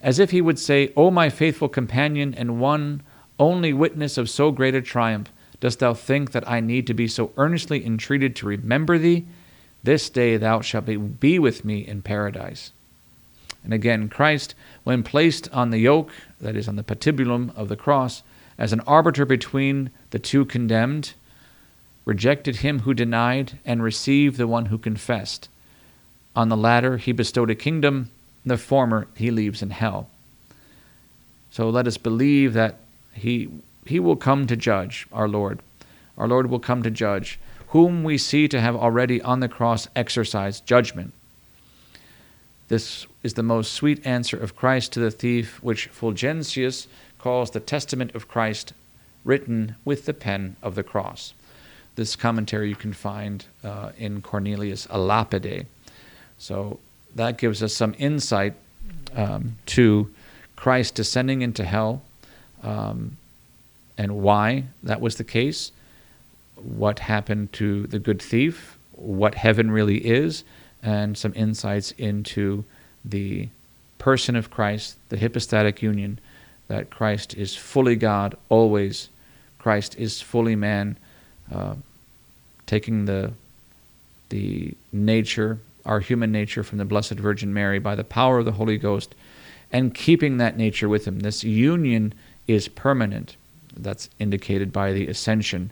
as 0.00 0.18
if 0.18 0.30
he 0.30 0.40
would 0.40 0.58
say, 0.58 0.92
O 0.96 1.10
my 1.10 1.28
faithful 1.28 1.68
companion 1.68 2.34
and 2.34 2.60
one 2.60 3.02
only 3.38 3.72
witness 3.72 4.18
of 4.18 4.28
so 4.28 4.50
great 4.50 4.74
a 4.74 4.82
triumph, 4.82 5.32
dost 5.60 5.78
thou 5.78 5.94
think 5.94 6.32
that 6.32 6.48
I 6.48 6.60
need 6.60 6.86
to 6.88 6.94
be 6.94 7.06
so 7.06 7.32
earnestly 7.36 7.84
entreated 7.86 8.34
to 8.36 8.46
remember 8.46 8.98
thee? 8.98 9.24
This 9.82 10.10
day 10.10 10.36
thou 10.36 10.60
shalt 10.60 10.86
be 10.86 10.96
be 10.96 11.38
with 11.38 11.64
me 11.64 11.86
in 11.86 12.02
paradise. 12.02 12.72
And 13.64 13.72
again, 13.72 14.08
Christ, 14.08 14.54
when 14.84 15.02
placed 15.02 15.48
on 15.52 15.70
the 15.70 15.78
yoke, 15.78 16.10
that 16.40 16.56
is, 16.56 16.68
on 16.68 16.76
the 16.76 16.82
patibulum 16.82 17.54
of 17.56 17.68
the 17.68 17.76
cross, 17.76 18.22
as 18.58 18.72
an 18.72 18.80
arbiter 18.80 19.24
between 19.24 19.90
the 20.10 20.18
two 20.18 20.44
condemned, 20.44 21.14
rejected 22.04 22.56
him 22.56 22.80
who 22.80 22.94
denied, 22.94 23.58
and 23.64 23.82
received 23.82 24.36
the 24.36 24.48
one 24.48 24.66
who 24.66 24.78
confessed. 24.78 25.48
On 26.34 26.48
the 26.48 26.56
latter 26.56 26.96
he 26.96 27.12
bestowed 27.12 27.50
a 27.50 27.54
kingdom, 27.54 28.10
the 28.44 28.58
former 28.58 29.06
he 29.14 29.30
leaves 29.30 29.62
in 29.62 29.70
hell. 29.70 30.08
So 31.50 31.68
let 31.68 31.86
us 31.86 31.96
believe 31.96 32.54
that 32.54 32.78
he, 33.12 33.48
he 33.86 34.00
will 34.00 34.16
come 34.16 34.46
to 34.46 34.56
judge, 34.56 35.06
our 35.12 35.28
Lord. 35.28 35.60
Our 36.18 36.26
Lord 36.26 36.50
will 36.50 36.58
come 36.58 36.82
to 36.82 36.90
judge, 36.90 37.38
whom 37.72 38.04
we 38.04 38.18
see 38.18 38.46
to 38.46 38.60
have 38.60 38.76
already 38.76 39.20
on 39.22 39.40
the 39.40 39.48
cross 39.48 39.88
exercised 39.96 40.66
judgment. 40.66 41.12
This 42.68 43.06
is 43.22 43.32
the 43.32 43.42
most 43.42 43.72
sweet 43.72 44.06
answer 44.06 44.36
of 44.36 44.54
Christ 44.54 44.92
to 44.92 45.00
the 45.00 45.10
thief, 45.10 45.62
which 45.62 45.90
Fulgentius 45.90 46.86
calls 47.18 47.50
the 47.50 47.60
Testament 47.60 48.14
of 48.14 48.28
Christ 48.28 48.74
written 49.24 49.74
with 49.86 50.04
the 50.04 50.12
pen 50.12 50.56
of 50.62 50.74
the 50.74 50.82
cross. 50.82 51.32
This 51.96 52.14
commentary 52.14 52.68
you 52.68 52.76
can 52.76 52.92
find 52.92 53.46
uh, 53.64 53.92
in 53.96 54.20
Cornelius 54.20 54.86
a 54.90 54.98
Lapide. 54.98 55.66
So 56.38 56.78
that 57.14 57.38
gives 57.38 57.62
us 57.62 57.72
some 57.72 57.94
insight 57.98 58.52
um, 59.14 59.56
to 59.66 60.10
Christ 60.56 60.94
descending 60.94 61.40
into 61.40 61.64
hell 61.64 62.02
um, 62.62 63.16
and 63.96 64.22
why 64.22 64.64
that 64.82 65.00
was 65.00 65.16
the 65.16 65.24
case, 65.24 65.72
what 66.56 66.98
happened 66.98 67.52
to 67.54 67.86
the 67.86 67.98
good 67.98 68.20
thief, 68.20 68.78
what 68.92 69.34
heaven 69.34 69.70
really 69.70 69.98
is, 69.98 70.44
and 70.82 71.16
some 71.16 71.32
insights 71.34 71.92
into 71.92 72.64
the 73.04 73.48
person 73.98 74.36
of 74.36 74.50
Christ, 74.50 74.96
the 75.08 75.18
hypostatic 75.18 75.82
union 75.82 76.18
that 76.68 76.90
Christ 76.90 77.34
is 77.34 77.54
fully 77.54 77.96
God 77.96 78.36
always. 78.48 79.08
Christ 79.58 79.96
is 79.98 80.20
fully 80.20 80.56
man, 80.56 80.96
uh, 81.52 81.74
taking 82.66 83.04
the 83.04 83.32
the 84.30 84.74
nature, 84.92 85.58
our 85.84 86.00
human 86.00 86.32
nature, 86.32 86.62
from 86.62 86.78
the 86.78 86.86
Blessed 86.86 87.14
Virgin 87.14 87.52
Mary 87.52 87.78
by 87.78 87.94
the 87.94 88.04
power 88.04 88.38
of 88.38 88.46
the 88.46 88.52
Holy 88.52 88.78
Ghost 88.78 89.14
and 89.70 89.94
keeping 89.94 90.36
that 90.36 90.56
nature 90.56 90.88
with 90.88 91.06
Him. 91.06 91.20
This 91.20 91.44
union 91.44 92.14
is 92.46 92.68
permanent. 92.68 93.36
That's 93.76 94.08
indicated 94.18 94.72
by 94.72 94.92
the 94.92 95.06
ascension, 95.08 95.70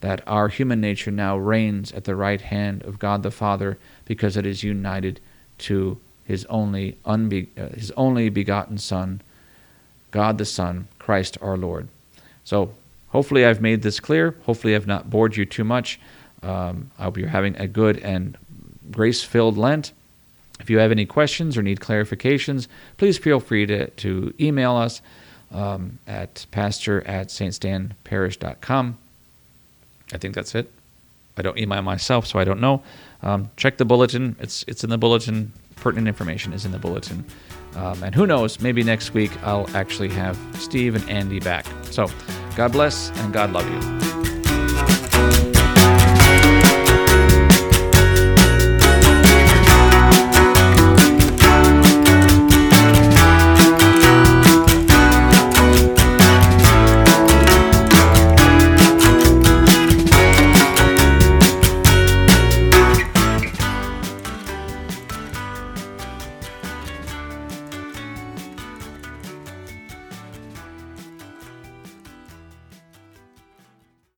that 0.00 0.22
our 0.26 0.48
human 0.48 0.80
nature 0.80 1.10
now 1.10 1.36
reigns 1.36 1.92
at 1.92 2.04
the 2.04 2.16
right 2.16 2.40
hand 2.40 2.82
of 2.84 2.98
God 2.98 3.22
the 3.22 3.30
Father 3.30 3.78
because 4.04 4.36
it 4.36 4.46
is 4.46 4.62
united 4.62 5.20
to 5.58 5.98
His 6.24 6.44
only, 6.46 6.96
unbe- 7.06 7.48
uh, 7.56 7.74
his 7.74 7.90
only 7.92 8.28
begotten 8.28 8.78
Son, 8.78 9.20
God 10.10 10.38
the 10.38 10.44
Son, 10.44 10.88
Christ 10.98 11.38
our 11.40 11.56
Lord. 11.56 11.88
So 12.44 12.72
hopefully 13.08 13.46
I've 13.46 13.60
made 13.60 13.82
this 13.82 14.00
clear. 14.00 14.34
Hopefully 14.44 14.74
I've 14.74 14.86
not 14.86 15.08
bored 15.08 15.36
you 15.36 15.44
too 15.44 15.64
much. 15.64 15.98
Um, 16.42 16.90
I 16.98 17.04
hope 17.04 17.16
you're 17.16 17.28
having 17.28 17.56
a 17.56 17.66
good 17.66 17.98
and 17.98 18.36
grace 18.90 19.22
filled 19.22 19.56
Lent. 19.56 19.92
If 20.60 20.70
you 20.70 20.78
have 20.78 20.90
any 20.90 21.06
questions 21.06 21.56
or 21.56 21.62
need 21.62 21.80
clarifications, 21.80 22.66
please 22.96 23.18
feel 23.18 23.40
free 23.40 23.66
to, 23.66 23.88
to 23.90 24.34
email 24.40 24.74
us 24.76 25.02
um, 25.52 25.98
at 26.06 26.46
pastor 26.50 27.06
at 27.06 27.28
ststanparish.com. 27.28 28.98
I 30.12 30.18
think 30.18 30.34
that's 30.34 30.54
it. 30.54 30.70
I 31.36 31.42
don't 31.42 31.58
email 31.58 31.82
myself, 31.82 32.26
so 32.26 32.38
I 32.38 32.44
don't 32.44 32.60
know. 32.60 32.82
Um, 33.22 33.50
check 33.56 33.76
the 33.76 33.84
bulletin. 33.84 34.36
It's, 34.40 34.64
it's 34.66 34.84
in 34.84 34.90
the 34.90 34.98
bulletin. 34.98 35.52
Pertinent 35.76 36.08
information 36.08 36.52
is 36.52 36.64
in 36.64 36.72
the 36.72 36.78
bulletin. 36.78 37.24
Um, 37.74 38.02
and 38.02 38.14
who 38.14 38.26
knows, 38.26 38.60
maybe 38.60 38.82
next 38.82 39.12
week 39.12 39.30
I'll 39.42 39.68
actually 39.76 40.08
have 40.10 40.38
Steve 40.54 40.94
and 40.94 41.08
Andy 41.10 41.40
back. 41.40 41.66
So 41.90 42.08
God 42.56 42.72
bless 42.72 43.10
and 43.18 43.32
God 43.32 43.52
love 43.52 43.68
you. 43.70 44.15